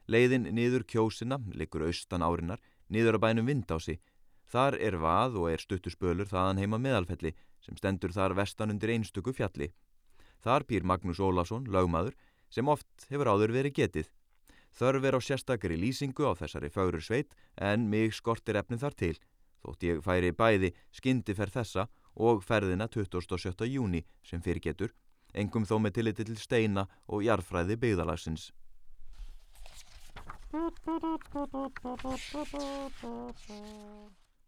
Leiðin 0.07 0.47
niður 0.55 0.85
kjósina, 0.87 1.41
liggur 1.55 1.89
austan 1.89 2.23
árinar, 2.23 2.61
niður 2.87 3.19
á 3.19 3.23
bænum 3.25 3.49
Vindási. 3.51 3.99
Þar 4.47 4.77
er 4.79 4.99
vað 5.03 5.39
og 5.41 5.49
er 5.51 5.63
stuttuspölur 5.63 6.31
þaðan 6.31 6.61
heima 6.63 6.79
meðalfelli 6.79 7.33
sem 7.63 7.79
stendur 7.79 8.15
þar 8.15 8.37
vestan 8.39 8.71
undir 8.71 8.93
einstöku 8.95 9.35
fjalli. 9.35 9.73
Þar 10.43 10.67
býr 10.71 10.87
Magnús 10.87 11.23
Ólason, 11.23 11.67
lögmaður, 11.67 12.15
sem 12.51 12.69
oft 12.69 13.07
hefur 13.11 13.31
áður 13.31 13.55
verið 13.55 13.75
getið. 13.79 14.11
Þörf 14.75 15.07
er 15.09 15.19
á 15.19 15.21
sérstakri 15.23 15.79
lýsingu 15.79 16.27
á 16.27 16.33
þessari 16.39 16.71
fagrur 16.71 17.03
sveit 17.03 17.35
en 17.57 17.89
mig 17.91 18.15
skortir 18.15 18.59
efnin 18.59 18.81
þar 18.83 18.95
til, 18.95 19.17
þótt 19.63 19.87
ég 19.87 20.03
færi 20.05 20.33
bæði 20.35 20.73
skyndi 20.95 21.35
ferð 21.39 21.59
þessa 21.59 21.87
og 22.17 22.43
ferðina 22.45 22.89
27. 22.89 23.67
júni 23.69 24.03
sem 24.27 24.43
fyrir 24.43 24.63
getur, 24.63 24.93
engum 25.35 25.65
þó 25.65 25.79
með 25.81 25.99
tilliti 25.99 26.27
til 26.29 26.39
steina 26.41 26.87
og 27.09 27.25
jarfræði 27.25 27.79
byggðalagsins. 27.81 28.51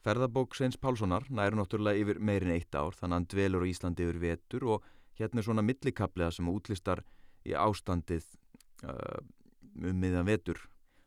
Ferðabók 0.04 0.52
Sveins 0.52 0.76
Pálssonar 0.76 1.24
næru 1.32 1.56
náttúrulega 1.56 2.02
yfir 2.02 2.20
meirin 2.20 2.52
eitt 2.52 2.76
ár 2.76 2.92
þannig 2.92 3.14
að 3.14 3.16
hann 3.16 3.28
dvelur 3.32 3.64
á 3.64 3.70
Íslandi 3.70 4.04
yfir 4.04 4.20
vetur 4.20 4.66
og 4.74 4.88
hérna 5.16 5.40
er 5.40 5.46
svona 5.46 5.64
millikapliða 5.64 6.34
sem 6.36 6.50
útlistar 6.52 7.00
í 7.48 7.54
ástandið 7.56 8.26
uh, 8.84 9.22
um 9.80 9.96
miðan 10.02 10.28
vetur 10.28 10.60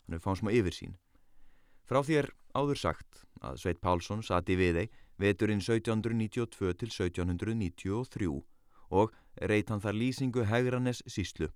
hann 0.08 0.18
er 0.18 0.24
fáin 0.24 0.40
smá 0.40 0.50
yfir 0.50 0.74
sín 0.74 0.98
frá 1.86 2.02
því 2.02 2.22
er 2.24 2.32
áður 2.58 2.82
sagt 2.82 3.22
að 3.46 3.62
Sveit 3.62 3.82
Pálsson 3.84 4.26
sati 4.26 4.58
við 4.58 4.82
þeim 4.82 4.98
veturinn 5.22 5.64
1792 5.64 6.74
til 6.82 6.92
1793 6.94 8.30
og 8.90 9.16
reyt 9.52 9.72
hann 9.74 9.84
þar 9.84 9.98
lýsingu 10.02 10.46
Hegranes 10.48 11.04
síslu 11.08 11.50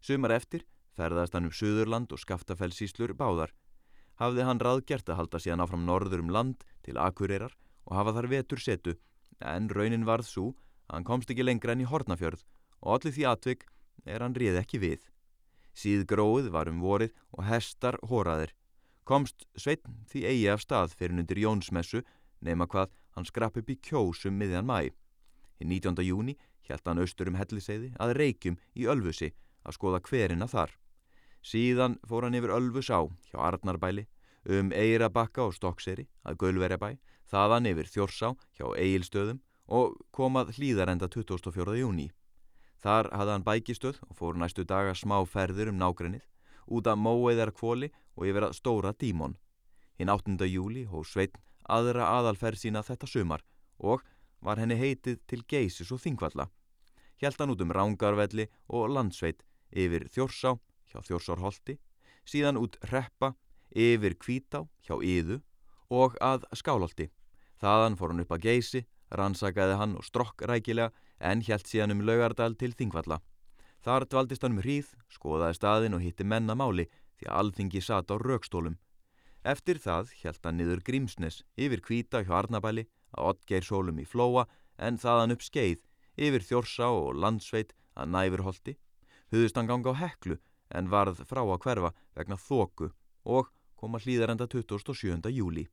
sumar 0.00 0.34
eftir 0.36 0.66
ferðast 0.98 1.34
hann 1.34 1.48
um 1.48 1.54
Suðurland 1.54 2.12
og 2.12 2.22
Skaftafellsíslur 2.22 3.14
báðar 3.18 3.54
hafði 4.18 4.46
hann 4.46 4.62
ráðgert 4.62 5.08
að 5.08 5.20
halda 5.22 5.40
síðan 5.42 5.62
áfram 5.64 5.86
norður 5.86 6.24
um 6.24 6.32
land 6.34 6.64
til 6.86 6.98
Akureyrar 6.98 7.54
og 7.86 7.96
hafa 7.96 8.14
þar 8.16 8.30
vetur 8.34 8.62
setu 8.62 8.94
en 9.40 9.70
raunin 9.70 10.06
varð 10.08 10.26
svo 10.28 10.46
að 10.88 10.98
hann 10.98 11.08
komst 11.08 11.30
ekki 11.30 11.46
lengra 11.46 11.74
enn 11.74 11.84
í 11.84 11.88
Hortnafjörð 11.88 12.42
og 12.82 12.94
allir 12.96 13.14
því 13.14 13.26
atvik 13.32 13.66
er 14.06 14.22
hann 14.24 14.36
réð 14.38 14.58
ekki 14.60 14.80
við. 14.82 15.00
Síð 15.74 16.06
gróið 16.10 16.50
var 16.54 16.70
um 16.70 16.80
vorið 16.82 17.14
og 17.36 17.44
hestar 17.46 17.98
hóraðir. 18.10 18.54
Komst 19.06 19.46
Sveitn 19.56 20.02
því 20.10 20.24
eigi 20.30 20.48
af 20.52 20.62
stað 20.64 20.94
fyrir 20.98 21.18
undir 21.22 21.40
Jónsmessu 21.44 22.02
nema 22.40 22.66
hvað 22.66 22.92
hann 23.16 23.26
skrapp 23.26 23.58
upp 23.58 23.70
í 23.70 23.78
kjósum 23.82 24.36
miðjan 24.38 24.66
mæ. 24.68 24.90
Í 25.58 25.64
19. 25.66 25.98
júni 26.06 26.36
hjælt 26.68 26.86
hann 26.86 27.00
austur 27.02 27.30
um 27.30 27.38
helliseiði 27.38 27.94
að 27.98 28.14
reykjum 28.18 28.58
í 28.78 28.86
Ölfusi 28.90 29.32
að 29.64 29.76
skoða 29.78 30.02
hverina 30.06 30.46
þar. 30.50 30.70
Síðan 31.42 31.98
fór 32.06 32.26
hann 32.26 32.36
yfir 32.38 32.54
Ölfus 32.54 32.90
á 32.90 33.00
hjá 33.30 33.38
Arnarbæli, 33.48 34.06
um 34.48 34.72
Eirabakka 34.72 35.48
og 35.48 35.54
Stokkseri 35.56 36.06
að 36.24 36.38
Gölverjabæ, 36.42 36.96
þaðan 37.30 37.68
yfir 37.72 37.90
Þjórsá 37.92 38.32
hjá 38.58 38.66
Egilstöðum 38.76 39.40
og 39.68 39.98
komað 40.14 40.54
hlýðarenda 40.56 41.08
24. 41.12 41.76
júni. 41.80 42.08
Þar 42.78 43.10
hafði 43.12 43.34
hann 43.34 43.46
bækistöð 43.46 43.98
og 44.06 44.14
fór 44.18 44.38
næstu 44.38 44.64
daga 44.64 44.94
smá 44.94 45.18
ferður 45.26 45.72
um 45.72 45.80
nágrennið, 45.80 46.22
út 46.70 46.86
af 46.86 47.00
móeðar 47.00 47.52
kvóli 47.52 47.90
og 48.16 48.28
yfir 48.28 48.48
að 48.48 48.56
stóra 48.60 48.94
dímon. 48.94 49.36
Hinn 49.98 50.12
8. 50.12 50.38
júli 50.46 50.86
hó 50.86 51.02
Sveitn 51.02 51.42
aðra 51.68 52.08
aðalferð 52.18 52.62
sína 52.62 52.82
þetta 52.86 53.08
sumar 53.08 53.44
og 53.78 54.04
var 54.40 54.60
henni 54.60 54.78
heitið 54.78 55.20
til 55.26 55.42
geysis 55.48 55.92
og 55.92 56.02
þingvalla. 56.02 56.48
Hjælt 57.18 57.40
hann 57.42 57.52
út 57.52 57.62
um 57.64 57.74
Rángarvelli 57.74 58.46
og 58.68 58.90
Landsveit 58.94 59.42
yfir 59.74 60.06
Þjórsá 60.14 60.54
hjá 60.88 61.00
Þjórsárholti, 61.04 61.76
síðan 62.24 62.60
út 62.60 62.78
Reppa 62.92 63.34
yfir 63.74 64.16
Kvítá 64.16 64.64
hjá 64.86 64.96
Íðu 65.02 65.40
og 65.90 66.16
að 66.22 66.46
Skálholti. 66.56 67.08
Þaðan 67.58 67.98
fór 67.98 68.14
hann 68.14 68.22
upp 68.22 68.34
að 68.36 68.44
geysi, 68.46 68.84
rannsakaði 69.10 69.78
hann 69.80 69.96
og 69.98 70.06
strokk 70.06 70.44
rækilega 70.46 70.92
en 71.18 71.42
hjælt 71.42 71.66
síðan 71.66 71.96
um 71.96 72.04
Laugardal 72.06 72.54
til 72.54 72.72
Þingvalla. 72.76 73.18
Þar 73.82 74.06
dvaldist 74.06 74.44
hann 74.44 74.56
um 74.56 74.62
hríð, 74.62 74.92
skoðaði 75.10 75.58
staðin 75.58 75.96
og 75.98 76.04
hitti 76.04 76.24
mennamáli 76.24 76.86
því 77.18 77.28
að 77.28 77.38
alþingi 77.40 77.82
sat 77.82 78.12
á 78.14 78.16
raukstólum. 78.20 78.78
Eftir 79.48 79.78
það 79.80 80.10
hjælt 80.20 80.44
hann 80.44 80.58
niður 80.60 80.80
Grímsnes 80.84 81.38
yfir 81.56 81.80
Kvíta 81.80 82.20
hjá 82.20 82.34
Arnabæli, 82.42 82.82
að 83.16 83.30
Oddgeirsólum 83.30 84.00
í 84.02 84.04
Flóa 84.04 84.44
en 84.76 84.98
þaðan 85.00 85.32
upp 85.32 85.46
skeið 85.46 85.86
yfir 86.20 86.44
Þjórsá 86.44 86.88
og 86.92 87.16
Landsveit 87.16 87.72
að 87.96 88.10
Næfurholti. 88.12 88.74
Huðust 89.32 89.56
hann 89.56 89.70
ganga 89.70 89.94
á 89.96 90.00
heklu 90.02 90.36
en 90.68 90.92
varð 90.92 91.24
frá 91.24 91.40
að 91.46 91.62
hverfa 91.64 91.94
vegna 92.18 92.36
þóku 92.36 92.90
og 93.24 93.48
koma 93.80 94.02
hlýðarenda 94.04 94.50
27. 94.52 95.32
júli. 95.32 95.64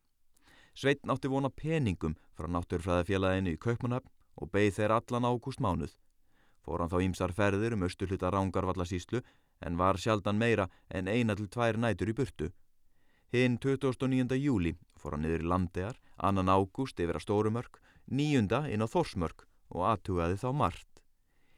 Sveitn 0.71 1.11
átti 1.11 1.27
vona 1.31 1.51
peningum 1.51 2.15
frá 2.37 2.47
náttúrfræðafélaginu 2.47 3.57
í 3.57 3.59
Kaupmannhafn 3.59 4.11
og 4.39 4.51
beigð 4.55 4.79
þeir 4.79 4.95
allan 5.01 5.27
ágúst 5.27 5.59
mánuð. 5.59 5.91
Fór 6.63 6.79
hann 6.79 6.95
þá 6.95 7.01
ímsar 7.03 7.35
ferðir 7.35 7.75
um 7.75 7.83
östu 7.89 8.07
hluta 8.07 8.31
Rángarvallasíslu 8.31 9.19
en 9.67 9.79
var 9.79 9.99
sjaldan 9.99 10.39
meira 10.39 10.69
en 10.87 11.11
eina 11.11 11.35
til 11.35 11.51
tvær 11.51 11.75
nætur 11.75 12.11
í 12.11 12.15
burtu. 12.15 12.55
Hinn 13.35 13.57
29. 13.59 14.37
júli 14.39 14.71
fór 14.95 15.17
hann 15.17 15.25
niður 15.25 15.41
í 15.43 15.47
landegar, 15.51 15.97
annan 16.15 16.47
ágúst 16.47 17.01
yfir 17.03 17.17
að 17.17 17.25
Stórumörk, 17.25 17.81
níunda 18.07 18.61
inn 18.71 18.79
á 18.79 18.87
Þórsmörk 18.87 19.43
og 19.75 19.81
aðtugaði 19.89 20.37
þá 20.39 20.45
margt. 20.55 21.01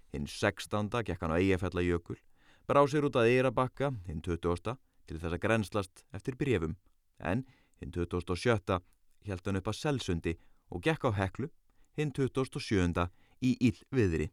Hinn 0.10 0.26
16. 0.26 0.90
gekk 1.06 1.22
hann 1.22 1.36
á 1.36 1.38
Eyjafjallajökul, 1.38 2.18
brá 2.66 2.82
sér 2.90 3.06
út 3.06 3.20
að 3.22 3.30
Eirabakka 3.30 3.92
hinn 4.08 4.26
20. 4.26 4.74
til 5.06 5.20
þess 5.22 5.38
að 5.38 5.44
grenslast 5.46 6.04
eftir 6.18 6.40
brefum, 6.42 6.74
en 7.22 7.46
hinn 7.78 7.94
27. 7.94 8.82
held 9.30 9.46
hann 9.46 9.62
upp 9.62 9.70
að 9.70 9.80
Selsundi 9.84 10.38
og 10.74 10.82
gekk 10.82 11.06
á 11.06 11.12
Heklu 11.14 11.54
hinn 11.94 12.10
27. 12.10 13.06
í 13.46 13.54
Íllviðri. 13.70 14.32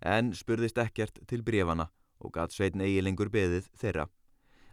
En 0.00 0.32
spurðist 0.32 0.80
ekkert 0.80 1.20
til 1.28 1.44
brefana 1.44 1.90
og 2.24 2.32
gatt 2.40 2.56
sveitn 2.56 2.80
eigilengur 2.80 3.28
beðið 3.28 3.68
þeirra. 3.76 4.08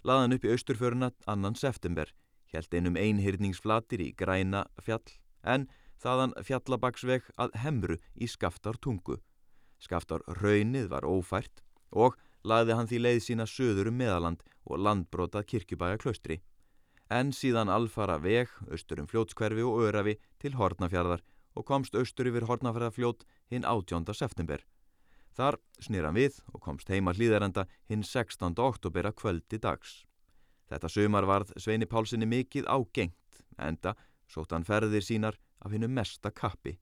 Laðan 0.07 0.33
upp 0.33 0.45
í 0.45 0.51
austurföruna 0.55 1.11
annan 1.29 1.55
september, 1.55 2.09
held 2.53 2.73
einum 2.73 2.97
einhyrningsflatir 2.97 4.01
í 4.01 4.11
græna 4.17 4.65
fjall, 4.81 5.05
en 5.43 5.67
þaðan 6.01 6.33
fjallabaksveg 6.41 7.27
að 7.37 7.57
hemru 7.63 7.97
í 8.17 8.29
skaftar 8.29 8.79
tungu. 8.81 9.19
Skaftar 9.81 10.25
raunnið 10.41 10.89
var 10.89 11.05
ófært 11.05 11.61
og 11.91 12.17
laði 12.43 12.77
hann 12.77 12.89
því 12.89 13.01
leið 13.05 13.21
sína 13.27 13.45
söður 13.49 13.91
um 13.91 13.99
meðaland 14.01 14.41
og 14.65 14.81
landbrotað 14.81 15.47
kirkjubæja 15.53 16.01
klaustri. 16.01 16.41
En 17.11 17.33
síðan 17.35 17.69
alfara 17.69 18.17
veg, 18.23 18.49
austur 18.71 19.01
um 19.03 19.09
fljótskverfi 19.09 19.65
og 19.67 19.81
örafi 19.85 20.17
til 20.41 20.55
Hortnafjörðar 20.57 21.21
og 21.53 21.67
komst 21.67 21.95
austur 21.97 22.29
yfir 22.31 22.47
Hortnafjörðarfljót 22.49 23.25
hinn 23.51 23.67
18. 23.67 24.13
september. 24.15 24.63
Þar 25.31 25.57
snýr 25.79 26.07
hann 26.07 26.17
við 26.17 26.39
og 26.51 26.61
komst 26.63 26.89
heima 26.91 27.13
hlýðarenda 27.15 27.65
hinn 27.89 28.03
16. 28.03 28.57
oktober 28.59 29.07
að 29.07 29.17
kvöldi 29.21 29.59
dags. 29.63 30.01
Þetta 30.71 30.91
sömar 30.91 31.27
varð 31.27 31.53
Sveini 31.59 31.87
Pálssoni 31.87 32.27
mikið 32.27 32.67
ágengt, 32.67 33.43
enda 33.59 33.95
sótt 34.31 34.51
hann 34.55 34.67
ferðir 34.67 35.03
sínar 35.03 35.37
af 35.59 35.71
hinnu 35.71 35.87
mesta 35.91 36.31
kappi. 36.31 36.77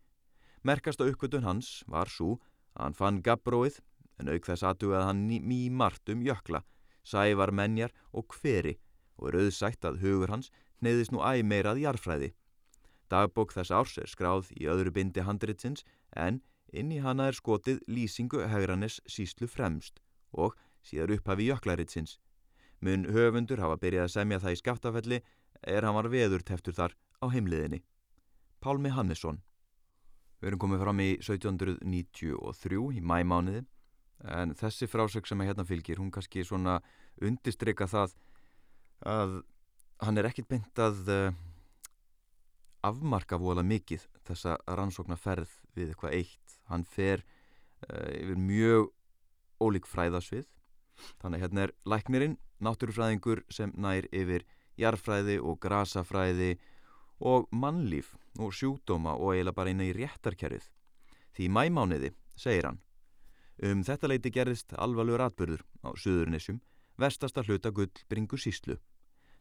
Merkasta 0.66 1.06
uppgötun 1.08 1.46
hans 1.46 1.84
var 1.88 2.10
svo 2.10 2.40
að 2.76 2.84
hann 2.84 2.98
fann 2.98 3.22
gabbróið, 3.26 3.80
en 4.20 4.30
auk 4.34 4.46
þess 4.46 4.66
aðtugaði 4.68 5.08
hann 5.08 5.24
mý 5.48 5.62
margt 5.72 6.10
um 6.12 6.26
jökla, 6.26 6.64
sævar 7.08 7.54
menjar 7.56 7.94
og 8.12 8.28
hveri 8.42 8.76
og 9.20 9.30
er 9.30 9.40
auðsætt 9.44 9.86
að 9.88 10.02
hugur 10.04 10.34
hans 10.34 10.52
neyðist 10.84 11.14
nú 11.14 11.24
æg 11.24 11.46
meirað 11.48 11.82
jarfræði. 11.84 12.34
Dagbók 13.10 13.54
þess 13.56 13.74
árs 13.74 13.98
er 13.98 14.10
skráð 14.12 14.52
í 14.56 14.68
öðru 14.70 14.94
bindi 14.94 15.24
handritsins 15.26 15.86
en 16.14 16.42
inn 16.74 16.94
í 16.94 17.02
hana 17.04 17.30
er 17.30 17.38
skotið 17.38 17.82
lýsingu 17.88 18.46
Hegranes 18.52 19.00
síslu 19.10 19.48
fremst 19.48 20.02
og 20.32 20.56
síðar 20.86 21.16
upphafi 21.18 21.50
jöklaritsins. 21.50 22.18
Mun 22.82 23.06
höfundur 23.12 23.60
hafa 23.60 23.80
byrjað 23.82 24.08
að 24.08 24.16
semja 24.16 24.40
það 24.40 24.56
í 24.56 24.62
skaftafelli 24.62 25.22
er 25.68 25.86
hann 25.86 25.98
var 25.98 26.10
veður 26.12 26.46
teftur 26.46 26.76
þar 26.78 26.96
á 27.20 27.26
heimliðinni. 27.34 27.82
Pálmi 28.60 28.92
Hannesson 28.94 29.42
Við 30.40 30.54
erum 30.54 30.62
komið 30.64 30.84
fram 30.86 31.02
í 31.04 31.10
1793 31.20 32.80
í 32.96 33.02
mæmániði 33.04 33.66
en 34.40 34.54
þessi 34.60 34.88
frásög 34.88 35.28
sem 35.28 35.42
að 35.44 35.52
hérna 35.52 35.66
fylgir 35.68 36.00
hún 36.00 36.12
kannski 36.16 36.46
svona 36.48 36.78
undistrykka 37.24 37.88
það 37.92 38.16
að 39.08 39.36
hann 40.04 40.20
er 40.20 40.30
ekkit 40.30 40.48
beint 40.48 40.80
að 40.80 41.12
uh, 41.12 41.34
afmarka 42.88 43.40
vola 43.40 43.66
mikið 43.68 44.06
þessa 44.28 44.56
rannsóknarferð 44.80 45.52
við 45.76 45.92
eitthvað 45.92 46.16
eitt 46.22 46.49
hann 46.70 46.86
fer 46.86 47.24
uh, 47.90 48.10
yfir 48.16 48.38
mjög 48.38 48.90
ólík 49.60 49.90
fræðasvið 49.90 50.48
þannig 51.22 51.44
hérna 51.44 51.68
er 51.68 51.76
læknirinn 51.90 52.38
náttúrufræðingur 52.64 53.44
sem 53.54 53.72
nær 53.76 54.08
yfir 54.12 54.46
jarfræði 54.80 55.40
og 55.44 55.60
grasafræði 55.64 56.58
og 57.20 57.48
mannlíf 57.52 58.14
og 58.40 58.54
sjúkdóma 58.56 59.16
og 59.18 59.34
eiginlega 59.34 59.56
bara 59.56 59.74
inn 59.74 59.84
í 59.84 59.92
réttarkerfið. 59.96 60.68
Því 61.36 61.50
mæmániði, 61.56 62.14
segir 62.36 62.70
hann, 62.70 62.80
um 63.64 63.84
þetta 63.84 64.12
leiti 64.12 64.32
gerðist 64.32 64.76
alvarlegur 64.76 65.26
atbyrður 65.28 65.66
á 65.84 65.90
Suðurnisjum, 65.96 66.62
vestasta 67.00 67.44
hluta 67.44 67.72
gull 67.76 67.92
bringu 68.12 68.40
síslu. 68.40 68.78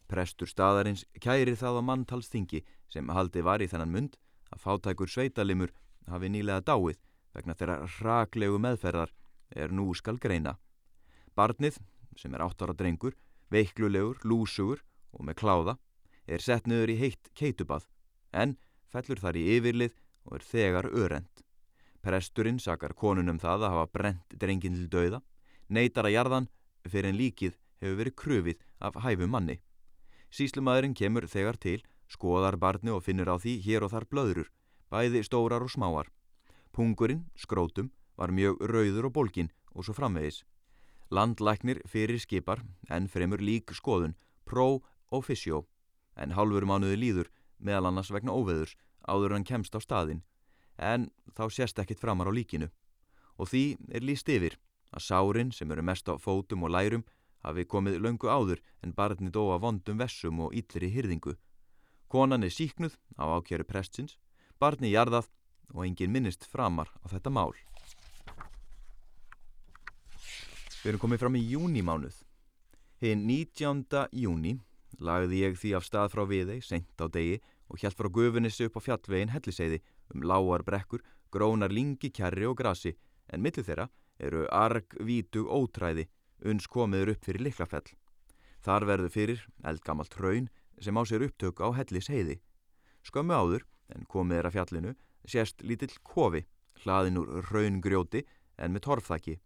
Prestur 0.09 0.49
staðarins 0.49 1.05
kæri 1.20 1.55
það 1.59 1.83
á 1.85 1.89
manntalsþingi 1.91 2.64
sem 2.91 3.11
haldi 3.12 3.43
var 3.45 3.62
í 3.62 3.68
þennan 3.68 3.93
mund 3.93 4.16
að 4.55 4.62
fátækur 4.64 5.11
sveitalimur 5.11 5.74
hafi 6.09 6.31
nýlega 6.33 6.64
dáið 6.64 6.99
vegna 7.39 7.57
þeirra 7.59 7.78
raklegu 8.03 8.59
meðferðar 8.62 9.14
er 9.55 9.72
nú 9.72 9.93
skal 9.97 10.18
greina. 10.20 10.57
Barnið, 11.39 11.78
sem 12.18 12.34
er 12.34 12.45
átt 12.45 12.62
ára 12.62 12.74
drengur, 12.76 13.14
veiklulegur, 13.53 14.18
lúsugur 14.24 14.82
og 15.14 15.24
með 15.24 15.39
kláða, 15.43 15.76
er 16.26 16.45
sett 16.45 16.66
niður 16.66 16.93
í 16.93 16.99
heitt 17.01 17.30
keitubað, 17.39 17.86
en 18.32 18.57
fellur 18.93 19.20
þar 19.22 19.39
í 19.39 19.45
yfirlið 19.57 19.95
og 20.28 20.39
er 20.39 20.45
þegar 20.51 20.91
örend. 20.93 21.45
Presturinn 22.05 22.61
sakar 22.62 22.95
konunum 22.95 23.41
það 23.41 23.64
að 23.66 23.74
hafa 23.74 23.93
brent 23.93 24.36
drengin 24.41 24.76
til 24.76 24.91
dauða, 24.93 25.22
neytar 25.68 26.09
að 26.09 26.16
jarðan 26.16 26.51
fyrir 26.89 27.11
en 27.12 27.18
líkið 27.18 27.57
hefur 27.82 27.99
verið 28.03 28.18
kröfið 28.22 28.62
af 28.84 29.01
hæfum 29.05 29.32
manni. 29.34 29.59
Síslumæðurinn 30.30 30.97
kemur 30.97 31.26
þegar 31.28 31.57
til, 31.57 31.80
skoðar 32.09 32.59
barni 32.61 32.93
og 32.93 33.03
finnur 33.05 33.30
á 33.32 33.36
því 33.41 33.59
hér 33.64 33.86
og 33.86 33.93
þar 33.95 34.07
blöðrur, 34.12 34.49
bæði 34.93 35.24
stórar 35.24 35.64
og 35.64 35.72
smáar. 35.72 36.09
Pungurinn, 36.79 37.24
skrótum, 37.35 37.89
var 38.14 38.31
mjög 38.31 38.61
rauður 38.70 39.09
og 39.09 39.14
bólkin 39.16 39.49
og 39.74 39.83
svo 39.83 39.97
framvegis. 39.97 40.45
Landlæknir 41.11 41.81
fyrir 41.91 42.20
skipar, 42.22 42.61
en 42.87 43.09
fremur 43.11 43.41
lík 43.43 43.72
skoðun, 43.74 44.14
pró 44.47 44.79
og 45.11 45.24
fysjó, 45.26 45.64
en 46.14 46.37
hálfur 46.39 46.68
mánuði 46.70 47.01
líður, 47.01 47.31
meðal 47.59 47.89
annars 47.91 48.12
vegna 48.14 48.31
óveðurs, 48.31 48.76
áður 49.11 49.35
hann 49.35 49.47
kemst 49.49 49.74
á 49.74 49.83
staðin, 49.83 50.20
en 50.79 51.09
þá 51.35 51.51
sést 51.51 51.83
ekkit 51.83 51.99
framar 51.99 52.31
á 52.31 52.33
líkinu. 52.39 52.68
Og 53.43 53.51
því 53.51 53.64
er 53.91 54.07
líst 54.07 54.31
yfir 54.31 54.55
að 54.95 55.03
sárin 55.09 55.51
sem 55.51 55.74
eru 55.74 55.83
mest 55.83 56.07
á 56.07 56.14
fótum 56.14 56.62
og 56.62 56.70
lærum 56.76 57.03
hafi 57.43 57.66
komið 57.66 57.99
löngu 58.07 58.31
áður 58.31 58.62
en 58.87 58.95
barni 58.95 59.35
dóa 59.35 59.59
vondum 59.59 59.99
vessum 59.99 60.39
og 60.47 60.55
yllri 60.55 60.93
hyrðingu. 60.95 61.35
Konan 62.07 62.47
er 62.47 62.55
síknuð 62.55 62.95
á 63.18 63.26
ákjæru 63.35 63.66
prestsins, 63.66 64.14
barni 64.62 64.95
jarðað 64.95 65.26
og 65.75 65.85
engin 65.87 66.12
minnist 66.12 66.47
framar 66.49 66.91
á 67.05 67.07
þetta 67.12 67.33
mál. 67.33 67.55
Við 70.79 70.93
erum 70.93 71.03
komið 71.03 71.23
fram 71.25 71.37
í 71.37 71.45
júnimánuð. 71.51 72.16
Hinn 73.03 73.27
19. 73.27 74.09
júni 74.14 74.59
lagði 74.99 75.43
ég 75.45 75.59
því 75.59 75.75
af 75.79 75.87
stað 75.87 76.12
frá 76.14 76.25
viðei, 76.27 76.59
sent 76.62 76.99
á 76.99 77.07
degi 77.11 77.39
og 77.69 77.79
hjælt 77.83 77.99
frá 77.99 78.09
gufunissi 78.11 78.66
upp 78.66 78.79
á 78.79 78.87
fjallvegin 78.87 79.35
helliseiði 79.35 79.81
um 80.14 80.25
lágar 80.25 80.64
brekkur, 80.66 81.03
grónar 81.31 81.75
lingi, 81.75 82.11
kærri 82.11 82.47
og 82.49 82.57
grasi 82.59 82.95
en 83.29 83.43
millir 83.45 83.66
þeirra 83.66 83.89
eru 84.19 84.47
arg, 84.51 84.97
vítug, 85.05 85.47
ótræði 85.47 86.09
uns 86.47 86.66
komiður 86.71 87.14
upp 87.14 87.27
fyrir 87.27 87.45
liklafell. 87.47 87.87
Þar 88.64 88.87
verður 88.89 89.14
fyrir 89.14 89.45
eldgamalt 89.66 90.16
raun 90.19 90.49
sem 90.83 90.99
á 90.99 91.03
sér 91.07 91.27
upptök 91.27 91.61
á 91.62 91.69
hellis 91.75 92.11
heiði. 92.11 92.39
Skömmu 93.07 93.35
áður, 93.35 93.66
en 93.95 94.07
komið 94.11 94.41
er 94.41 94.49
að 94.49 94.57
fjallinu, 94.57 94.95
sést 95.29 95.62
lítill 95.62 95.95
kofi, 96.03 96.45
hlaðin 96.83 97.20
úr 97.20 97.45
raungrjóti 97.51 98.24
en 98.59 98.74
með 98.74 98.87
torfþakki. 98.89 99.39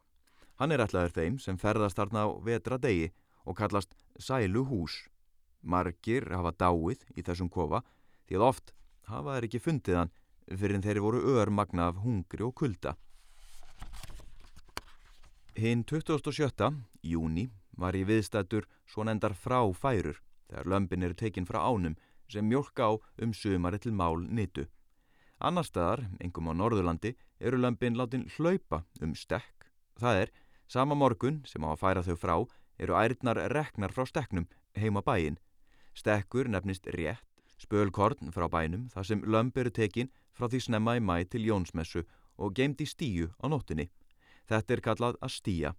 Hann 0.60 0.72
er 0.72 0.84
ætlaður 0.84 1.16
þeim 1.16 1.38
sem 1.42 1.58
ferðast 1.58 1.98
þarna 1.98 2.26
á 2.26 2.28
vetra 2.44 2.78
degi 2.78 3.10
og 3.44 3.56
kallast 3.58 3.96
sælu 4.18 4.64
hús. 4.68 5.08
Margir 5.62 6.28
hafa 6.30 6.52
dáið 6.58 7.04
í 7.16 7.22
þessum 7.22 7.50
kofa 7.50 7.82
því 8.26 8.38
að 8.38 8.46
oft 8.48 8.74
hafa 9.08 9.36
þeir 9.36 9.48
ekki 9.48 9.62
fundið 9.62 9.98
hann 10.00 10.12
fyrir 10.50 10.76
en 10.76 10.84
þeir 10.84 11.00
voru 11.02 11.22
örmagna 11.38 11.88
af 11.90 12.02
hungri 12.02 12.44
og 12.46 12.54
kulda. 12.58 12.96
Hinn 15.56 15.84
27. 15.84 16.70
júni 17.04 17.48
var 17.76 17.96
ég 17.96 18.08
viðstættur 18.08 18.66
svo 18.88 19.04
nendar 19.04 19.34
frá 19.36 19.60
færur 19.74 20.20
þegar 20.48 20.68
lömpin 20.68 21.04
eru 21.06 21.16
tekinn 21.16 21.48
frá 21.48 21.60
ánum 21.64 21.96
sem 22.28 22.46
mjölk 22.48 22.80
á 22.80 22.90
um 22.96 23.34
sumari 23.34 23.78
til 23.78 23.92
mál 23.92 24.24
nýtu. 24.28 24.66
Annar 25.42 25.66
staðar, 25.66 26.04
engum 26.22 26.50
á 26.50 26.54
Norðurlandi, 26.54 27.16
eru 27.42 27.58
lömpin 27.58 27.96
látin 27.98 28.28
hlaupa 28.36 28.84
um 29.02 29.14
stekk. 29.18 29.66
Það 29.98 30.20
er, 30.20 30.30
sama 30.70 30.94
morgun 30.94 31.40
sem 31.50 31.64
á 31.66 31.74
að 31.74 31.80
færa 31.80 32.04
þau 32.06 32.16
frá, 32.16 32.36
eru 32.78 32.94
ærnar 32.94 33.40
reknar 33.50 33.90
frá 33.90 34.06
stekknum 34.06 34.46
heima 34.78 35.02
bæin. 35.02 35.40
Stekkur 35.98 36.46
nefnist 36.46 36.86
rétt, 36.94 37.26
spölkorn 37.58 38.30
frá 38.30 38.46
bænum 38.46 38.86
þar 38.94 39.08
sem 39.10 39.26
lömp 39.26 39.58
eru 39.58 39.74
tekinn 39.74 40.12
frá 40.30 40.46
því 40.46 40.62
snemma 40.68 40.96
í 40.98 41.02
mæ 41.02 41.26
til 41.26 41.42
Jónsmessu 41.50 42.06
og 42.38 42.54
gemd 42.54 42.78
í 42.78 42.86
stíu 42.86 43.34
á 43.42 43.50
nóttinni. 43.50 43.90
Þetta 44.46 44.74
er 44.74 44.86
kallað 44.86 45.18
að 45.18 45.36
stýja. 45.40 45.74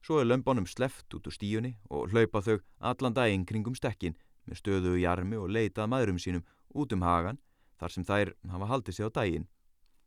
Svo 0.00 0.20
er 0.20 0.28
lömbánum 0.32 0.64
sleft 0.68 1.12
út 1.12 1.28
úr 1.28 1.36
stíunni 1.36 1.76
og 1.92 2.08
hlaupa 2.08 2.40
þau 2.40 2.56
allan 2.80 3.16
daginn 3.16 3.44
kringum 3.44 3.76
stekkin 3.76 4.16
með 4.48 4.60
stöðu 4.64 4.96
í 4.96 5.04
armi 5.08 5.36
og 5.36 5.52
leitað 5.52 5.92
maðurum 5.92 6.20
sínum 6.20 6.44
út 6.72 6.92
um 6.92 7.04
hagan 7.04 7.38
þar 7.84 7.92
sem 7.92 8.06
þær 8.08 8.32
hafa 8.48 8.70
haldið 8.70 8.96
sig 8.96 9.08
á 9.08 9.10
daginn. 9.12 9.46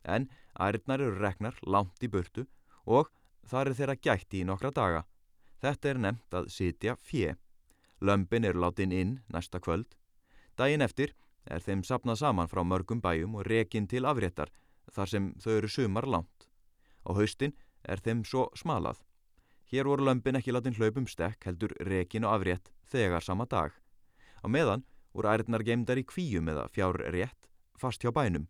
En 0.02 0.26
ærnar 0.58 1.02
eru 1.04 1.18
reknar 1.22 1.58
langt 1.62 2.02
í 2.02 2.10
burtu 2.10 2.46
og 2.86 3.12
þar 3.46 3.70
er 3.70 3.78
þeirra 3.78 4.00
gætti 4.02 4.42
í 4.42 4.48
nokkra 4.48 4.72
daga. 4.74 5.04
Þetta 5.62 5.90
er 5.90 6.00
nefnt 6.02 6.34
að 6.34 6.50
sitja 6.54 6.96
fjö. 6.98 7.36
Lömpin 8.02 8.46
eru 8.46 8.62
látin 8.62 8.94
inn 8.94 9.18
næsta 9.30 9.60
kvöld. 9.62 9.94
Daginn 10.58 10.82
eftir 10.82 11.14
er 11.46 11.62
þeim 11.62 11.84
sapnað 11.86 12.22
saman 12.22 12.50
frá 12.50 12.64
mörgum 12.66 13.02
bæjum 13.02 13.38
og 13.38 13.46
rekin 13.46 13.86
til 13.86 14.06
afréttar 14.06 14.50
þar 14.90 15.12
sem 15.12 15.32
þau 15.38 15.52
eru 15.54 15.70
sumar 15.70 16.06
langt. 16.06 16.48
Á 17.06 17.14
haustin 17.14 17.54
er 17.84 18.02
þeim 18.02 18.24
svo 18.26 18.48
smalað. 18.58 19.04
Hér 19.70 19.86
voru 19.86 20.06
lömpin 20.08 20.38
ekki 20.38 20.54
látin 20.54 20.74
hlaupum 20.74 21.06
stekk 21.06 21.46
heldur 21.46 21.74
rekin 21.86 22.26
og 22.26 22.38
afrétt 22.38 22.72
þegar 22.90 23.22
sama 23.22 23.46
dag. 23.46 23.70
Á 24.42 24.46
meðan 24.48 24.86
voru 25.12 25.30
ærnar 25.30 25.62
geimdar 25.62 26.00
í 26.00 26.06
kvíum 26.08 26.48
eða 26.48 26.66
fjár 26.72 26.98
rétt 27.12 27.47
fast 27.80 28.02
hjá 28.04 28.12
bænum. 28.14 28.48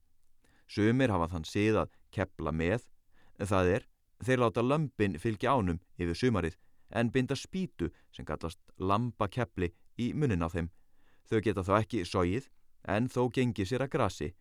Sumir 0.68 1.12
hafa 1.12 1.28
þann 1.32 1.46
síð 1.48 1.82
að 1.82 1.92
kepla 2.14 2.52
með, 2.52 2.84
það 3.38 3.72
er 3.76 3.86
þeir 4.24 4.42
láta 4.42 4.64
lömpin 4.64 5.18
fylgja 5.20 5.54
ánum 5.54 5.80
yfir 5.96 6.18
sumarið 6.18 6.58
en 6.90 7.12
binda 7.12 7.36
spýtu 7.36 7.90
sem 8.12 8.26
kallast 8.26 8.60
lambakepli 8.78 9.72
í 9.98 10.12
munin 10.14 10.44
á 10.44 10.48
þeim. 10.48 10.70
Þau 11.28 11.40
geta 11.44 11.64
þá 11.64 11.74
ekki 11.82 12.04
sóið 12.04 12.48
en 12.88 13.08
þó 13.08 13.28
gengi 13.32 13.66
sér 13.68 13.84
að 13.84 13.92
grasi. 13.94 14.32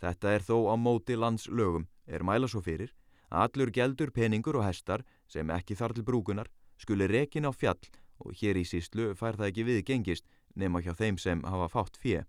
Þetta 0.00 0.32
er 0.32 0.46
þó 0.46 0.56
á 0.72 0.74
móti 0.80 1.18
landslögum, 1.18 1.88
er 2.06 2.22
mæla 2.24 2.48
svo 2.48 2.62
fyrir 2.64 2.94
Allur 3.30 3.70
geldur, 3.70 4.10
peningur 4.10 4.58
og 4.58 4.66
hestar 4.66 5.04
sem 5.30 5.50
ekki 5.54 5.76
þar 5.78 5.94
til 5.94 6.04
brúkunar 6.06 6.48
skuli 6.82 7.06
rekin 7.06 7.46
á 7.46 7.54
fjall 7.54 7.78
og 8.18 8.34
hér 8.34 8.58
í 8.58 8.64
síslu 8.66 9.12
fær 9.14 9.38
það 9.38 9.50
ekki 9.52 9.66
við 9.68 9.84
gengist 9.86 10.26
nema 10.58 10.82
hjá 10.82 10.96
þeim 10.98 11.18
sem 11.18 11.42
hafa 11.46 11.68
fátt 11.70 12.00
fjö. 12.02 12.24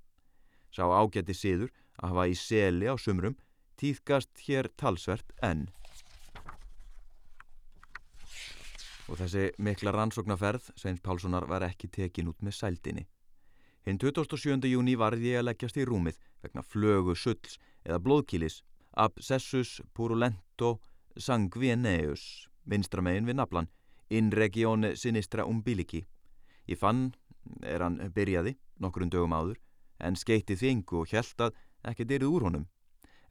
Sá 0.70 0.86
ágætti 0.86 1.34
síður 1.34 1.74
að 2.02 2.14
hafa 2.14 2.28
í 2.28 2.36
seli 2.38 2.90
á 2.90 2.96
sumrum 2.98 3.38
týðkast 3.82 4.44
hér 4.46 4.70
talsvert 4.78 5.32
enn. 5.42 5.68
Og 9.10 9.18
þessi 9.20 9.50
mikla 9.60 9.92
rannsóknarferð, 9.92 10.70
Sveins 10.80 11.02
Pálssonar, 11.04 11.48
var 11.50 11.66
ekki 11.66 11.90
tekin 11.92 12.30
út 12.32 12.40
með 12.46 12.56
sældinni. 12.60 13.08
Hinn 13.84 13.98
27. 14.00 14.70
júni 14.70 14.94
varði 14.96 15.34
ég 15.34 15.42
að 15.42 15.48
leggjast 15.50 15.80
í 15.82 15.88
rúmið 15.90 16.20
vegna 16.44 16.62
flögu 16.64 17.16
sulls 17.18 17.58
eða 17.84 18.00
blóðkílis, 18.06 18.62
absessus 18.94 19.80
purulento 19.98 20.76
sanguineus, 21.18 22.48
vinstramegin 22.70 23.28
við 23.28 23.40
naflan, 23.42 23.68
in 24.12 24.30
regione 24.32 24.94
sinistra 24.96 25.48
umbiliki. 25.50 26.06
Ég 26.70 26.78
fann, 26.78 27.10
er 27.66 27.82
hann 27.82 27.98
byrjaði, 28.14 28.56
nokkur 28.80 29.08
um 29.08 29.12
dögum 29.12 29.36
áður, 29.36 29.60
en 30.00 30.16
skeitti 30.16 30.56
þingu 30.60 31.02
og 31.02 31.12
hjælt 31.12 31.42
að 31.42 31.58
ekkert 31.88 32.12
erið 32.18 32.34
úr 32.36 32.48
honum. 32.48 32.68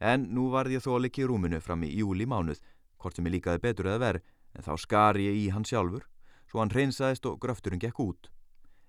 En 0.01 0.27
nú 0.33 0.49
varð 0.53 0.75
ég 0.75 0.83
þó 0.83 0.95
að 0.95 1.03
likja 1.05 1.25
í 1.25 1.29
rúminu 1.29 1.61
fram 1.61 1.83
í 1.85 1.91
júli 1.93 2.25
mánuð, 2.25 2.61
hvort 2.97 3.17
sem 3.17 3.27
ég 3.29 3.37
líkaði 3.37 3.63
betur 3.63 3.91
eða 3.91 4.03
verð, 4.05 4.27
en 4.57 4.65
þá 4.65 4.73
skar 4.81 5.19
ég 5.21 5.37
í 5.37 5.49
hann 5.53 5.67
sjálfur, 5.67 6.07
svo 6.49 6.61
hann 6.63 6.73
reynsaðist 6.73 7.27
og 7.29 7.39
gröfturinn 7.43 7.81
gekk 7.81 8.01
út. 8.03 8.31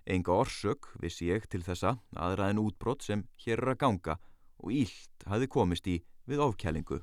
Enga 0.06 0.34
orsök 0.34 0.88
vissi 0.98 1.28
ég 1.30 1.46
til 1.46 1.62
þessa 1.62 1.94
aðra 2.18 2.48
en 2.50 2.58
útbrott 2.58 3.04
sem 3.06 3.22
hér 3.44 3.62
er 3.62 3.74
að 3.74 3.82
ganga 3.84 4.16
og 4.58 4.72
ílt 4.74 5.26
hafi 5.30 5.46
komist 5.46 5.86
í 5.86 6.00
við 6.26 6.42
ofkælingu. 6.42 6.98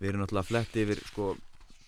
Við 0.00 0.10
erum 0.10 0.24
náttúrulega 0.24 0.50
flett 0.50 0.76
yfir 0.76 1.00
sko 1.08 1.30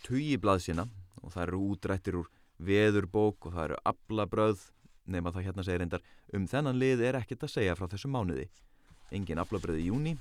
tugi 0.06 0.38
blaðsina 0.40 0.86
og 1.20 1.34
það 1.34 1.42
eru 1.48 1.60
útrættir 1.74 2.18
úr 2.22 2.30
veðurbók 2.56 3.48
og 3.48 3.56
það 3.56 3.64
eru 3.66 3.78
aflabröð 3.92 4.64
nema 5.06 5.32
það 5.34 5.48
hérna 5.48 5.64
segir 5.66 5.82
reyndar 5.82 6.04
um 6.36 6.46
þennan 6.50 6.78
lið 6.80 7.04
er 7.08 7.18
ekkert 7.20 7.46
að 7.46 7.52
segja 7.54 7.76
frá 7.78 7.86
þessu 7.90 8.10
mánuði. 8.10 8.46
Engin 9.14 9.40
aflabröð 9.42 9.80
í 9.80 9.86
júni. 9.88 10.16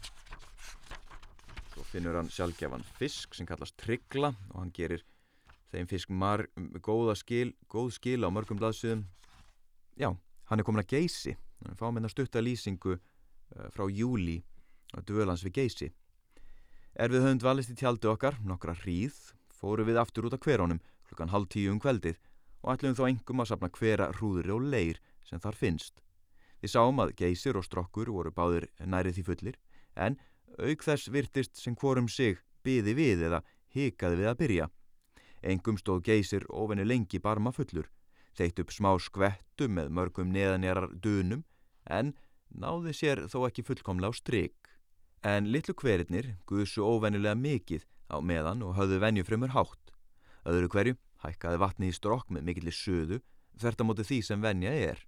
Svo 1.74 1.84
finnur 1.90 2.18
hann 2.20 2.32
sjálfgefan 2.32 2.86
fisk 3.00 3.36
sem 3.36 3.48
kallast 3.50 3.78
tryggla 3.82 4.32
og 4.54 4.58
hann 4.62 4.74
gerir 4.76 5.04
þeim 5.74 5.90
fisk 5.92 6.12
mar, 6.14 6.46
góða 6.80 7.18
skil, 7.20 7.52
góð 7.68 7.92
skil 7.98 8.22
á 8.24 8.30
mörgum 8.32 8.60
blaðsöðum. 8.62 9.04
Já, 10.00 10.14
hann 10.50 10.62
er 10.62 10.68
komin 10.68 10.84
að 10.86 10.94
geysi. 10.96 11.36
Hann 11.66 11.80
fá 11.80 11.88
með 11.90 12.00
hérna 12.00 12.14
stutta 12.14 12.44
lýsingu 12.44 12.96
uh, 12.96 13.68
frá 13.74 13.88
júli 13.92 14.40
að 14.96 15.10
dvölans 15.10 15.44
við 15.44 15.58
geysi. 15.60 15.90
Er 16.96 17.12
við 17.12 17.26
höfum 17.26 17.42
dvalist 17.42 17.74
í 17.74 17.76
tjaldi 17.76 18.08
okkar, 18.08 18.38
nokkra 18.48 18.76
hríð, 18.86 19.18
fóru 19.52 19.84
við 19.84 20.00
aftur 20.00 20.30
út 20.30 20.38
af 20.38 20.46
hverjónum 20.46 20.80
klukkan 21.10 21.34
halv 21.34 21.50
tíu 21.52 21.74
um 21.74 21.82
kveldið 21.82 22.20
og 22.66 22.74
ætlum 22.74 22.96
þá 22.98 23.04
engum 23.12 23.44
að 23.44 23.52
sapna 23.52 23.70
hvera 23.78 24.10
hrúðri 24.18 24.54
og 24.56 24.64
leir 24.74 24.98
sem 25.26 25.42
þar 25.42 25.58
finnst. 25.60 26.02
Við 26.62 26.74
sáum 26.74 27.02
að 27.04 27.14
geysir 27.20 27.60
og 27.60 27.66
strokkur 27.68 28.10
voru 28.10 28.32
báðir 28.34 28.66
nærið 28.82 29.20
því 29.20 29.24
fullir, 29.28 29.58
en 29.94 30.18
auk 30.58 30.82
þess 30.82 31.12
virtist 31.14 31.62
sem 31.62 31.76
hvorum 31.78 32.10
sig 32.10 32.40
byði 32.66 32.96
við 32.98 33.26
eða 33.30 33.44
hikaði 33.76 34.20
við 34.22 34.32
að 34.32 34.40
byrja. 34.42 34.68
Engum 35.46 35.78
stóð 35.78 36.02
geysir 36.10 36.48
ofenni 36.50 36.88
lengi 36.88 37.22
barma 37.22 37.54
fullur, 37.54 37.86
þeitt 38.34 38.64
upp 38.64 38.74
smá 38.74 38.96
skvettu 38.98 39.70
með 39.70 39.94
mörgum 39.94 40.34
neðanjarar 40.34 40.90
dunum, 41.04 41.46
en 41.86 42.16
náði 42.50 42.96
sér 42.98 43.28
þó 43.30 43.44
ekki 43.46 43.68
fullkomlega 43.68 44.10
á 44.10 44.18
stryk. 44.18 44.72
En 45.22 45.52
litlu 45.54 45.76
hverinnir 45.78 46.34
guðsu 46.50 46.82
óvennilega 46.82 47.38
mikið 47.38 47.86
á 48.10 48.18
meðan 48.26 48.66
og 48.66 48.74
höfðu 48.80 49.02
venjufrömmur 49.06 49.54
hátt. 49.54 49.94
Öðru 50.50 50.70
hverju 50.74 50.98
hækkaði 51.26 51.62
vatni 51.62 51.90
í 51.92 51.96
strokk 51.96 52.30
með 52.32 52.50
mikillir 52.50 52.76
söðu 52.76 53.22
þvert 53.60 53.82
á 53.82 53.88
móti 53.88 54.06
því 54.06 54.20
sem 54.26 54.44
venja 54.44 54.72
er. 54.72 55.00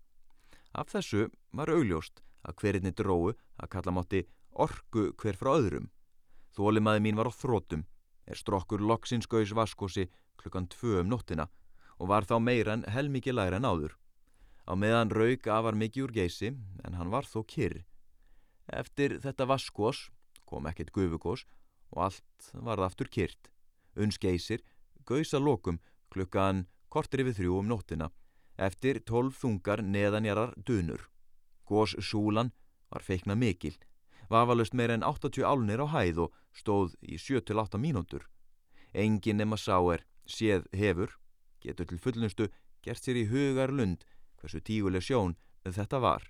Af 0.73 0.91
þessu 0.93 1.27
var 1.55 1.71
augljóst 1.71 2.21
að 2.47 2.57
hverinni 2.61 2.93
dróu 2.95 3.33
að 3.33 3.71
kalla 3.73 3.93
mátti 3.93 4.23
orgu 4.53 5.11
hver 5.19 5.37
frá 5.37 5.53
öðrum. 5.57 5.89
Þólimaði 6.55 7.03
mín 7.05 7.19
var 7.19 7.29
á 7.29 7.33
þrótum, 7.33 7.85
er 8.25 8.39
strokkur 8.39 8.81
loksins 8.81 9.29
gauðs 9.29 9.53
vaskósi 9.55 10.07
klukkan 10.41 10.69
tvö 10.71 11.01
um 11.01 11.11
nóttina 11.11 11.47
og 11.97 12.11
var 12.11 12.25
þá 12.29 12.37
meira 12.41 12.77
en 12.77 12.85
helmikið 12.87 13.37
læra 13.37 13.59
en 13.59 13.67
áður. 13.67 13.93
Á 14.67 14.73
meðan 14.75 15.13
raug 15.13 15.47
afar 15.47 15.77
mikið 15.77 16.07
úr 16.07 16.15
geysi 16.17 16.53
en 16.83 16.97
hann 16.97 17.11
var 17.13 17.25
þó 17.25 17.43
kyrr. 17.47 17.83
Eftir 18.67 19.19
þetta 19.23 19.47
vaskós 19.47 20.09
kom 20.47 20.67
ekkert 20.67 20.91
gufugós 20.95 21.45
og 21.93 22.09
allt 22.09 22.49
varð 22.53 22.87
aftur 22.87 23.07
kyrrt. 23.07 23.51
Uns 23.95 24.19
geysir 24.19 24.63
gauðsa 25.07 25.39
lokum 25.39 25.79
klukkan 26.13 26.65
kortir 26.89 27.23
yfir 27.23 27.37
þrjú 27.39 27.59
um 27.61 27.69
nóttina 27.71 28.09
eftir 28.57 28.99
tólf 29.05 29.41
þungar 29.41 29.83
neðanjarar 29.85 30.53
dunur. 30.65 31.09
Gós 31.67 31.93
súlan 32.01 32.51
var 32.89 33.03
feikna 33.03 33.35
mikil, 33.35 33.75
vafalust 34.29 34.73
meir 34.73 34.91
en 34.95 35.03
80 35.03 35.45
álnir 35.45 35.83
á 35.83 35.87
hæð 35.93 36.23
og 36.25 36.33
stóð 36.55 36.95
í 37.01 37.19
7-8 37.21 37.77
mínútur. 37.77 38.25
Engin 38.93 39.37
nema 39.37 39.57
sá 39.59 39.77
er, 39.93 40.05
séð 40.25 40.65
hefur, 40.73 41.11
getur 41.61 41.85
til 41.85 41.99
fullnustu 42.01 42.47
gert 42.81 43.03
sér 43.03 43.19
í 43.19 43.27
hugar 43.29 43.73
lund 43.73 44.05
hversu 44.39 44.61
tíguleg 44.63 45.03
sjón 45.03 45.35
þetta 45.67 45.99
var. 45.99 46.23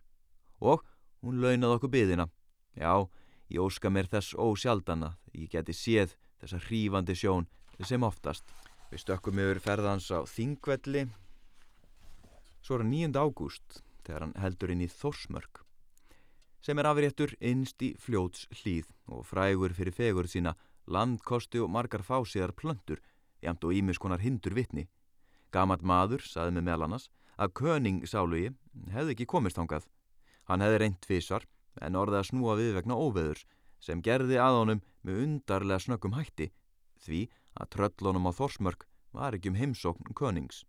Og 0.60 0.84
hún 1.22 1.42
launaði 1.42 1.78
okkur 1.78 1.94
byðina. 1.94 2.26
Já, 2.74 3.06
ég 3.54 3.62
óska 3.62 3.92
mér 3.94 4.10
þess 4.10 4.34
ósjaldana, 4.34 5.18
ég 5.34 5.52
geti 5.54 5.74
séð 5.74 6.16
þessa 6.42 6.62
hrífandi 6.66 7.16
sjón 7.18 7.48
sem 7.86 8.04
oftast. 8.04 8.50
Við 8.88 9.02
stökkum 9.04 9.40
yfir 9.44 9.60
ferðans 9.60 10.06
á 10.16 10.24
Þingvelli. 10.24 11.08
Svo 12.64 12.78
er 12.80 12.86
9. 12.88 13.18
ágúst 13.20 13.82
þegar 14.06 14.24
hann 14.24 14.38
heldur 14.40 14.72
inn 14.72 14.84
í 14.86 14.92
Þórsmörk 14.92 15.64
sem 16.64 16.80
er 16.82 16.88
afréttur 16.90 17.32
innst 17.44 17.84
í 17.86 17.94
fljóts 18.02 18.48
hlýð 18.60 18.88
og 19.14 19.26
frægur 19.28 19.76
fyrir 19.78 19.96
fegur 19.96 20.28
sína 20.28 20.56
landkosti 20.88 21.62
og 21.64 21.70
margar 21.72 22.04
fásiðar 22.04 22.52
plöndur 22.60 23.00
jæmt 23.44 23.64
og 23.64 23.76
ímiskonar 23.76 24.24
hindur 24.24 24.56
vitni. 24.58 24.88
Gamat 25.52 25.84
maður 25.84 26.26
saði 26.28 26.58
með 26.58 26.68
melanas 26.68 27.08
að 27.38 27.54
köning 27.60 28.02
sálugi 28.08 28.52
hefði 28.92 29.16
ekki 29.16 29.30
komist 29.32 29.60
hangað. 29.60 29.86
Hann 30.48 30.64
hefði 30.64 30.82
reynt 30.84 31.02
tvísar 31.04 31.48
en 31.80 31.96
orðið 32.00 32.20
að 32.20 32.30
snúa 32.32 32.56
við 32.60 32.74
vegna 32.80 33.00
óveðurs 33.00 33.46
sem 33.84 34.02
gerði 34.02 34.40
að 34.42 34.62
honum 34.62 34.84
með 35.04 35.24
undarlega 35.24 35.84
snöggum 35.86 36.18
hætti 36.18 36.50
því 37.06 37.28
að 37.58 37.72
tröllunum 37.76 38.30
á 38.30 38.32
Þórsmörk 38.38 38.86
var 39.16 39.36
ekki 39.36 39.52
um 39.52 39.58
heimsókn 39.58 40.14
könings. 40.18 40.64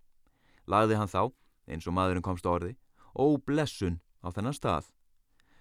Lagði 0.66 0.99
hann 1.01 1.11
þá, 1.11 1.32
eins 1.68 1.89
og 1.89 1.97
maðurinn 1.97 2.24
komst 2.24 2.47
orði, 2.49 2.76
óblessun 3.14 4.01
á 4.24 4.28
þennan 4.32 4.57
stað. 4.57 4.89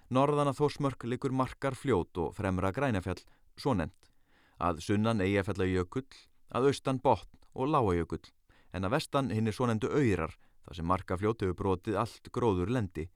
Norðan 0.08 0.52
að 0.52 0.62
Þórsmörk 0.62 1.04
likur 1.04 1.34
markar 1.36 1.76
fljót 1.76 2.16
og 2.16 2.34
fremra 2.36 2.72
grænafjall, 2.72 3.20
svo 3.60 3.74
nefnt, 3.76 4.10
að 4.56 4.80
sunnan 4.84 5.20
eigafjallajökull, 5.20 6.08
að 6.48 6.70
austan 6.70 7.00
botn 7.04 7.42
og 7.52 7.68
lágajökull, 7.68 8.24
en 8.72 8.88
að 8.88 8.94
vestan 8.96 9.30
hinn 9.34 9.48
er 9.48 9.56
svo 9.56 9.68
nefndu 9.68 9.92
öyrar, 9.92 10.32
þar 10.64 10.78
sem 10.78 10.88
markafljót 10.88 11.44
hefur 11.44 11.58
brotið 11.60 12.00
allt 12.00 12.32
gróður 12.32 12.72
lendi. 12.72 13.08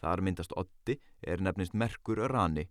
Þar 0.00 0.22
myndast 0.24 0.52
otti 0.56 0.96
er 1.20 1.42
nefnist 1.44 1.76
merkur 1.76 2.22
rani. 2.32 2.70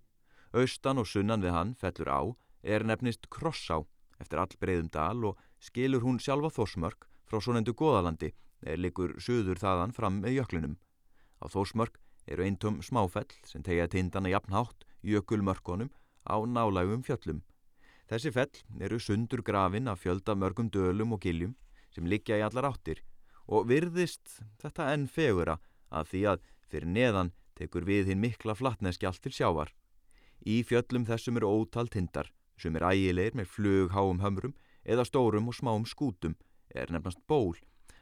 Austan 0.54 0.98
og 0.98 1.06
sunnan 1.06 1.44
við 1.46 1.54
hann 1.54 1.76
fellur 1.78 2.10
á 2.10 2.22
er 2.66 2.86
nefnist 2.86 3.30
krossá 3.30 3.84
eftir 4.20 4.42
all 4.42 4.60
breyðum 4.60 4.92
dal 4.94 5.26
og 5.32 5.40
skilur 5.64 6.04
hún 6.04 6.20
sjálfa 6.20 6.52
Þórsmörk 6.58 7.08
frá 7.30 7.40
svo 7.42 7.56
nefndu 7.56 7.76
goðalandi 7.78 8.34
er 8.62 8.80
likur 8.82 9.16
söður 9.22 9.60
þaðan 9.62 9.96
fram 9.96 10.20
með 10.24 10.40
jöklinum. 10.40 10.76
Á 11.40 11.46
Þórsmörk 11.52 12.00
eru 12.28 12.46
eintóm 12.46 12.82
smáfell 12.84 13.32
sem 13.48 13.64
tegja 13.64 13.88
tindana 13.88 14.32
jafnhátt 14.32 14.86
jökulmörkonum 15.06 15.92
á 16.28 16.36
nálægum 16.46 17.04
fjöllum. 17.06 17.42
Þessi 18.10 18.34
fell 18.34 18.82
eru 18.82 19.00
sundur 19.00 19.42
grafin 19.46 19.88
af 19.88 20.02
fjölda 20.04 20.36
mörgum 20.36 20.70
dölum 20.74 21.14
og 21.16 21.22
giljum 21.22 21.56
sem 21.94 22.08
liggja 22.10 22.40
í 22.40 22.46
allar 22.46 22.72
áttir 22.72 23.04
og 23.48 23.70
virðist 23.70 24.42
þetta 24.62 24.92
enn 24.94 25.08
fegura 25.08 25.60
að 25.90 26.12
því 26.12 26.24
að 26.34 26.48
fyrir 26.70 26.90
neðan 26.90 27.32
tekur 27.58 27.86
við 27.86 28.12
hinn 28.12 28.22
mikla 28.22 28.56
flatneskjalt 28.56 29.22
til 29.24 29.34
sjávar. 29.34 29.72
Í 30.46 30.62
fjöllum 30.64 31.06
þessum 31.08 31.40
eru 31.40 31.50
ótal 31.50 31.90
tindar 31.92 32.30
sem 32.60 32.76
er 32.76 32.86
ægilegir 32.92 33.38
með 33.40 33.52
flugháum 33.56 34.22
hömrum 34.24 34.56
eða 34.84 35.06
stórum 35.08 35.50
og 35.50 35.58
smáum 35.58 35.86
skútum 35.88 36.36
er 36.70 36.92
nefnast 36.92 37.22
ból 37.28 37.56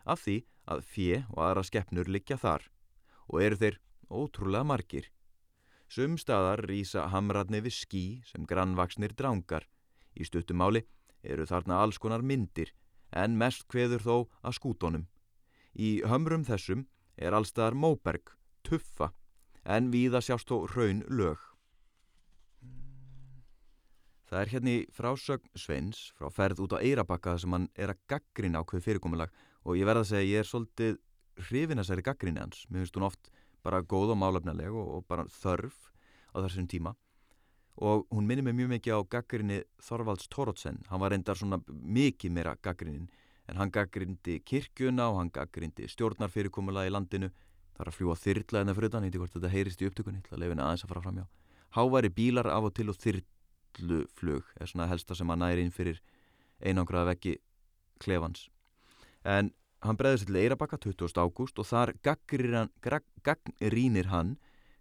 af 0.06 0.24
því 0.24 0.42
að 0.68 0.84
fjö 0.94 1.22
og 1.34 1.44
aðra 1.46 1.64
skeppnur 1.68 2.10
liggja 2.12 2.38
þar 2.42 2.66
og 3.28 3.44
eru 3.44 3.60
þeir 3.62 3.80
ótrúlega 4.10 4.68
margir. 4.68 5.08
Sumstaðar 5.88 6.66
rýsa 6.68 7.08
hamratni 7.12 7.62
við 7.64 7.76
skí 7.76 8.04
sem 8.28 8.44
grannvaksnir 8.48 9.14
drángar. 9.16 9.64
Í 10.20 10.28
stuttumáli 10.28 10.84
eru 11.24 11.46
þarna 11.48 11.80
alls 11.84 12.00
konar 12.00 12.24
myndir 12.24 12.74
en 13.12 13.38
mest 13.40 13.68
hveður 13.72 14.04
þó 14.04 14.16
að 14.44 14.58
skútonum. 14.60 15.06
Í 15.76 16.02
hömrum 16.08 16.44
þessum 16.48 16.88
er 17.16 17.36
allstaðar 17.38 17.78
móberg, 17.78 18.34
tuffa 18.64 19.14
en 19.64 19.92
víða 19.94 20.22
sjást 20.24 20.50
þó 20.50 20.66
raun 20.74 21.04
lög. 21.08 21.40
Það 24.28 24.42
er 24.42 24.52
hérna 24.52 24.72
í 24.76 24.80
frásögn 24.92 25.52
Sveins 25.56 26.00
frá 26.18 26.28
ferð 26.36 26.66
út 26.66 26.74
á 26.76 26.84
Eirabakka 26.84 27.38
sem 27.40 27.54
hann 27.56 27.70
er 27.80 27.94
að 27.94 28.02
gaggrina 28.12 28.60
á 28.60 28.68
hvað 28.68 28.84
fyrirkomulag 28.84 29.32
og 29.64 29.80
ég 29.80 29.88
verða 29.88 30.04
að 30.04 30.10
segja 30.10 30.24
að 30.26 30.32
ég 30.32 30.42
er 30.44 30.50
svolítið 30.50 30.98
hrifin 31.48 31.80
að 31.80 31.88
særi 31.88 32.04
gaggrinni 32.04 32.42
hans. 32.44 32.66
Mér 32.68 32.84
finnst 32.84 32.98
hún 33.00 33.08
oft 33.08 33.30
bara 33.64 33.80
góð 33.80 34.16
og 34.16 34.20
málefnileg 34.20 34.76
og, 34.76 34.90
og 34.98 35.06
bara 35.08 35.28
þörf 35.32 35.78
á 36.36 36.44
þessum 36.44 36.68
tíma 36.68 36.96
og 37.78 38.08
hún 38.10 38.28
minnir 38.28 38.44
mig 38.44 38.58
mjög 38.58 38.72
mikið 38.74 39.00
á 39.00 39.02
gaggrinni 39.06 39.62
Þorvalds 39.86 40.28
Tórótsen. 40.34 40.82
Hann 40.90 41.00
var 41.00 41.14
reyndar 41.14 41.38
svona 41.38 41.62
mikið 41.70 42.34
meira 42.34 42.56
gaggrinin 42.60 43.08
en 43.48 43.62
hann 43.62 43.72
gaggrindi 43.72 44.42
kirkjuna 44.44 45.12
og 45.12 45.22
hann 45.22 45.32
gaggrindi 45.32 45.88
stjórnarfyrirkomulag 45.94 46.90
í 46.90 46.92
landinu. 46.92 47.30
Það 47.78 47.84
er 47.86 47.92
að 47.92 47.98
fljúa 48.00 48.18
þyrla 48.18 48.60
en 48.60 48.72
það 48.72 48.80
fyrir 48.80 48.94
þannig 48.96 49.18
hvort 49.22 49.36
þetta 49.38 49.54
heyrist 49.54 49.82
í 49.82 49.88
upptökunni, 49.88 50.24
það 50.26 50.42
lefina 50.42 50.66
aðeins 50.66 50.84
að 50.84 50.92
fara 50.92 51.04
fram 51.06 51.20
hjá. 51.22 51.28
Háværi 51.78 52.10
bílar 52.18 52.50
af 52.50 52.68
og 52.68 52.74
til 52.74 52.90
og 52.90 52.98
þyrl 52.98 53.22
flug 54.18 54.50
er 54.60 54.70
svona 54.70 54.90
helsta 54.92 55.16
sem 55.16 55.30
hann 55.30 55.44
næri 55.44 55.66
inn 55.66 55.74
fyrir 55.74 56.02
einangraða 56.64 57.14
veggi 57.14 57.38
klefans 58.02 58.48
en 59.24 59.54
hann 59.86 60.00
bregður 60.00 60.24
sér 60.24 60.32
til 60.32 60.42
Eirabakka 60.42 60.80
20. 60.82 61.22
ágúst 61.22 61.62
og 61.62 61.70
þar 61.70 61.94
gaggrínir 62.04 64.12
hann 64.12 64.36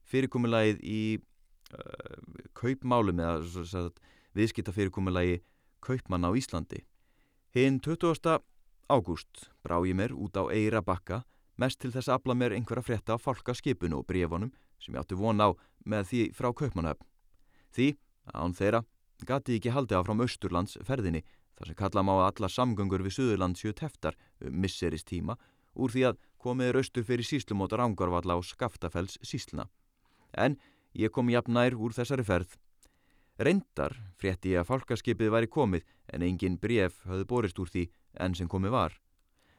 fyrirkomulagið 0.06 0.82
í 0.82 1.00
uh, 1.18 2.16
kaupmálum 2.56 3.20
eða 3.20 3.90
viðskipta 4.36 4.72
fyrirkomulagi 4.72 5.40
kaupmann 5.84 6.24
á 6.24 6.30
Íslandi 6.32 6.84
hinn 7.56 7.80
20. 7.80 8.40
ágúst 8.88 9.50
brá 9.64 9.80
ég 9.84 9.96
mér 9.98 10.14
út 10.14 10.38
á 10.38 10.48
Eirabakka 10.48 11.24
mest 11.56 11.80
til 11.80 11.92
þess 11.92 12.08
að 12.08 12.20
afla 12.20 12.38
mér 12.38 12.56
einhverja 12.56 12.84
frétta 12.84 13.16
á 13.16 13.18
fólkaskipinu 13.20 14.00
og 14.00 14.08
brefunum 14.08 14.52
sem 14.80 14.94
ég 14.94 15.02
átti 15.02 15.18
von 15.18 15.40
á 15.40 15.48
með 15.84 16.10
því 16.10 16.22
frá 16.36 16.52
kaupmannöfn 16.52 17.04
því 17.76 17.88
Án 18.34 18.54
þeirra 18.56 18.82
gati 19.26 19.56
ekki 19.56 19.72
haldið 19.72 20.00
áfram 20.00 20.24
Östurlands 20.24 20.76
ferðinni 20.84 21.22
þar 21.56 21.70
sem 21.70 21.78
kalla 21.78 22.04
má 22.04 22.12
að 22.16 22.26
alla 22.28 22.50
samgöngur 22.52 23.04
við 23.06 23.16
Suðurland 23.16 23.58
séu 23.58 23.72
teftar 23.76 24.16
um 24.44 24.58
misserist 24.60 25.08
tíma 25.08 25.38
úr 25.76 25.92
því 25.92 26.04
að 26.10 26.20
komiður 26.40 26.80
austur 26.82 27.04
fyrir 27.04 27.26
síslumóta 27.26 27.78
rángarvalla 27.80 28.36
á 28.36 28.40
Skaftafells 28.44 29.18
sísluna. 29.22 29.66
En 30.32 30.56
ég 30.96 31.12
kom 31.12 31.30
jafnær 31.32 31.76
úr 31.76 31.96
þessari 31.96 32.24
ferð. 32.24 32.56
Reyndar 33.36 33.92
frétti 34.16 34.54
ég 34.54 34.62
að 34.62 34.70
fálkaskipið 34.70 35.32
væri 35.32 35.50
komið 35.52 35.84
en 36.12 36.24
engin 36.24 36.56
bref 36.60 37.02
höfðu 37.04 37.28
borist 37.28 37.58
úr 37.60 37.72
því 37.72 37.84
enn 38.24 38.36
sem 38.36 38.48
komið 38.48 38.72
var. 38.72 38.96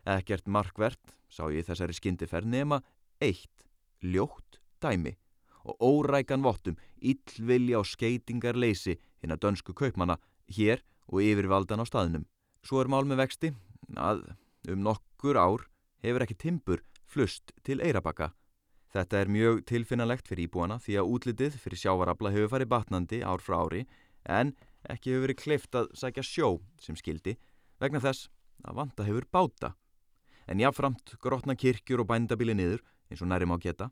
Ekkert 0.07 0.47
markvert 0.47 1.13
sá 1.30 1.45
ég 1.53 1.65
þessari 1.68 1.93
skindiferð 1.93 2.49
nema 2.49 2.82
eitt, 3.22 3.68
ljótt 4.01 4.61
dæmi 4.82 5.18
og 5.68 5.76
órækan 5.84 6.45
vottum 6.45 6.78
illvilja 7.01 7.82
og 7.82 7.88
skeitingar 7.88 8.57
leysi 8.57 8.97
hinn 9.22 9.34
að 9.36 9.43
dönsku 9.45 9.76
kaupmanna 9.78 10.18
hér 10.53 10.84
og 11.11 11.22
yfirvaldan 11.24 11.84
á 11.84 11.86
staðnum. 11.88 12.26
Svo 12.63 12.82
er 12.82 12.91
mál 12.91 13.05
með 13.07 13.24
vexti 13.24 13.53
að 13.95 14.24
um 14.72 14.84
nokkur 14.84 15.39
ár 15.39 15.68
hefur 16.03 16.26
ekki 16.26 16.39
timpur 16.39 16.84
flust 17.07 17.53
til 17.63 17.82
Eirabakka. 17.84 18.34
Þetta 18.93 19.20
er 19.20 19.32
mjög 19.32 19.63
tilfinnanlegt 19.68 20.28
fyrir 20.28 20.47
íbúana 20.47 20.80
því 20.84 20.99
að 20.99 21.11
útlitið 21.15 21.59
fyrir 21.61 21.82
sjávarabla 21.84 22.32
hefur 22.34 22.53
farið 22.55 22.72
batnandi 22.72 23.22
ár 23.24 23.43
frá 23.43 23.59
ári 23.65 23.84
en 24.24 24.55
ekki 24.88 25.13
hefur 25.13 25.28
verið 25.28 25.41
kleift 25.43 25.76
að 25.76 25.91
sækja 25.99 26.24
sjó 26.24 26.49
sem 26.82 26.95
skildi 26.99 27.36
vegna 27.82 28.01
þess 28.03 28.30
að 28.63 28.80
vanda 28.80 29.07
hefur 29.07 29.28
báta. 29.32 29.74
En 30.47 30.63
jáfnframt 30.63 31.18
grotna 31.20 31.55
kirkjur 31.59 32.03
og 32.03 32.09
bændabili 32.11 32.55
niður 32.55 32.84
eins 33.11 33.22
og 33.22 33.32
nærim 33.32 33.51
á 33.51 33.57
geta 33.59 33.91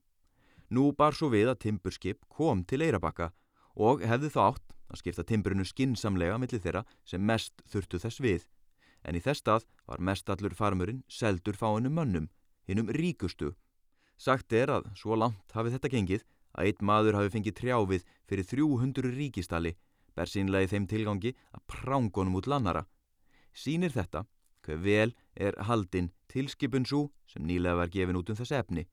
Nú 0.70 0.92
bar 0.98 1.14
svo 1.14 1.30
við 1.30 1.52
að 1.52 1.62
timburskip 1.66 2.26
kom 2.30 2.64
til 2.66 2.82
Eirabakka 2.82 3.32
og 3.76 4.02
hefði 4.02 4.32
þá 4.34 4.42
átt 4.50 4.76
að 4.90 5.02
skipta 5.02 5.26
timburinu 5.28 5.66
skinsamlega 5.66 6.38
millir 6.42 6.62
þeirra 6.62 6.86
sem 7.06 7.22
mest 7.22 7.62
þurftu 7.70 8.00
þess 8.02 8.22
við. 8.24 8.48
En 9.06 9.18
í 9.18 9.22
þess 9.22 9.44
stað 9.44 9.68
var 9.86 10.02
mest 10.02 10.30
allur 10.30 10.56
farmurinn 10.58 11.04
seldur 11.08 11.58
fáinu 11.58 11.92
mönnum, 11.94 12.30
hinnum 12.66 12.90
ríkustu. 12.90 13.54
Sagt 14.18 14.54
er 14.54 14.72
að 14.72 14.90
svo 14.98 15.18
langt 15.20 15.54
hafi 15.54 15.74
þetta 15.76 15.92
gengið 15.92 16.26
að 16.56 16.70
einn 16.72 16.88
maður 16.90 17.20
hafi 17.20 17.34
fengið 17.36 17.58
trjáfið 17.60 18.06
fyrir 18.30 18.48
300 18.50 19.12
ríkistali, 19.18 19.76
bersínlega 20.16 20.66
í 20.66 20.72
þeim 20.72 20.88
tilgangi 20.90 21.36
að 21.54 21.66
prángunum 21.70 22.40
út 22.40 22.48
lannara. 22.50 22.86
Sýnir 23.54 23.94
þetta 23.94 24.26
hver 24.66 24.82
vel 24.82 25.12
er 25.36 25.58
haldinn 25.68 26.10
tilskipun 26.32 26.88
svo 26.88 27.10
sem 27.30 27.46
nýlega 27.46 27.78
var 27.78 27.92
gefin 27.94 28.18
út 28.18 28.32
um 28.32 28.40
þess 28.40 28.56
efni. 28.56 28.88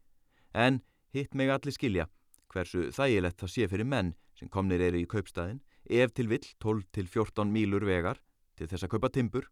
En 0.52 0.82
hitt 1.12 1.34
meg 1.38 1.52
allir 1.52 1.74
skilja 1.74 2.08
hversu 2.52 2.90
þægilegt 2.92 3.40
það 3.40 3.52
sé 3.54 3.68
fyrir 3.68 3.88
menn 3.88 4.14
sem 4.38 4.50
komnir 4.52 4.82
eru 4.84 5.00
í 5.00 5.08
kaupstæðin 5.08 5.60
ef 5.88 6.12
til 6.16 6.28
vill 6.30 6.44
12 6.60 6.86
til 6.92 7.08
14 7.08 7.52
mílur 7.52 7.86
vegar 7.88 8.20
til 8.56 8.68
þess 8.68 8.86
að 8.86 8.94
kaupa 8.94 9.10
timbur 9.12 9.48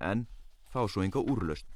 en 0.00 0.26
fá 0.72 0.84
svo 0.88 1.04
enga 1.04 1.20
úrlaust. 1.20 1.66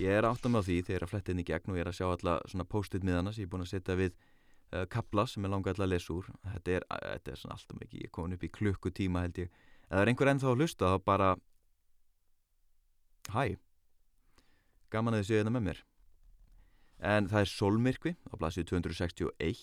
Ég 0.00 0.08
er 0.08 0.24
áttam 0.24 0.56
á 0.56 0.60
því 0.64 0.78
þegar 0.88 1.04
að 1.04 1.12
flettin 1.12 1.40
í 1.42 1.44
gegn 1.44 1.72
og 1.72 1.76
ég 1.76 1.84
er 1.84 1.90
að 1.90 1.98
sjá 1.98 2.06
alla 2.08 2.38
svona 2.48 2.64
post-it 2.68 3.04
miðana 3.04 3.32
sem 3.32 3.44
ég 3.44 3.48
er 3.48 3.52
búin 3.52 3.64
að 3.64 3.74
setja 3.74 3.96
við 3.98 4.14
uh, 4.16 4.86
kapla 4.88 5.26
sem 5.28 5.44
er 5.44 5.52
langað 5.52 5.82
að 5.84 5.92
lesa 5.92 6.14
úr. 6.14 6.30
Þetta 6.54 6.76
er, 6.78 6.86
þetta 6.88 7.32
er 7.32 7.40
svona 7.42 7.56
alltaf 7.58 7.80
mikið, 7.80 7.98
ég 8.00 8.08
er 8.08 8.14
komin 8.16 8.36
upp 8.38 8.46
í 8.48 8.52
klukkutíma 8.56 9.24
held 9.26 9.42
ég. 9.44 9.52
Ef 9.84 9.92
það 9.92 10.02
er 10.02 10.12
einhver 10.12 10.32
ennþá 10.32 10.48
að 10.48 10.62
hlusta 10.62 10.92
þá 10.94 11.08
bara 11.12 11.30
Hæ, 13.32 13.54
gaman 14.90 15.14
að 15.14 15.22
þið 15.22 15.28
séu 15.28 15.36
þetta 15.36 15.42
hérna 15.44 15.54
með 15.54 15.66
mér. 15.68 15.84
En 17.02 17.26
það 17.26 17.40
er 17.40 17.50
solmyrkvi 17.50 18.14
á 18.30 18.34
blasið 18.38 18.68
261, 18.70 19.60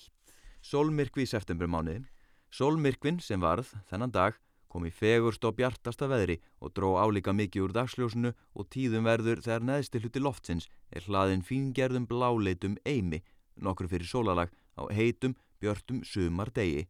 solmyrkvi 0.60 1.24
í 1.24 1.32
september 1.32 1.72
mánuði. 1.72 2.04
Solmyrkvin 2.52 3.22
sem 3.24 3.40
varð 3.40 3.72
þennan 3.88 4.12
dag 4.12 4.36
kom 4.70 4.86
í 4.86 4.92
fegurst 4.94 5.46
og 5.48 5.56
bjartasta 5.58 6.10
veðri 6.12 6.38
og 6.60 6.74
dró 6.76 6.98
álíka 7.00 7.32
mikið 7.34 7.66
úr 7.66 7.76
dagsljósunu 7.78 8.34
og 8.54 8.70
tíðum 8.74 9.08
verður 9.08 9.42
þegar 9.46 9.66
neðsti 9.66 10.02
hluti 10.04 10.22
loftsins 10.22 10.68
er 10.92 11.08
hlaðin 11.08 11.46
fíngerðum 11.46 12.06
bláleitum 12.10 12.78
eimi, 12.86 13.24
nokkur 13.56 13.90
fyrir 13.90 14.10
sólalag 14.10 14.52
á 14.76 14.84
heitum, 14.94 15.38
björtum 15.64 16.04
sumar 16.04 16.52
degi. 16.52 16.88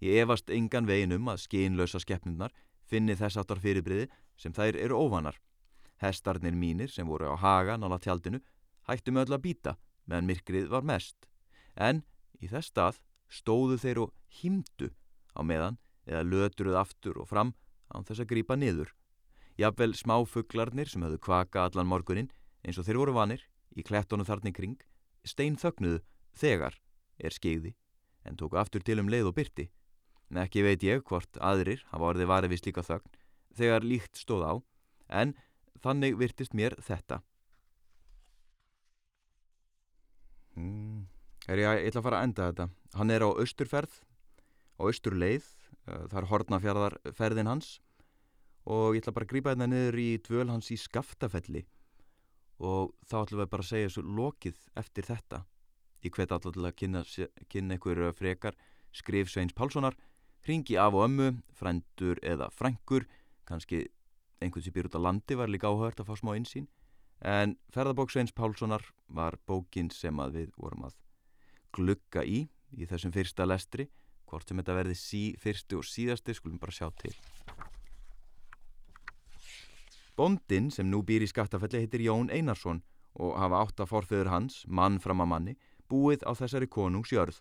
Ég 0.00 0.24
efast 0.24 0.50
engan 0.50 0.88
vegin 0.88 1.14
um 1.16 1.28
að 1.32 1.44
skínlösa 1.46 2.00
skeppnundnar 2.02 2.52
finni 2.88 3.16
þess 3.16 3.38
aftar 3.40 3.60
fyrirbriði 3.60 4.08
sem 4.40 4.52
þær 4.56 4.76
eru 4.80 4.98
óvanar. 4.98 5.36
Hestarnir 6.02 6.56
mínir 6.56 6.92
sem 6.92 7.08
voru 7.08 7.30
á 7.32 7.36
haga 7.36 7.78
nála 7.80 8.00
tjaldinu 8.02 8.42
hættu 8.86 9.12
með 9.12 9.26
öll 9.26 9.36
að 9.38 9.44
býta 9.46 9.76
meðan 10.06 10.28
myrkrið 10.30 10.70
var 10.70 10.86
mest. 10.86 11.28
En 11.76 12.02
í 12.40 12.48
þess 12.50 12.70
stað 12.72 13.00
stóðu 13.28 13.78
þeir 13.82 14.02
og 14.06 14.14
hýmdu 14.38 14.92
á 15.34 15.40
meðan 15.42 15.78
eða 16.06 16.26
lötruð 16.26 16.78
aftur 16.78 17.18
og 17.20 17.28
fram 17.30 17.54
án 17.90 18.06
þess 18.06 18.22
að 18.22 18.30
grýpa 18.32 18.56
niður. 18.58 18.92
Jafnvel 19.58 19.94
smáfuglarnir 19.96 20.90
sem 20.90 21.02
höfðu 21.02 21.20
kvaka 21.26 21.66
allan 21.66 21.88
morgunin 21.88 22.30
eins 22.62 22.78
og 22.78 22.86
þeir 22.86 23.00
voru 23.00 23.16
vanir 23.16 23.42
í 23.74 23.84
klettónu 23.86 24.26
þarni 24.28 24.52
kring 24.54 24.78
stein 25.26 25.56
þögnuðu 25.58 26.02
þegar 26.36 26.76
er 27.18 27.34
skeiði 27.34 27.74
en 28.26 28.36
tóku 28.38 28.58
aftur 28.60 28.84
til 28.84 29.00
um 29.00 29.10
leið 29.10 29.30
og 29.30 29.36
byrti. 29.38 29.68
En 30.30 30.42
ekki 30.42 30.64
veit 30.66 30.82
ég 30.82 31.04
hvort 31.06 31.38
aðrir 31.38 31.84
hafa 31.92 32.10
orðið 32.12 32.30
varið 32.30 32.52
við 32.52 32.62
slíka 32.62 32.84
þögn 32.86 33.18
þegar 33.56 33.86
líkt 33.86 34.18
stóð 34.18 34.44
á 34.44 34.54
en 35.22 35.34
þannig 35.82 36.18
virtist 36.18 36.54
mér 36.54 36.76
þetta. 36.82 37.22
Hmm. 40.56 41.06
Er 41.46 41.60
ég, 41.62 41.84
ég 41.84 41.92
ætla 41.92 42.02
að 42.02 42.08
fara 42.08 42.20
að 42.20 42.28
enda 42.28 42.50
þetta. 42.50 42.68
Hann 42.96 43.12
er 43.14 43.22
á 43.22 43.30
austurferð, 43.30 44.00
á 44.80 44.82
austurleið 44.88 45.46
Eh, 45.86 46.06
það 46.10 46.18
er 46.20 46.28
hornafjörðarferðin 46.32 47.50
hans. 47.50 47.76
Og 48.66 48.96
ég 48.96 49.04
ætla 49.04 49.14
bara 49.14 49.26
að 49.28 49.32
grípa 49.32 49.52
þetta 49.54 49.68
niður 49.70 49.98
í 50.02 50.08
dvöl 50.26 50.48
hans 50.50 50.70
í 50.74 50.78
skaftafelli. 50.80 51.62
Og 52.58 52.94
þá 53.06 53.16
ætlum 53.20 53.42
við 53.44 53.52
bara 53.52 53.66
að 53.66 53.70
segja 53.70 53.92
svo 53.94 54.02
lokið 54.18 54.64
eftir 54.82 55.06
þetta. 55.06 55.44
Ég 56.02 56.14
hvet 56.16 56.32
alltaf 56.34 56.54
til 56.54 56.66
að 56.66 56.76
kynna, 56.80 57.02
kynna 57.52 57.76
einhver 57.76 58.02
frekar. 58.16 58.56
Skrif 58.96 59.30
Sveins 59.30 59.54
Pálssonar 59.54 59.94
ringi 60.46 60.76
af 60.78 60.94
og 60.94 61.08
ömmu, 61.08 61.42
frændur 61.52 62.20
eða 62.22 62.48
frængur 62.54 63.04
kannski 63.46 63.88
einhvern 64.40 64.62
sem 64.62 64.72
býr 64.72 64.86
út 64.88 64.94
á 64.94 65.02
landi 65.02 65.34
var 65.34 65.50
líka 65.50 65.66
áhört 65.66 66.00
að 66.00 66.06
fá 66.06 66.14
smá 66.18 66.32
einsýn 66.36 66.68
en 67.20 67.56
ferðabók 67.72 68.12
Sveins 68.12 68.34
Pálssonar 68.36 68.84
var 69.08 69.38
bókin 69.46 69.90
sem 69.90 70.16
að 70.20 70.40
við 70.40 70.50
vorum 70.56 70.88
að 70.88 70.96
glugga 71.76 72.24
í 72.24 72.46
í 72.76 72.88
þessum 72.88 73.14
fyrsta 73.14 73.46
lestri. 73.46 73.88
Hvort 74.26 74.48
sem 74.48 74.58
þetta 74.58 74.74
verði 74.74 74.96
sí, 74.98 75.22
fyrstu 75.38 75.78
og 75.78 75.86
síðasti 75.86 76.34
skulum 76.34 76.58
bara 76.58 76.74
sjá 76.74 76.90
til. 76.98 77.14
Bondin 80.16 80.70
sem 80.72 80.88
nú 80.90 81.02
býr 81.06 81.22
í 81.22 81.30
skattafelli 81.30 81.84
heitir 81.84 82.02
Jón 82.02 82.32
Einarsson 82.32 82.80
og 83.20 83.36
hafa 83.38 83.60
átt 83.62 83.82
að 83.84 83.90
forfeyður 83.92 84.32
hans, 84.32 84.64
mann 84.66 84.98
fram 85.00 85.22
að 85.22 85.30
manni 85.32 85.54
búið 85.88 86.24
á 86.26 86.32
þessari 86.36 86.68
konungsjörð 86.72 87.38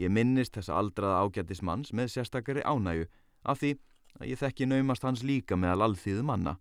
ég 0.00 0.12
minnist 0.12 0.56
þessa 0.56 0.78
aldraða 0.80 1.20
ágættis 1.24 1.62
manns 1.66 1.94
með 1.96 2.12
sérstakari 2.14 2.64
ánægu 2.64 3.06
af 3.42 3.60
því 3.60 3.72
að 4.20 4.32
ég 4.32 4.40
þekki 4.40 4.68
naumast 4.68 5.06
hans 5.06 5.22
líka 5.26 5.56
meðal 5.56 5.88
alþýðu 5.88 6.26
manna 6.26 6.56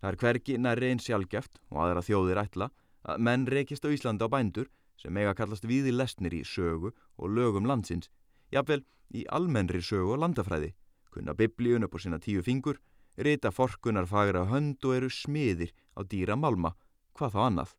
það 0.00 0.10
er 0.10 0.18
hvergi 0.22 0.58
nærri 0.58 0.90
einn 0.92 1.02
sjálfgeft 1.02 1.58
og 1.70 1.82
aðra 1.84 2.04
þjóðir 2.06 2.42
ætla 2.44 2.70
að 3.08 3.24
menn 3.24 3.46
rekist 3.46 3.86
á 3.86 3.92
Íslandi 3.92 4.26
á 4.26 4.28
bændur 4.30 4.68
sem 4.98 5.16
eiga 5.16 5.34
kallast 5.38 5.66
viði 5.66 5.94
lesnir 5.94 6.34
í 6.34 6.44
sögu 6.46 6.92
og 7.16 7.34
lögum 7.34 7.66
landsins 7.66 8.10
jafnvel 8.54 8.82
í 9.14 9.24
almennri 9.32 9.80
sögu 9.84 10.14
og 10.14 10.22
landafræði, 10.22 10.72
kunna 11.12 11.34
biblíun 11.34 11.86
upp 11.86 11.96
á 11.96 11.98
sína 12.02 12.18
tíu 12.20 12.42
fingur, 12.44 12.78
rita 13.16 13.50
forkunar 13.50 14.06
fagra 14.06 14.44
hönd 14.50 14.84
og 14.84 14.96
eru 14.96 15.10
smiðir 15.10 15.72
á 15.96 16.04
dýra 16.04 16.36
malma, 16.36 16.74
hvað 17.16 17.34
þá 17.34 17.40
annað. 17.46 17.74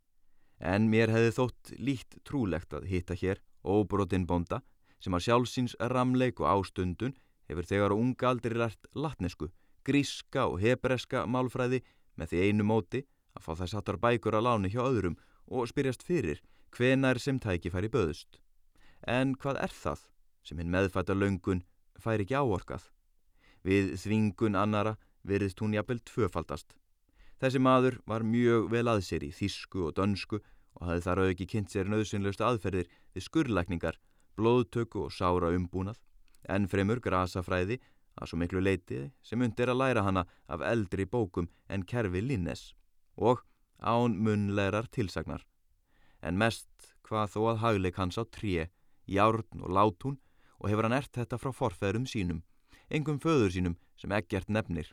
En 0.60 0.90
mér 0.92 1.14
hefði 1.14 1.36
þótt 1.38 1.74
líkt 1.80 2.20
trúlegt 2.28 2.74
að 2.76 2.90
hitta 2.92 3.16
hér 3.16 3.40
óbrotinn 3.64 4.28
bonda 4.28 4.62
sem 5.00 5.16
að 5.16 5.30
sjálfsins 5.30 5.78
ramleik 5.80 6.42
og 6.44 6.50
ástundun 6.52 7.16
hefur 7.48 7.68
þegar 7.68 7.96
á 7.96 7.98
unga 7.98 8.30
aldri 8.30 8.58
lært 8.58 8.90
latnesku, 8.94 9.48
gríska 9.88 10.50
og 10.50 10.60
hebreska 10.60 11.24
málfræði 11.26 11.80
með 12.20 12.34
því 12.34 12.44
einu 12.46 12.68
móti 12.68 13.06
að 13.38 13.46
fá 13.46 13.52
þess 13.62 13.78
hattar 13.80 14.00
bækur 14.04 14.38
að 14.38 14.48
láni 14.50 14.72
hjá 14.74 14.84
öðrum 14.84 15.18
og 15.48 15.70
spyrjast 15.72 16.04
fyrir 16.06 16.44
hvenar 16.76 17.20
sem 17.24 17.40
tæki 17.40 17.72
færi 17.74 17.90
böðust. 17.90 18.42
En 19.08 19.36
hvað 19.40 19.64
er 19.64 19.74
það? 19.74 20.10
sem 20.44 20.60
hinn 20.60 20.72
meðfætta 20.74 21.14
löngun 21.14 21.64
fær 22.00 22.24
ekki 22.24 22.38
áorkað. 22.38 22.86
Við 23.66 23.96
þvingun 24.02 24.58
annara 24.58 24.96
verðist 25.28 25.60
hún 25.62 25.76
jafnvel 25.76 26.00
tvöfaldast. 26.08 26.74
Þessi 27.40 27.62
maður 27.64 28.00
var 28.10 28.26
mjög 28.26 28.70
vel 28.72 28.88
að 28.92 29.04
sér 29.08 29.26
í 29.28 29.32
þísku 29.36 29.86
og 29.90 29.96
dönsku 30.00 30.40
og 30.40 30.88
hafði 30.88 31.06
þar 31.06 31.22
auðviki 31.24 31.48
kynnt 31.54 31.74
sér 31.74 31.92
nöðsynleustu 31.92 32.46
aðferðir 32.48 32.90
við 33.16 33.26
skurrlækningar, 33.26 34.00
blóðtöku 34.40 35.06
og 35.06 35.14
sára 35.16 35.52
umbúnað, 35.56 36.00
en 36.48 36.68
fremur 36.72 37.02
grasafræði 37.04 37.80
að 38.20 38.32
svo 38.32 38.40
miklu 38.42 38.62
leitiði 38.64 39.10
sem 39.24 39.42
undir 39.42 39.72
að 39.72 39.80
læra 39.82 40.04
hana 40.04 40.26
af 40.52 40.64
eldri 40.66 41.06
bókum 41.08 41.50
en 41.70 41.86
kerfi 41.88 42.22
Linnes 42.22 42.74
og 43.16 43.44
án 43.80 44.18
munlegar 44.20 44.90
tilsagnar. 44.92 45.46
En 46.22 46.38
mest 46.38 46.68
hvað 47.08 47.34
þó 47.34 47.42
að 47.52 47.62
hagleik 47.64 48.00
hans 48.00 48.20
á 48.20 48.24
tré, 48.28 48.70
járn 49.08 49.64
og 49.64 49.72
látún 49.72 50.20
og 50.60 50.70
hefur 50.70 50.88
hann 50.88 50.98
ert 51.00 51.16
þetta 51.16 51.40
frá 51.40 51.54
forfæðurum 51.56 52.08
sínum, 52.08 52.44
engum 52.92 53.20
föður 53.24 53.54
sínum 53.56 53.78
sem 53.98 54.12
ekkert 54.12 54.52
nefnir. 54.52 54.92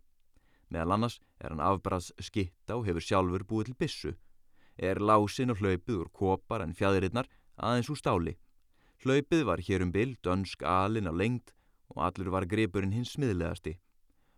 Meðal 0.70 0.96
annars 0.96 1.18
er 1.38 1.52
hann 1.52 1.62
afbræðs 1.62 2.12
skitta 2.22 2.78
og 2.78 2.86
hefur 2.86 3.04
sjálfur 3.04 3.46
búið 3.46 3.70
til 3.70 3.78
bissu. 3.82 4.14
Er 4.78 5.00
lásin 5.00 5.50
og 5.50 5.60
hlaupið 5.62 6.02
úr 6.02 6.10
kopar 6.12 6.62
en 6.62 6.74
fjæðirinnar 6.76 7.28
aðeins 7.56 7.90
úr 7.90 7.98
stáli. 7.98 8.34
Hlaupið 9.02 9.44
var 9.46 9.62
hér 9.62 9.84
um 9.84 9.92
bil, 9.92 10.16
dönsk 10.22 10.62
alin 10.62 11.10
á 11.10 11.12
lengd 11.12 11.52
og 11.94 12.02
allur 12.08 12.32
var 12.34 12.48
gripurinn 12.50 12.94
hins 12.94 13.14
smiðlegasti. 13.16 13.76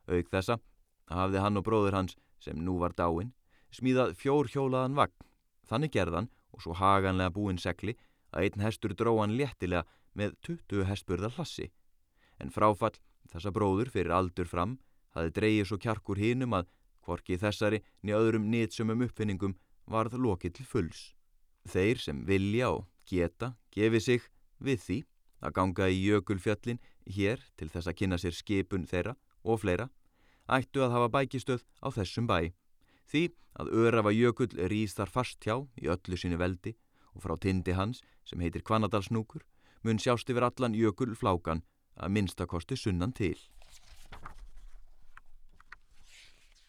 Auk 0.09 0.31
þessa 0.33 0.59
hafði 1.09 1.43
hann 1.43 1.61
og 1.61 1.67
bróður 1.67 1.97
hans, 1.99 2.17
sem 2.41 2.59
nú 2.59 2.79
var 2.83 2.95
dáin, 2.97 3.33
smíðað 3.75 4.15
fjórhjólaðan 4.21 4.97
vagn. 4.99 5.17
Þannig 5.69 5.95
gerðan 5.97 6.31
og 6.55 6.63
svo 6.65 6.77
haganlega 6.79 7.35
búinn 7.35 7.61
segli 7.61 7.97
að 8.33 8.49
einn 8.49 8.65
hestur 8.65 8.95
dróðan 8.97 9.37
léttilega 9.37 9.85
með 10.17 10.35
20 10.47 10.89
hestburðar 10.89 11.37
hlassi, 11.37 11.71
en 12.39 12.53
fráfall 12.53 12.97
þessa 13.33 13.53
bróður 13.53 13.91
fyrir 13.93 14.15
aldur 14.15 14.49
fram 14.49 14.79
hafi 15.17 15.33
dreyið 15.37 15.69
svo 15.69 15.79
kjarkur 15.83 16.21
hínum 16.21 16.57
að 16.57 16.69
hvorki 17.05 17.39
þessari 17.41 17.83
niður 18.03 18.29
öðrum 18.29 18.49
nýtsumum 18.53 19.05
uppfinningum 19.07 19.57
varð 19.89 20.19
lokið 20.21 20.59
til 20.59 20.67
fulls. 20.69 21.03
Þeir 21.69 22.01
sem 22.01 22.25
vilja 22.29 22.73
og 22.73 22.87
geta 23.09 23.55
gefi 23.73 24.01
sig 24.01 24.29
við 24.61 24.83
því 24.85 24.99
að 25.45 25.55
ganga 25.59 25.89
í 25.89 25.99
jökulfjallin 26.03 26.81
hér 27.09 27.43
til 27.57 27.69
þess 27.73 27.89
að 27.91 27.99
kynna 28.01 28.19
sér 28.21 28.37
skipun 28.37 28.87
þeirra 28.87 29.17
og 29.45 29.63
fleira, 29.63 29.89
ættu 30.49 30.83
að 30.85 30.95
hafa 30.97 31.13
bækistöð 31.17 31.65
á 31.85 31.89
þessum 31.93 32.29
bæ, 32.29 32.53
því 33.09 33.23
að 33.59 33.73
örafa 33.85 34.13
jökull 34.15 34.53
rýst 34.71 35.01
þar 35.01 35.13
fast 35.13 35.45
hjá 35.45 35.57
í 35.81 35.89
öllu 35.89 36.19
sínu 36.21 36.39
veldi 36.41 36.75
og 37.15 37.25
frá 37.25 37.35
tindi 37.41 37.75
hans 37.75 38.03
sem 38.25 38.41
heitir 38.41 38.63
Kvanadalsnúkur 38.63 39.45
mun 39.83 40.01
sjást 40.03 40.31
yfir 40.31 40.47
allan 40.47 40.77
jökul 40.77 41.15
flákan 41.17 41.65
að 41.99 42.15
minnstakosti 42.15 42.77
sunnan 42.79 43.15
til. 43.17 43.37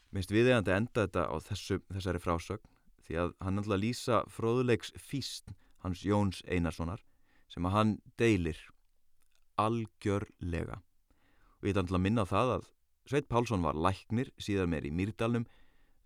Minnst 0.10 0.32
viðegandi 0.34 0.74
enda 0.74 1.06
þetta 1.06 1.28
á 1.30 1.36
þessu, 1.46 1.82
þessari 1.94 2.22
frásögn 2.24 2.66
því 3.06 3.20
að 3.22 3.36
hann 3.46 3.62
alltaf 3.62 3.76
að 3.76 3.84
lýsa 3.84 4.22
fróðuleiks 4.30 4.94
físt 4.98 5.54
hans 5.86 6.02
Jóns 6.06 6.42
Einarssonar 6.50 7.04
sem 7.50 7.66
að 7.66 7.76
hann 7.76 7.94
deilir 8.18 8.58
algjörlega. 9.60 10.80
Og 11.60 11.70
ég 11.70 11.76
er 11.76 11.82
alltaf 11.82 12.00
að 12.00 12.06
minna 12.06 12.26
það 12.30 12.54
að 12.58 12.68
Sveit 13.10 13.30
Pálsson 13.30 13.66
var 13.66 13.78
læknir 13.78 14.30
síðar 14.40 14.70
meir 14.70 14.86
í 14.86 14.94
Mýrdalnum. 14.94 15.48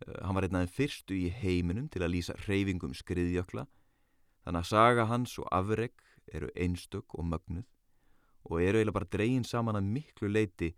Uh, 0.03 0.19
hann 0.23 0.37
var 0.37 0.47
einn 0.47 0.57
af 0.57 0.65
þeim 0.65 0.75
fyrstu 0.77 1.17
í 1.19 1.27
heiminum 1.41 1.89
til 1.91 2.03
að 2.03 2.15
lýsa 2.15 2.37
reyfingum 2.47 2.95
skriðjökla. 2.97 3.67
Þannig 4.43 4.63
að 4.63 4.71
saga 4.71 5.07
hans 5.11 5.35
og 5.39 5.49
afreg 5.51 5.93
eru 6.33 6.49
einstök 6.55 7.15
og 7.19 7.27
mögnuð 7.31 7.67
og 8.43 8.59
eru 8.59 8.79
eiginlega 8.79 8.97
bara 8.97 9.11
dregin 9.11 9.45
saman 9.47 9.79
að 9.79 9.91
miklu 9.95 10.29
leiti 10.31 10.73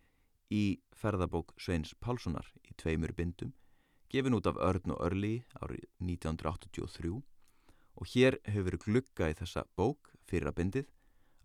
í 0.54 0.64
ferðabók 0.94 1.56
Sveins 1.58 1.96
Pálssonar 1.98 2.46
í 2.66 2.76
tveimur 2.78 3.16
bindum 3.18 3.54
gefin 4.10 4.38
út 4.38 4.48
af 4.48 4.60
Örn 4.62 4.94
og 4.94 5.02
Örli 5.06 5.36
árið 5.60 5.86
1983 6.00 7.16
og 7.96 8.12
hér 8.12 8.38
hefur 8.46 8.68
verið 8.70 8.86
glugga 8.86 9.32
í 9.32 9.38
þessa 9.40 9.66
bók 9.76 10.12
fyrir 10.30 10.52
að 10.52 10.58
bindið 10.60 10.92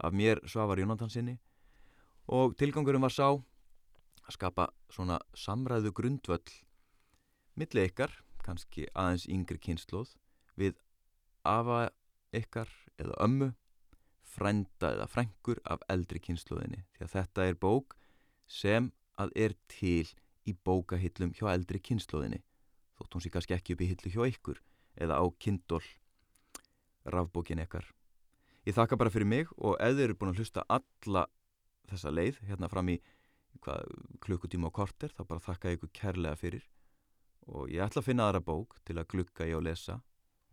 af 0.04 0.12
mér 0.12 0.40
Svavar 0.48 0.80
Jónandansinni 0.80 1.38
og 2.28 2.56
tilgangurum 2.58 3.02
var 3.02 3.14
sá 3.14 3.28
að 3.30 4.34
skapa 4.36 4.68
svona 4.92 5.18
samræðu 5.34 5.92
grundvöll 5.96 6.52
milli 7.58 7.86
ykkar, 7.88 8.12
kannski 8.44 8.86
aðeins 8.94 9.26
yngri 9.28 9.58
kynnslóð 9.60 10.14
við 10.60 10.78
afa 11.44 11.90
ykkar 12.36 12.70
eða 13.00 13.18
ömmu 13.24 13.50
frænda 14.30 14.94
eða 14.94 15.08
frængur 15.10 15.60
af 15.64 15.82
eldri 15.90 16.22
kynnslóðinni 16.22 16.84
því 16.94 17.06
að 17.06 17.14
þetta 17.16 17.46
er 17.48 17.58
bók 17.60 17.96
sem 18.46 18.90
að 19.20 19.34
er 19.44 19.56
til 19.68 20.06
í 20.48 20.54
bókahillum 20.54 21.34
hjá 21.36 21.48
eldri 21.52 21.80
kynnslóðinni 21.82 22.42
þótt 22.98 23.16
hún 23.16 23.24
sé 23.24 23.32
kannski 23.34 23.56
ekki 23.56 23.76
upp 23.76 23.84
í 23.84 23.90
hillu 23.90 24.12
hjá 24.14 24.22
ykkur 24.30 24.60
eða 25.00 25.18
á 25.18 25.24
kindól 25.42 25.82
rafbókin 27.04 27.62
ykkar 27.64 27.88
ég 28.70 28.76
þakka 28.76 28.98
bara 29.00 29.12
fyrir 29.12 29.28
mig 29.28 29.50
og 29.58 29.76
ef 29.82 29.96
þið 29.96 30.04
eru 30.06 30.18
búin 30.18 30.32
að 30.32 30.42
hlusta 30.42 30.64
alla 30.70 31.24
þessa 31.90 32.12
leið 32.14 32.38
hérna 32.48 32.70
fram 32.70 32.92
í 32.92 32.98
hvað, 33.64 33.88
klukkutíma 34.22 34.70
og 34.70 34.76
korter 34.76 35.12
þá 35.16 35.24
bara 35.24 35.44
þakka 35.44 35.72
ég 35.72 35.80
ykkur 35.80 35.92
kærlega 36.00 36.38
fyrir. 36.38 36.68
Og 37.50 37.70
ég 37.72 37.82
ætla 37.82 38.02
að 38.02 38.08
finna 38.10 38.28
aðra 38.28 38.44
bók 38.46 38.78
til 38.86 38.98
að 39.00 39.08
glukka 39.10 39.48
ég 39.48 39.58
og 39.58 39.66
lesa. 39.66 39.98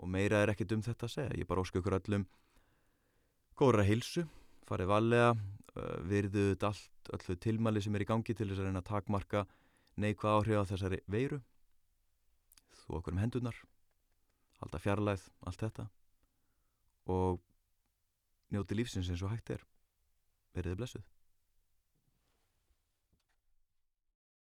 Og 0.01 0.09
meira 0.09 0.41
er 0.41 0.53
ekkit 0.53 0.74
um 0.74 0.84
þetta 0.86 1.07
að 1.07 1.13
segja. 1.13 1.38
Ég 1.38 1.49
bara 1.49 1.61
ósku 1.61 1.82
ykkur 1.82 1.97
öllum 1.99 2.26
góðra 3.57 3.86
hilsu, 3.86 4.26
farið 4.70 4.91
valega 4.91 5.32
virðuð 6.09 6.65
allt 6.68 7.11
öllu 7.13 7.38
tilmæli 7.41 7.82
sem 7.82 7.95
er 7.95 8.05
í 8.05 8.09
gangi 8.09 8.34
til 8.34 8.49
þess 8.49 8.61
að 8.61 8.70
reyna 8.70 8.82
að 8.82 8.89
takmarka 8.91 9.45
neikvað 9.97 10.39
áhrif 10.39 10.61
á 10.61 10.70
þessari 10.72 11.01
veiru. 11.09 11.41
Þú 12.82 12.99
okkur 12.99 13.15
um 13.15 13.22
hendunar 13.22 13.57
halda 14.61 14.82
fjarlæð, 14.82 15.28
allt 15.45 15.61
þetta. 15.61 15.86
Og 17.13 17.41
njóti 18.52 18.78
lífsins 18.78 19.10
eins 19.12 19.24
og 19.24 19.34
hægt 19.34 19.54
er. 19.56 19.64
Veriði 20.56 20.80
blessuð 20.80 21.06